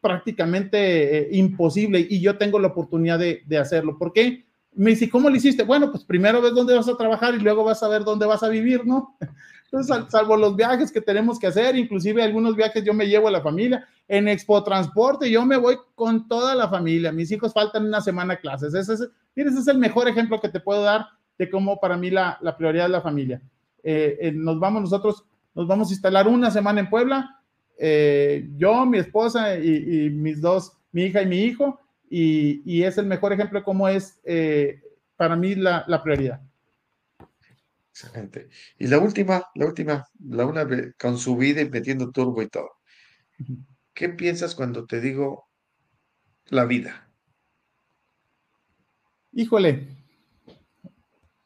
[0.00, 3.98] prácticamente eh, imposible y yo tengo la oportunidad de, de, hacerlo.
[3.98, 4.44] ¿Por qué?
[4.74, 5.64] Me dice, ¿cómo lo hiciste?
[5.64, 8.42] Bueno, pues primero ves dónde vas a trabajar y luego vas a ver dónde vas
[8.42, 9.16] a vivir, ¿no?
[9.64, 13.32] Entonces, salvo los viajes que tenemos que hacer, inclusive algunos viajes yo me llevo a
[13.32, 13.86] la familia.
[14.06, 17.12] En Expo Transporte yo me voy con toda la familia.
[17.12, 18.72] Mis hijos faltan una semana clases.
[18.72, 19.00] Ese es,
[19.34, 21.06] ese es el mejor ejemplo que te puedo dar
[21.36, 23.42] de cómo para mí la, la prioridad es la familia.
[23.82, 27.42] eh, nos vamos nosotros, nos vamos a instalar una semana en Puebla,
[28.56, 31.80] yo, mi esposa y, mis dos, mi hija y mi hijo,
[32.10, 34.20] y, es el mejor ejemplo de cómo es
[35.16, 36.40] para mí la, la prioridad.
[38.00, 38.48] Excelente.
[38.78, 40.64] Y la última, la última, la una
[41.00, 42.70] con su vida y metiendo turbo y todo.
[43.92, 45.48] ¿Qué piensas cuando te digo
[46.46, 47.10] la vida?
[49.32, 49.88] Híjole,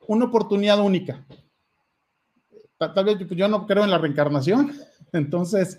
[0.07, 1.27] una oportunidad única.
[2.95, 4.73] Tal vez yo no creo en la reencarnación,
[5.13, 5.79] entonces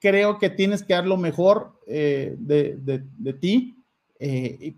[0.00, 3.76] creo que tienes que dar lo mejor eh, de, ti.
[4.18, 4.74] Eh,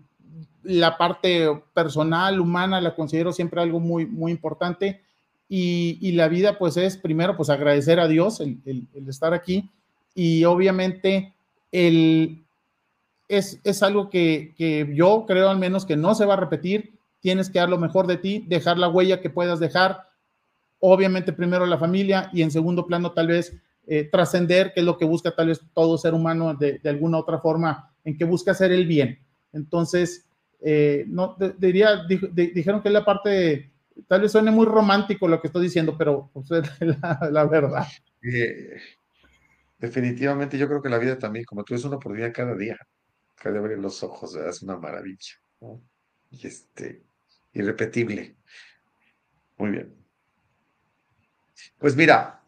[0.63, 5.01] la parte personal, humana, la considero siempre algo muy, muy importante
[5.49, 9.69] y, la vida pues es primero pues agradecer a Dios el, estar aquí
[10.15, 11.33] y obviamente
[11.71, 12.43] el,
[13.27, 16.93] es, es algo que, que, yo creo al menos que no se va a repetir,
[17.19, 20.07] tienes que dar lo mejor de ti, dejar la huella que puedas dejar,
[20.85, 23.55] obviamente primero la familia y en segundo plano tal vez
[23.87, 27.17] eh, trascender, que es lo que busca tal vez todo ser humano de, de, alguna
[27.19, 29.19] otra forma, en que busca hacer el bien.
[29.53, 30.27] Entonces,
[30.59, 33.71] eh, no, diría, dijeron que es la parte
[34.07, 36.69] tal vez suene muy romántico lo que estoy diciendo, pero pues, es
[37.31, 37.87] la, verdad.
[38.21, 38.75] Eh,
[39.79, 42.77] definitivamente yo creo que la vida también, como tú, es una oportunidad cada día.
[43.35, 45.35] Cada abrir los ojos, es una maravilla.
[46.29, 47.03] Y este,
[47.53, 48.35] irrepetible.
[49.57, 50.02] Muy bien.
[51.77, 52.41] Pues mira,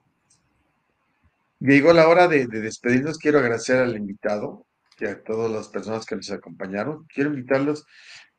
[1.59, 3.17] llegó la hora de, de, despedirnos.
[3.17, 4.65] Quiero agradecer al invitado
[4.99, 7.05] y a todas las personas que nos acompañaron.
[7.13, 7.85] Quiero invitarlos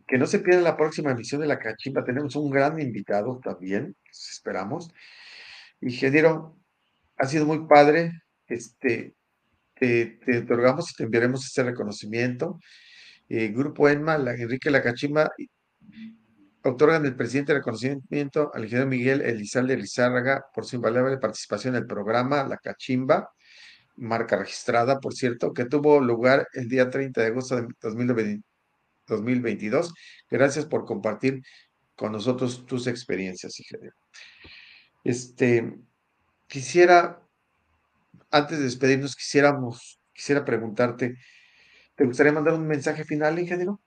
[0.07, 2.05] que no se pierda la próxima emisión de La Cachimba.
[2.05, 4.91] Tenemos un gran invitado también, esperamos.
[5.81, 6.57] Ingeniero,
[7.17, 8.13] ha sido muy padre.
[8.47, 9.15] Este,
[9.75, 12.61] te, otorgamos y te enviaremos este reconocimiento.
[13.29, 15.33] Eh, Grupo ENMA, la, Enrique La Cachimba,
[16.67, 21.83] otorgan el presidente de reconocimiento al ingeniero Miguel Elizalde Lizárraga por su invaluable participación en
[21.83, 23.31] el programa La Cachimba,
[23.97, 28.45] marca registrada, por cierto, que tuvo lugar el día 30 de agosto de 2020
[29.07, 29.95] 2022.
[30.31, 31.43] Gracias por compartir
[31.95, 33.97] con nosotros tus experiencias, ingeniero.
[35.05, 35.79] Este,
[36.47, 37.23] quisiera,
[38.31, 41.17] antes de despedirnos, quisiéramos, quisiera preguntarte,
[41.95, 43.81] ¿te gustaría mandar un mensaje final, ingeniero?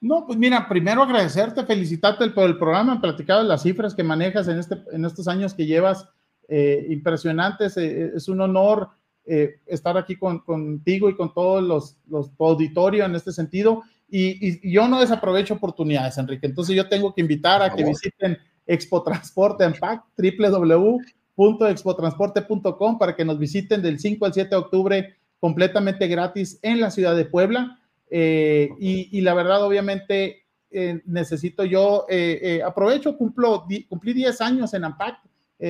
[0.00, 4.58] No, pues mira, primero agradecerte, felicitarte por el programa, platicado las cifras que manejas en,
[4.58, 6.08] este, en estos años que llevas,
[6.48, 8.88] eh, impresionantes, eh, es un honor
[9.24, 13.82] eh, estar aquí contigo y con todos los, los auditorio en este sentido.
[14.08, 16.46] Y, yo no desaprovecho oportunidades, Enrique.
[16.46, 18.36] Entonces yo tengo que invitar a que visiten
[18.66, 20.02] Expo Transporte en PAC,
[21.36, 26.90] www.expotransporte.com para que nos visiten del 5 al 7 de octubre completamente gratis en la
[26.90, 27.79] ciudad de Puebla.
[28.10, 32.06] Eh, y, la verdad, obviamente, eh, necesito yo,
[32.64, 35.18] aprovecho, cumplo, cumplí 10 años en AMPAC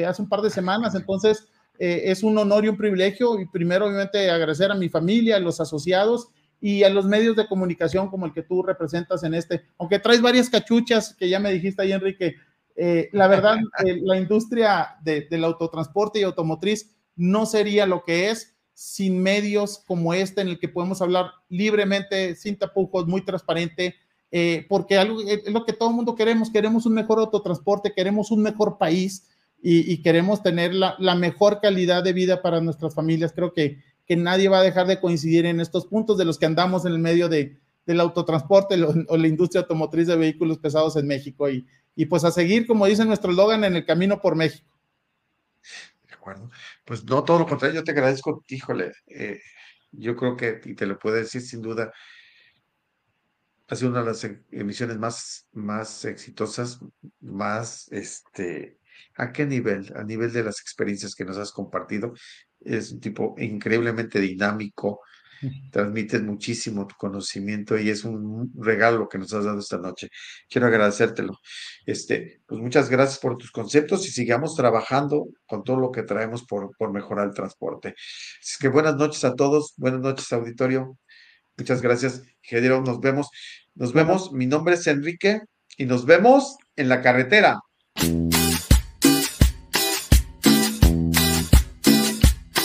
[0.07, 1.49] hace un par de semanas, entonces
[1.81, 3.41] eh, es un honor y un privilegio.
[3.41, 6.29] Y primero, obviamente, agradecer a mi familia, a los asociados
[6.61, 9.63] y a los medios de comunicación como el que tú representas en este.
[9.79, 12.37] Aunque traes varias cachuchas que ya me dijiste ahí, Enrique,
[12.77, 13.57] eh, la verdad,
[13.87, 20.15] eh, la industria del autotransporte y automotriz no sería lo que es sin medios como
[20.15, 23.95] este en el que podemos hablar libremente, sin tapujos, muy transparente,
[24.71, 28.41] porque algo, es lo que todo el mundo queremos, queremos un mejor autotransporte, queremos un
[28.41, 29.29] mejor país
[29.63, 33.35] y, queremos tener la, mejor calidad de vida para nuestras familias.
[33.35, 36.47] Creo que, que nadie va a dejar de coincidir en estos puntos de los que
[36.47, 41.07] andamos en el medio de, del autotransporte o la industria automotriz de vehículos pesados en
[41.07, 41.51] México.
[41.51, 44.75] Y, y pues a seguir, como dice nuestro eslogan, en el camino por México.
[46.09, 46.49] De acuerdo.
[46.85, 49.41] Pues no, todo lo contrario, yo te agradezco, híjole, eh,
[49.93, 51.93] yo creo que, y te lo puedo decir sin duda,
[53.69, 56.81] ha sido una de las emisiones más, más exitosas,
[57.21, 58.81] más este,
[59.17, 59.93] ¿A qué nivel?
[59.97, 62.13] A nivel de las experiencias que nos has compartido.
[62.61, 65.01] Es un tipo increíblemente dinámico,
[65.71, 70.09] transmites muchísimo tu conocimiento y es un regalo que nos has dado esta noche.
[70.49, 71.39] Quiero agradecértelo.
[71.87, 76.45] Este, pues muchas gracias por tus conceptos y sigamos trabajando con todo lo que traemos
[76.45, 77.95] por, por mejorar el transporte.
[78.41, 80.99] Así que buenas noches a todos, buenas noches auditorio.
[81.57, 82.81] Muchas gracias, ingeniero.
[82.81, 83.29] Nos vemos.
[83.75, 84.33] Nos vemos.
[84.33, 85.41] Mi nombre es Enrique
[85.77, 87.61] y nos vemos en la carretera.